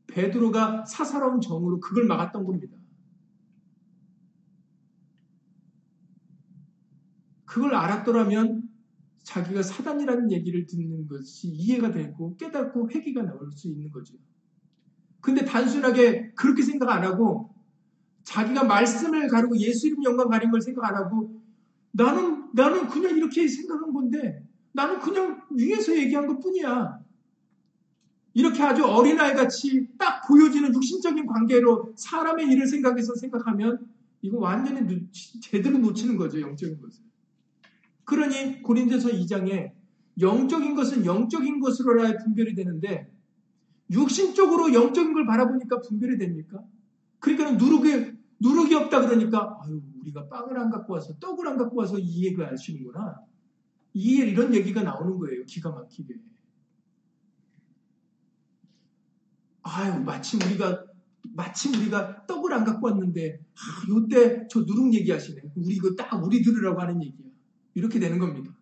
베드로가 0.07 0.84
사사로운 0.84 1.40
정으로 1.40 1.80
그걸 1.80 2.07
막았던 2.07 2.45
겁니다. 2.45 2.76
그걸 7.45 7.74
알았더라면 7.74 8.68
자기가 9.22 9.62
사단이라는 9.62 10.32
얘기를 10.32 10.66
듣는 10.66 11.07
것이 11.07 11.49
이해가 11.49 11.93
되고 11.93 12.36
깨닫고 12.36 12.90
회개가 12.90 13.22
나올 13.22 13.53
수 13.53 13.68
있는 13.68 13.90
거죠. 13.90 14.16
근데 15.20 15.45
단순하게 15.45 16.32
그렇게 16.32 16.62
생각 16.62 16.90
안 16.90 17.05
하고 17.05 17.55
자기가 18.24 18.64
말씀을 18.64 19.28
가르고 19.28 19.57
예수 19.59 19.86
이름 19.86 20.03
영광 20.05 20.28
가린 20.28 20.51
걸 20.51 20.61
생각 20.61 20.84
안 20.84 20.97
하고 20.97 21.40
나는 21.93 22.41
나는 22.55 22.89
그냥 22.89 23.17
이렇게 23.17 23.47
생각한 23.49 23.93
건데 23.93 24.47
나는 24.73 25.01
그냥 25.01 25.43
위에서 25.51 25.97
얘기한 25.97 26.27
것 26.27 26.41
뿐이야. 26.41 27.01
이렇게 28.35 28.63
아주 28.63 28.85
어린아이 28.85 29.35
같이 29.35 29.89
딱 29.99 30.27
보여지는 30.27 30.75
육신적인 30.75 31.27
관계로 31.27 31.93
사람의 31.97 32.49
일을 32.49 32.67
생각해서 32.67 33.15
생각하면 33.15 33.87
이거 34.23 34.39
완전히 34.39 35.07
제대로 35.43 35.79
놓치는 35.79 36.17
거죠, 36.17 36.41
영적인 36.41 36.81
것을. 36.81 37.03
그러니 38.05 38.63
고린도서 38.63 39.11
2장에 39.11 39.73
영적인 40.21 40.75
것은 40.75 41.05
영적인 41.05 41.61
것으로라 41.61 42.19
분별이 42.19 42.55
되는데 42.55 43.11
육신적으로 43.91 44.73
영적인 44.73 45.13
걸 45.13 45.27
바라보니까 45.27 45.81
분별이 45.81 46.19
됩니까? 46.19 46.63
그러니까 47.19 47.53
누룩이 47.53 48.12
누룩이 48.43 48.74
없다 48.74 49.01
그러니까 49.03 49.57
아유 49.62 49.80
우리가 50.01 50.28
빵을 50.28 50.59
안 50.59 50.68
갖고 50.68 50.95
와서 50.95 51.14
떡을 51.20 51.47
안 51.47 51.57
갖고 51.57 51.76
와서 51.76 51.97
이 51.99 52.26
얘기를 52.26 52.45
아시는구나. 52.53 53.20
이 53.95 54.16
이런 54.16 54.53
얘기가 54.53 54.82
나오는 54.82 55.16
거예요. 55.18 55.45
기가 55.45 55.70
막히게. 55.70 56.14
아유 59.62 60.01
마침 60.01 60.40
우리가 60.43 60.84
마침 61.34 61.72
우리가 61.74 62.26
떡을 62.26 62.53
안 62.53 62.64
갖고 62.64 62.88
왔는데 62.88 63.38
아, 63.38 63.88
요때 63.88 64.49
저 64.51 64.61
누룩 64.61 64.93
얘기하시네. 64.93 65.40
우리 65.55 65.76
이거 65.76 65.95
딱 65.95 66.12
우리 66.24 66.43
들으라고 66.43 66.80
하는 66.80 67.01
얘기야. 67.03 67.28
이렇게 67.74 68.01
되는 68.01 68.18
겁니다. 68.18 68.53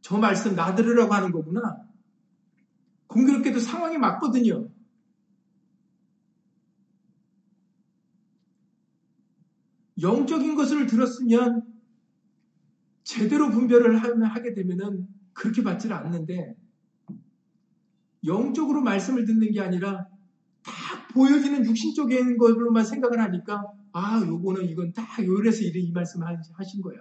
저 0.00 0.16
말씀 0.16 0.54
나 0.54 0.76
들으라고 0.76 1.12
하는 1.12 1.32
거구나. 1.32 1.76
공교롭게도 3.08 3.58
상황이 3.58 3.98
맞거든요. 3.98 4.69
영적인 10.00 10.54
것을 10.54 10.86
들었으면 10.86 11.62
제대로 13.02 13.50
분별을 13.50 13.98
하게 13.98 14.54
되면은 14.54 15.06
그렇게 15.32 15.62
받지를 15.62 15.96
않는데 15.96 16.56
영적으로 18.24 18.82
말씀을 18.82 19.24
듣는 19.24 19.50
게 19.52 19.60
아니라 19.60 20.06
딱 20.62 21.08
보여지는 21.14 21.64
육신적인 21.64 22.36
것으로만 22.36 22.84
생각을 22.84 23.20
하니까 23.20 23.64
아 23.92 24.20
요거는 24.20 24.68
이건 24.68 24.92
딱 24.92 25.24
요래서 25.24 25.62
이 25.62 25.90
말씀 25.92 26.22
하신 26.22 26.82
거야. 26.82 26.98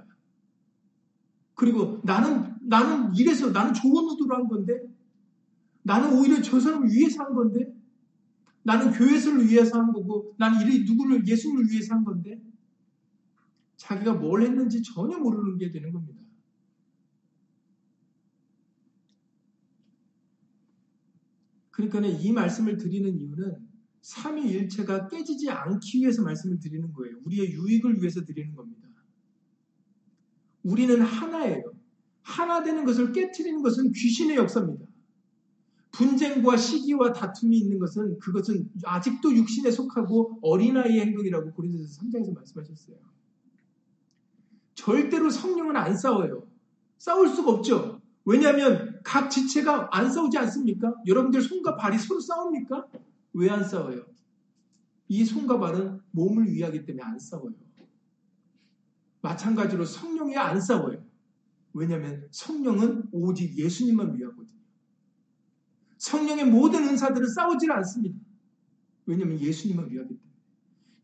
그리고 1.53 1.99
나는 2.03 2.55
나는 2.61 3.13
이래서 3.15 3.51
나는 3.51 3.73
좋은 3.73 4.09
의도로 4.09 4.35
한 4.35 4.47
건데 4.47 4.81
나는 5.83 6.17
오히려 6.17 6.41
저 6.41 6.59
사람을 6.59 6.89
위해서 6.89 7.23
한 7.23 7.33
건데 7.33 7.73
나는 8.63 8.91
교회를 8.91 9.47
위해서 9.47 9.77
한 9.77 9.91
거고 9.91 10.33
나는 10.37 10.71
이 10.71 10.83
누구를 10.85 11.27
예수님을 11.27 11.69
위해서 11.69 11.95
한 11.95 12.05
건데 12.05 12.41
자기가 13.79 14.13
뭘 14.13 14.43
했는지 14.43 14.83
전혀 14.83 15.17
모르는 15.17 15.57
게 15.57 15.71
되는 15.71 15.91
겁니다. 15.93 16.21
그러니까 21.71 22.05
이 22.05 22.31
말씀을 22.33 22.75
드리는 22.75 23.17
이유는 23.17 23.55
삼위일체가 24.01 25.07
깨지지 25.07 25.49
않기 25.49 25.99
위해서 25.99 26.21
말씀을 26.23 26.59
드리는 26.59 26.91
거예요. 26.91 27.15
우리의 27.23 27.53
유익을 27.53 28.01
위해서 28.01 28.25
드리는 28.25 28.53
겁니다. 28.53 28.89
우리는 30.63 31.01
하나예요. 31.01 31.71
하나 32.21 32.61
되는 32.61 32.83
것을 32.83 33.13
깨뜨리는 33.13 33.61
것은 33.61 33.93
귀신의 33.93 34.35
역사입니다. 34.35 34.85
분쟁과 35.91 36.57
시기와 36.57 37.13
다툼이 37.13 37.57
있는 37.57 37.79
것은 37.79 38.19
그것은 38.19 38.69
아직도 38.83 39.33
육신에 39.35 39.71
속하고 39.71 40.39
어린아이의 40.41 40.99
행동이라고 40.99 41.53
고린도서 41.53 42.01
3장에서 42.01 42.33
말씀하셨어요. 42.35 43.18
절대로 44.89 45.29
성령은 45.29 45.75
안 45.75 45.95
싸워요. 45.95 46.47
싸울 46.97 47.29
수가 47.29 47.51
없죠. 47.51 48.01
왜냐하면 48.25 48.99
각 49.03 49.29
지체가 49.29 49.89
안 49.91 50.11
싸우지 50.11 50.35
않습니까? 50.39 50.95
여러분들 51.05 51.43
손과 51.43 51.75
발이 51.75 51.99
서로 51.99 52.19
싸웁니까? 52.19 52.87
왜 53.33 53.49
안 53.51 53.63
싸워요? 53.63 54.03
이 55.07 55.23
손과 55.23 55.59
발은 55.59 56.01
몸을 56.09 56.47
위하기 56.47 56.85
때문에 56.85 57.03
안 57.03 57.19
싸워요. 57.19 57.53
마찬가지로 59.21 59.85
성령이 59.85 60.35
안 60.37 60.59
싸워요. 60.59 61.03
왜냐하면 61.73 62.27
성령은 62.31 63.09
오직 63.11 63.55
예수님만 63.59 64.17
위하거든요. 64.17 64.49
성령의 65.99 66.45
모든 66.45 66.83
은사들은 66.87 67.27
싸우질 67.27 67.71
않습니다. 67.71 68.17
왜냐하면 69.05 69.39
예수님만 69.39 69.91
위하기 69.91 70.09
때문에. 70.09 70.23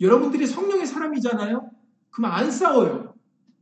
여러분들이 0.02 0.48
성령의 0.48 0.88
사람이잖아요? 0.88 1.70
그럼 2.10 2.32
안 2.32 2.50
싸워요. 2.50 3.05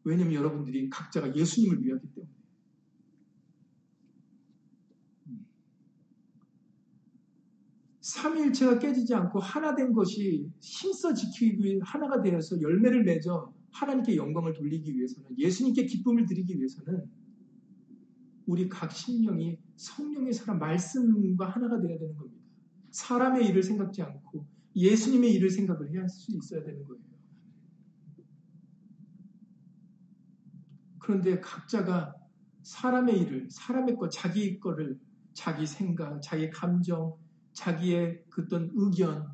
왜냐하면 0.03 0.35
여러분들이 0.35 0.89
각자가 0.89 1.35
예수님을 1.35 1.83
위하기 1.83 2.07
때문에. 2.13 2.33
삼일체가 8.01 8.79
깨지지 8.79 9.13
않고 9.15 9.39
하나 9.39 9.75
된 9.75 9.93
것이 9.93 10.51
힘써 10.59 11.13
지키기 11.13 11.63
위해 11.63 11.79
하나가 11.81 12.21
되어서 12.21 12.61
열매를 12.61 13.03
맺어 13.03 13.53
하나님께 13.71 14.17
영광을 14.17 14.53
돌리기 14.53 14.93
위해서는 14.95 15.29
예수님께 15.37 15.85
기쁨을 15.85 16.25
드리기 16.25 16.57
위해서는 16.57 17.09
우리 18.45 18.67
각 18.67 18.91
신령이 18.91 19.57
성령의 19.77 20.33
사람 20.33 20.59
말씀과 20.59 21.47
하나가 21.47 21.79
되어야 21.79 21.97
되는 21.97 22.15
겁니다. 22.17 22.43
사람의 22.91 23.47
일을 23.47 23.63
생각지 23.63 24.01
않고 24.01 24.45
예수님의 24.75 25.33
일을 25.33 25.49
생각을 25.49 25.89
해야 25.91 26.01
할 26.01 26.09
수 26.09 26.31
있어야 26.35 26.63
되는 26.63 26.85
거예요. 26.85 27.12
그런데 31.03 31.41
각자가 31.41 32.15
사람의 32.61 33.19
일을, 33.19 33.49
사람의 33.51 33.97
것, 33.97 34.09
자기 34.09 34.57
거를, 34.57 34.97
자기 35.33 35.67
생각, 35.67 36.21
자기 36.21 36.49
감정, 36.49 37.17
자기의 37.51 38.23
그 38.29 38.43
어떤 38.43 38.71
의견, 38.73 39.27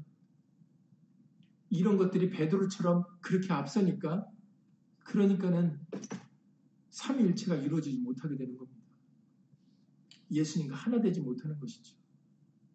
이런 1.69 1.97
것들이 1.97 2.31
베드로처럼 2.31 3.03
그렇게 3.21 3.53
앞서니까 3.53 4.25
그러니까는 5.03 5.79
삼위일체가 6.89 7.57
이루어지지 7.57 7.99
못하게 7.99 8.35
되는 8.35 8.57
겁니다. 8.57 8.79
예수님과 10.31 10.75
하나 10.75 10.99
되지 10.99 11.21
못하는 11.21 11.59
것이죠. 11.59 11.95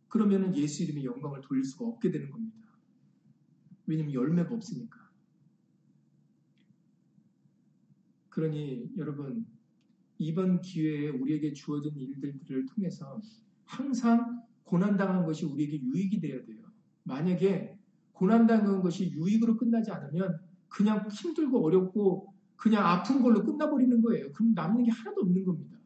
그러면은 0.06 0.56
예수 0.56 0.84
이름의 0.84 1.04
영광을 1.04 1.40
돌릴 1.40 1.64
수가 1.64 1.86
없게 1.86 2.12
되는 2.12 2.30
겁니다. 2.30 2.56
왜냐면 3.86 4.12
열매가 4.12 4.54
없으니까. 4.54 5.03
그러니 8.34 8.90
여러분 8.96 9.46
이번 10.18 10.60
기회에 10.60 11.08
우리에게 11.08 11.52
주어진 11.52 11.92
일들을 11.96 12.66
통해서 12.66 13.20
항상 13.64 14.42
고난당한 14.64 15.24
것이 15.24 15.44
우리에게 15.44 15.80
유익이 15.80 16.20
되어야 16.20 16.44
돼요. 16.44 16.64
만약에 17.04 17.78
고난당한 18.12 18.82
것이 18.82 19.12
유익으로 19.12 19.56
끝나지 19.56 19.92
않으면 19.92 20.40
그냥 20.68 21.08
힘들고 21.08 21.64
어렵고 21.64 22.34
그냥 22.56 22.84
아픈 22.84 23.22
걸로 23.22 23.44
끝나버리는 23.44 24.02
거예요. 24.02 24.32
그럼 24.32 24.52
남는 24.52 24.82
게 24.82 24.90
하나도 24.90 25.20
없는 25.20 25.44
겁니다. 25.44 25.78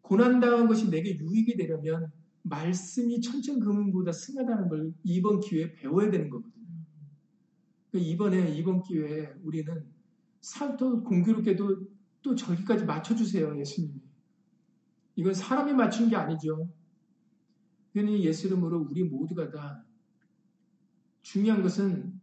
고난당한 0.00 0.66
것이 0.66 0.88
내게 0.88 1.18
유익이 1.18 1.58
되려면 1.58 2.10
말씀이 2.42 3.20
천천금보다 3.20 4.12
승하다는 4.12 4.68
걸 4.70 4.94
이번 5.04 5.40
기회에 5.40 5.74
배워야 5.74 6.10
되는 6.10 6.30
거거든요. 6.30 6.56
그러니까 7.90 8.10
이번에 8.10 8.56
이번 8.56 8.80
기회에 8.82 9.34
우리는 9.42 9.97
살도 10.40 11.02
공교롭게도 11.04 11.86
또 12.22 12.34
저기까지 12.34 12.84
맞춰주세요, 12.84 13.58
예수님이. 13.58 14.00
이건 15.16 15.34
사람이 15.34 15.72
맞춘 15.72 16.08
게 16.08 16.16
아니죠. 16.16 16.68
그러니 17.92 18.24
예수 18.24 18.46
이름으로 18.46 18.86
우리 18.88 19.02
모두가 19.04 19.50
다 19.50 19.84
중요한 21.22 21.62
것은 21.62 22.20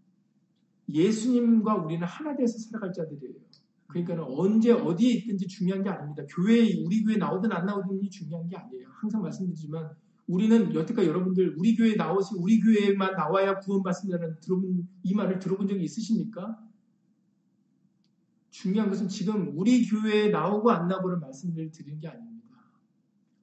예수님과 0.88 1.76
우리는 1.76 2.05
하나 2.05 2.36
돼서 2.36 2.57
살아갈 2.57 2.93
자들이에요. 2.93 3.36
그러니까 3.88 4.26
언제 4.28 4.72
어디에 4.72 5.13
있든지 5.13 5.47
중요한 5.47 5.84
게 5.84 5.89
아닙니다. 5.89 6.24
교회에 6.30 6.84
우리 6.86 7.03
교회 7.03 7.18
나오든 7.18 7.51
안 7.51 7.66
나오든지 7.66 8.09
중요한 8.09 8.47
게 8.47 8.55
아니에요. 8.55 8.88
항상 8.89 9.22
말씀드리지만 9.22 9.89
우리는 10.28 10.74
여태까지 10.74 11.07
여러분들 11.07 11.55
우리 11.57 11.76
교회 11.76 11.95
나오시 11.95 12.36
우리 12.38 12.59
교회만 12.59 13.13
나와야 13.16 13.59
구원받습니다는 13.59 14.38
이 15.03 15.13
말을 15.13 15.39
들어본 15.39 15.68
적이 15.68 15.84
있으십니까? 15.84 16.57
중요한 18.56 18.89
것은 18.89 19.10
지금 19.10 19.51
우리 19.58 19.86
교회에 19.86 20.30
나오고 20.30 20.72
안 20.72 20.88
나오고를 20.88 21.20
말씀을 21.20 21.72
드리는 21.72 21.99
게 21.99 22.08
아닙니다. 22.08 22.56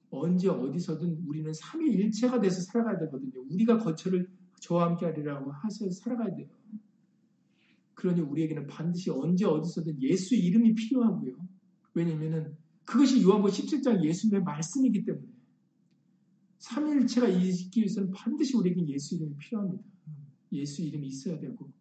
언제 0.09 0.49
어디서든 0.49 1.23
우리는 1.27 1.53
삼위일체가 1.53 2.41
돼서 2.41 2.61
살아가야 2.61 2.97
되거든요. 2.97 3.45
우리가 3.51 3.77
거처를 3.77 4.27
저와 4.59 4.87
함께 4.87 5.05
하리라고 5.05 5.51
하셔서 5.51 5.91
살아가야 5.91 6.35
돼요. 6.35 6.47
그러니 7.93 8.21
우리에게는 8.21 8.65
반드시 8.65 9.11
언제 9.11 9.45
어디서든 9.45 10.01
예수 10.01 10.35
이름이 10.35 10.73
필요하고요. 10.73 11.35
왜냐면은 11.93 12.57
그것이 12.83 13.21
요한복 13.21 13.51
17장 13.51 14.03
예수님의 14.03 14.43
말씀이기 14.43 15.05
때문에 15.05 15.27
삼일체가 16.57 17.27
있기 17.27 17.81
위해서는 17.81 18.09
반드시 18.11 18.57
우리에게 18.57 18.87
예수 18.87 19.15
이름이 19.15 19.37
필요합니다. 19.37 19.83
예수 20.53 20.81
이름이 20.81 21.05
있어야 21.07 21.39
되고 21.39 21.71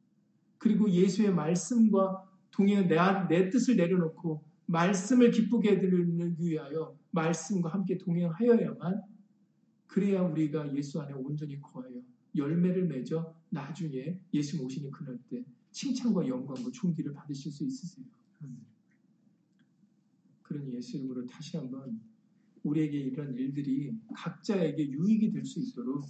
그리고 0.59 0.91
예수의 0.91 1.33
말씀과 1.35 2.32
동행 2.53 2.87
내, 2.87 2.97
내 3.29 3.51
뜻을 3.51 3.77
내려놓고 3.77 4.45
말씀을 4.67 5.31
기쁘게 5.31 5.73
해드리기 5.73 6.51
위하여 6.51 6.97
말씀과 7.11 7.71
함께 7.71 7.99
동행하여야만 7.99 9.03
그래야 9.87 10.23
우리가 10.23 10.75
예수 10.75 11.01
안에 11.01 11.13
온전히 11.13 11.61
거하여 11.61 12.01
열매를 12.35 12.87
맺어 12.87 13.35
나중에 13.51 14.19
예수 14.33 14.63
오시는 14.63 14.91
그날 14.91 15.19
때 15.29 15.45
칭찬과 15.71 16.27
영광과 16.27 16.71
존귀를 16.73 17.13
받으실 17.13 17.53
수 17.53 17.65
있으세요. 17.65 18.07
그러니 20.43 20.75
예수 20.75 20.97
이름으로 20.97 21.27
다시 21.27 21.57
한번 21.57 22.01
우리에게 22.63 22.99
이런 22.99 23.35
일들이 23.35 23.95
각자에게 24.15 24.91
유익이 24.91 25.33
될 25.33 25.45
수 25.45 25.61
있도록 25.61 26.05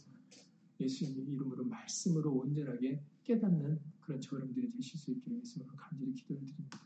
예수님 0.81 1.33
이름으로 1.33 1.65
말씀으로 1.65 2.33
온전하게 2.33 3.01
깨닫는 3.25 3.81
그런 4.03 4.21
저 4.21 4.37
여러분들이 4.37 4.71
되실 4.73 4.99
수 4.99 5.11
있게 5.13 5.39
예수님으로 5.39 5.77
간절히 5.77 6.13
기도를 6.15 6.45
드립니다. 6.45 6.79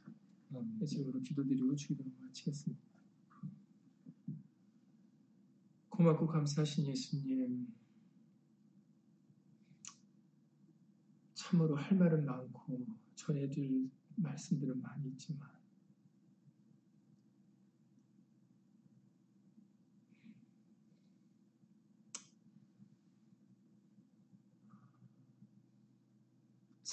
예수님으로 0.80 1.20
기도드리고 1.22 1.74
주기도를 1.74 2.12
마치겠습니다. 2.20 2.82
고맙고 5.88 6.26
감사하신 6.26 6.86
예수님 6.86 7.74
참으로 11.32 11.76
할 11.76 11.96
말은 11.96 12.26
많고 12.26 12.86
전해줄 13.14 13.90
말씀들은 14.16 14.82
많이 14.82 15.08
있지만 15.08 15.55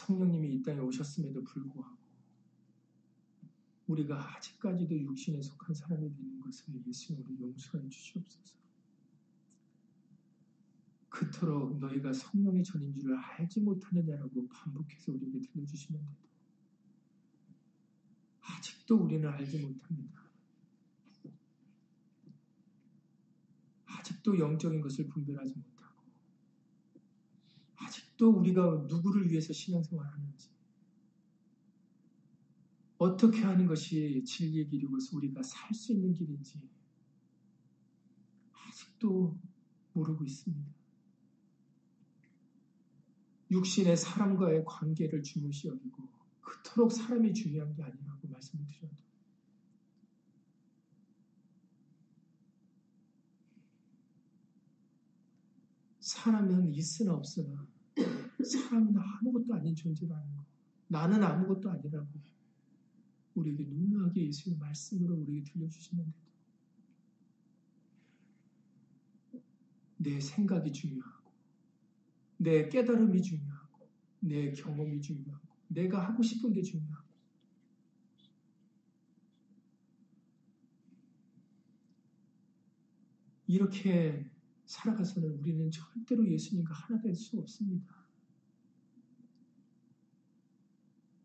성령님이 0.05 0.55
이 0.55 0.63
땅에 0.63 0.79
오셨음에도 0.79 1.43
불구하고 1.43 1.97
우리가 3.87 4.35
아직까지도 4.35 4.97
육신에 4.99 5.41
속한 5.41 5.73
사람이 5.73 6.13
되는 6.13 6.41
것을 6.41 6.73
예수님으로 6.85 7.39
용서해 7.39 7.87
주시옵소서. 7.89 8.55
그토록 11.09 11.77
너희가 11.79 12.11
성령의 12.11 12.63
전인 12.63 12.93
줄을 12.95 13.17
알지 13.17 13.61
못하느냐라고 13.61 14.47
반복해서 14.47 15.11
우리에게 15.11 15.41
들려주시는데도 15.41 16.29
아직도 18.41 18.97
우리는 18.97 19.29
알지 19.29 19.59
못합니다. 19.59 20.23
아직도 23.85 24.39
영적인 24.39 24.81
것을 24.81 25.07
분별하지 25.07 25.53
아 25.55 25.72
직도 28.13 28.31
우리가 28.31 28.85
누구를 28.87 29.29
위해서 29.29 29.53
신앙생활 29.53 30.05
하는지 30.05 30.49
어떻게 32.97 33.41
하는 33.41 33.65
것이 33.67 34.23
진리의 34.23 34.69
길이고 34.69 34.97
우리가 35.13 35.41
살 35.43 35.73
수 35.73 35.91
있는 35.91 36.13
길인지 36.13 36.69
아직도 38.53 39.37
모르고 39.93 40.23
있습니다. 40.23 40.71
육신의 43.51 43.97
사람과의 43.97 44.63
관계를 44.65 45.21
중요시 45.21 45.67
여기고 45.67 46.07
그토록 46.41 46.91
사람이 46.91 47.33
중요한 47.33 47.73
게 47.75 47.83
아니라고 47.83 48.27
말씀을 48.27 48.65
드려도 48.67 48.95
사람은 55.99 56.73
있으나 56.73 57.13
없으나 57.13 57.72
사람은 58.43 58.95
아무것도 58.97 59.53
아닌 59.53 59.75
존재라는 59.75 60.35
거. 60.35 60.45
나는 60.87 61.23
아무것도 61.23 61.69
아니라고 61.69 62.07
우리에게 63.35 63.65
누누하게 63.65 64.27
예수의 64.27 64.57
말씀으로 64.57 65.15
우리에게 65.15 65.43
들려주시는데도 65.51 66.23
내 69.97 70.19
생각이 70.19 70.71
중요하고 70.71 71.31
내 72.37 72.67
깨달음이 72.69 73.21
중요하고 73.21 73.89
내 74.19 74.51
경험이 74.51 75.01
중요하고 75.01 75.47
내가 75.69 76.05
하고 76.07 76.21
싶은 76.21 76.53
게 76.53 76.61
중요하고. 76.61 77.03
이렇게 83.47 84.29
살아가서는 84.65 85.29
우리는 85.39 85.69
절대로 85.71 86.27
예수님과 86.29 86.73
하나 86.73 87.01
될 87.01 87.15
수 87.15 87.39
없습니다. 87.39 88.03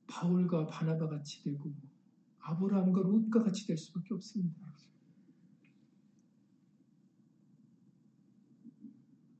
바울과 0.06 0.66
바나바 0.66 1.08
같이 1.08 1.42
되고 1.44 1.72
아브라함과 2.40 3.02
롯과 3.02 3.44
같이 3.44 3.66
될 3.66 3.76
수밖에 3.76 4.14
없습니다. 4.14 4.58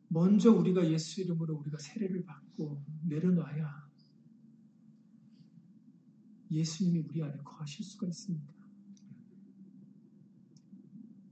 먼저 0.08 0.50
우리가 0.52 0.90
예수 0.90 1.20
이름으로 1.20 1.56
우리가 1.56 1.78
세례를 1.78 2.24
받고 2.24 2.82
내려놔야 3.08 3.88
예수님이 6.50 7.00
우리 7.00 7.22
안에 7.22 7.36
거하실 7.38 7.84
수가 7.84 8.06
있습니다. 8.06 8.54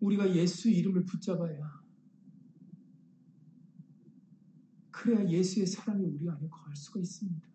우리가 0.00 0.34
예수 0.34 0.70
이름을 0.70 1.04
붙잡아야 1.06 1.86
그래야 5.07 5.24
예수의 5.28 5.68
사랑이 5.68 6.04
우리 6.04 6.28
안에 6.28 6.48
거할 6.48 6.74
수가 6.74 6.98
있습니다. 6.98 7.46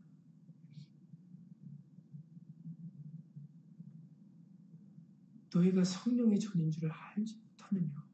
너희가 5.54 5.84
성령의 5.84 6.40
전인 6.40 6.72
줄을 6.72 6.90
알지 6.90 7.42
못하느냐? 7.44 8.08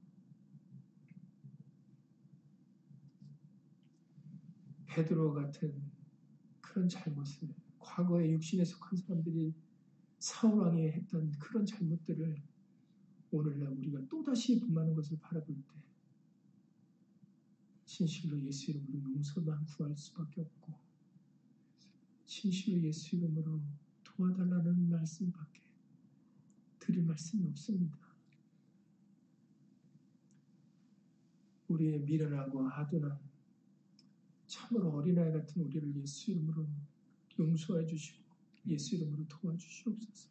베드로 4.87 5.35
같은 5.35 5.83
그런 6.59 6.89
잘못을 6.89 7.47
과거에 7.77 8.31
육신에 8.31 8.65
속한 8.65 8.97
사람들이 8.97 9.53
사울 10.17 10.61
왕이 10.61 10.81
했던 10.87 11.31
그런 11.37 11.63
잘못들을 11.63 12.41
오늘날 13.29 13.67
우리가 13.67 13.99
또다시 14.09 14.59
범하는 14.61 14.95
것을 14.95 15.19
바라볼 15.19 15.55
때 15.55 15.86
진실로 17.97 18.39
예수 18.43 18.69
이름으로 18.69 19.11
용서만 19.15 19.65
구할 19.65 19.97
수밖에 19.97 20.41
없고 20.41 20.71
진실로 22.27 22.83
예수 22.83 23.15
이름으로 23.15 23.59
도와달라는 24.03 24.87
말씀밖에 24.87 25.61
드릴 26.77 27.01
말씀이 27.01 27.47
없습니다. 27.47 27.97
우리의 31.69 32.01
미련하고 32.01 32.69
아둔한 32.69 33.17
참으로 34.45 34.91
어린아이 34.91 35.33
같은 35.33 35.63
우리를 35.63 35.95
예수 35.95 36.29
이름으로 36.29 36.67
용서해 37.39 37.83
주시고 37.87 38.23
예수 38.67 38.95
이름으로 38.95 39.27
도와주시옵소서. 39.27 40.29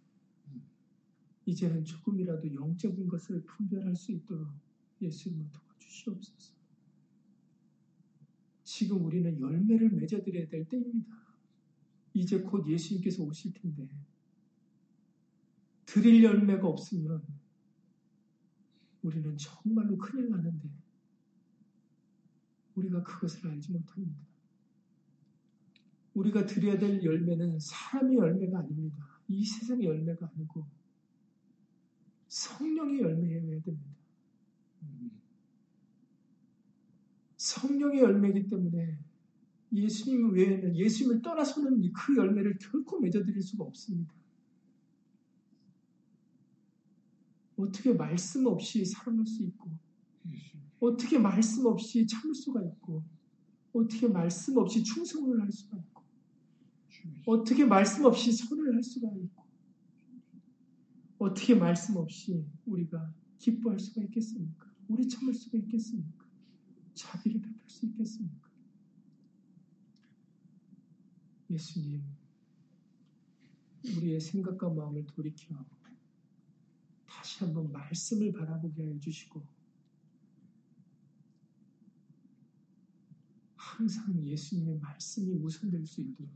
이제는 1.46 1.84
조금이라도 1.84 2.54
영적인 2.54 3.08
것을 3.08 3.44
분별할 3.44 3.96
수 3.96 4.12
있도록 4.12 4.52
예수 5.02 5.30
이름으로 5.30 5.50
도와주시옵소서. 5.50 6.55
지금 8.76 9.02
우리는 9.06 9.40
열매를 9.40 9.88
맺어드려야 9.88 10.48
될 10.48 10.68
때입니다. 10.68 11.16
이제 12.12 12.42
곧 12.42 12.68
예수님께서 12.68 13.22
오실 13.22 13.54
텐데 13.54 13.88
드릴 15.86 16.22
열매가 16.22 16.68
없으면 16.68 17.22
우리는 19.00 19.34
정말로 19.38 19.96
큰일 19.96 20.28
나는데 20.28 20.68
우리가 22.74 23.02
그것을 23.02 23.48
알지 23.48 23.72
못합니다. 23.72 24.20
우리가 26.12 26.44
드려야 26.44 26.78
될 26.78 27.02
열매는 27.02 27.58
사람의 27.58 28.18
열매가 28.18 28.58
아닙니다. 28.58 29.08
이 29.28 29.42
세상의 29.42 29.86
열매가 29.86 30.30
아니고 30.34 30.66
성령의 32.28 33.00
열매여야 33.00 33.62
됩니다. 33.62 33.96
성령의 37.60 38.00
열매이기 38.00 38.48
때문에 38.48 38.98
예수님 39.72 40.32
외에는 40.32 40.76
예수님을 40.76 41.22
떠나서는 41.22 41.92
그 41.92 42.16
열매를 42.16 42.58
결코 42.58 43.00
맺어드릴 43.00 43.42
수가 43.42 43.64
없습니다. 43.64 44.14
어떻게 47.56 47.92
말씀 47.92 48.46
없이 48.46 48.84
사랑할 48.84 49.26
수 49.26 49.42
있고 49.42 49.70
어떻게 50.78 51.18
말씀 51.18 51.64
없이 51.66 52.06
참을 52.06 52.34
수가 52.34 52.62
있고 52.62 53.02
어떻게 53.72 54.06
말씀 54.08 54.56
없이 54.58 54.84
충성을 54.84 55.40
할 55.40 55.50
수가 55.50 55.78
있고 55.78 56.02
어떻게 57.24 57.64
말씀 57.64 58.04
없이 58.04 58.32
선을 58.32 58.74
할 58.74 58.82
수가 58.82 59.08
있고 59.16 59.44
어떻게 61.18 61.54
말씀 61.54 61.96
없이 61.96 62.44
우리가 62.66 63.12
기뻐할 63.38 63.78
수가 63.78 64.02
있겠습니까? 64.02 64.66
우리 64.88 65.08
참을 65.08 65.32
수가 65.34 65.58
있겠습니까? 65.58 66.15
자비를 66.96 67.40
베풀 67.42 67.70
수 67.70 67.86
있겠습니까? 67.86 68.50
예수님, 71.50 72.02
우리의 73.96 74.20
생각과 74.20 74.70
마음을 74.70 75.06
돌이켜 75.06 75.54
다시 77.06 77.44
한번 77.44 77.70
말씀을 77.70 78.32
바라보게 78.32 78.82
해 78.82 78.98
주시고 78.98 79.46
항상 83.54 84.22
예수님의 84.24 84.78
말씀이 84.78 85.34
우선될 85.34 85.86
수 85.86 86.00
있도록 86.00 86.34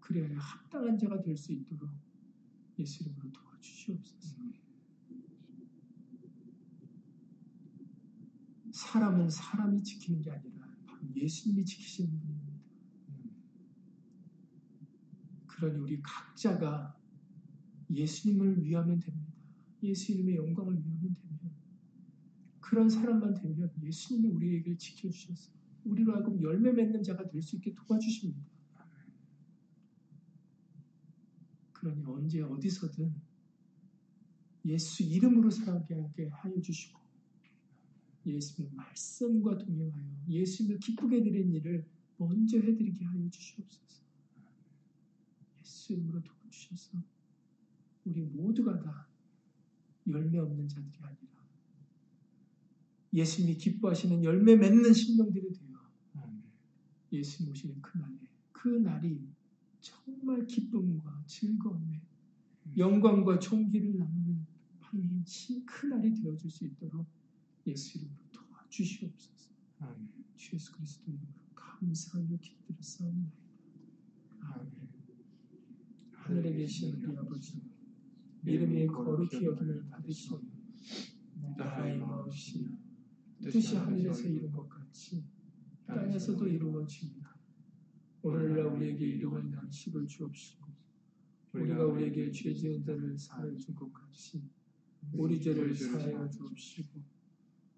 그래야 0.00 0.38
합당한 0.38 0.98
자가 0.98 1.22
될 1.22 1.36
수 1.36 1.52
있도록 1.52 1.88
예수 2.78 3.04
이름으로 3.04 3.30
도와주시옵소서. 3.32 4.63
사람은 8.74 9.30
사람이 9.30 9.84
지키는 9.84 10.20
게 10.20 10.32
아니라 10.32 10.66
바로 10.84 11.00
예수님이 11.14 11.64
지키시는 11.64 12.10
분입니다. 12.10 12.54
그러니 15.46 15.78
우리 15.78 16.02
각자가 16.02 16.98
예수님을 17.88 18.64
위하면 18.64 18.98
됩니다. 18.98 19.32
예수님의 19.80 20.34
영광을 20.34 20.74
위하면 20.74 21.14
되면 21.14 21.54
그런 22.58 22.88
사람만 22.90 23.34
되면 23.34 23.72
예수님이 23.80 24.26
우리에게 24.34 24.76
지켜주셔서 24.76 25.52
우리로 25.84 26.12
하여금 26.14 26.42
열매 26.42 26.72
맺는 26.72 27.04
자가 27.04 27.28
될 27.28 27.40
수 27.40 27.54
있게 27.56 27.72
도와주십니다. 27.74 28.42
그러니 31.72 32.02
언제 32.06 32.40
어디서든 32.40 33.14
예수 34.64 35.04
이름으로 35.04 35.48
살아가게 35.48 36.28
하여 36.30 36.60
주시고 36.60 37.03
예수님의 38.26 38.74
말씀과 38.74 39.58
동행하여 39.58 40.24
예수님을 40.28 40.80
기쁘게 40.80 41.22
드린 41.22 41.52
일을 41.52 41.86
먼저 42.16 42.58
해드리게 42.58 43.04
하여 43.04 43.28
주시옵소서. 43.30 44.02
예수 45.60 45.92
이름으로 45.92 46.22
도와주셔서 46.22 47.02
우리 48.04 48.22
모두가 48.22 48.80
다 48.80 49.08
열매 50.08 50.38
없는 50.38 50.68
자들이 50.68 50.98
아니라 51.00 51.24
예수님이 53.12 53.56
기뻐하시는 53.56 54.24
열매 54.24 54.56
맺는 54.56 54.92
심령들이 54.92 55.52
되어 55.52 55.74
예수님 57.14 57.52
오시는 57.52 57.80
그날에 57.80 58.16
그 58.52 58.68
날이 58.68 59.20
정말 59.80 60.46
기쁨과 60.46 61.24
즐거움에 61.26 62.02
영광과 62.76 63.38
존귀를 63.38 63.98
나누는 63.98 64.46
하나님 64.80 65.24
큰 65.64 65.90
날이 65.90 66.14
되어줄 66.14 66.50
수 66.50 66.64
있도록 66.64 67.06
예수 67.66 67.98
이름으로 67.98 68.18
도와주시옵소서. 68.32 69.50
주 70.36 70.56
예수 70.56 70.72
그리스도 70.72 71.10
이름으로 71.10 71.32
감사하며 71.54 72.36
기도드렸사옵나이다. 72.38 73.32
아멘. 74.40 74.88
하늘에 76.12 76.52
계신 76.54 76.94
우리 76.94 77.16
아버지 77.16 77.60
이름이 78.44 78.86
거룩히 78.86 79.44
여김을 79.44 79.88
받으시오 79.88 80.40
나라의 81.56 81.98
마옵시며 81.98 82.76
뜻이 83.42 83.76
하늘에서 83.76 84.28
이룬 84.28 84.52
것 84.52 84.68
같이 84.68 85.24
땅에서도 85.86 86.46
이루어집니다. 86.46 87.34
오늘날 88.22 88.66
우리에게 88.66 89.04
일용할 89.06 89.52
양식을 89.52 90.06
주옵시고 90.06 90.66
우리가 91.52 91.84
우리에게 91.86 92.30
죄 92.32 92.54
지은 92.54 92.82
자를 92.82 93.16
사하여 93.18 93.54
준것 93.56 93.92
같이 93.92 94.42
우리 95.12 95.40
죄를 95.40 95.74
사하여 95.74 96.28
주옵시고 96.30 97.13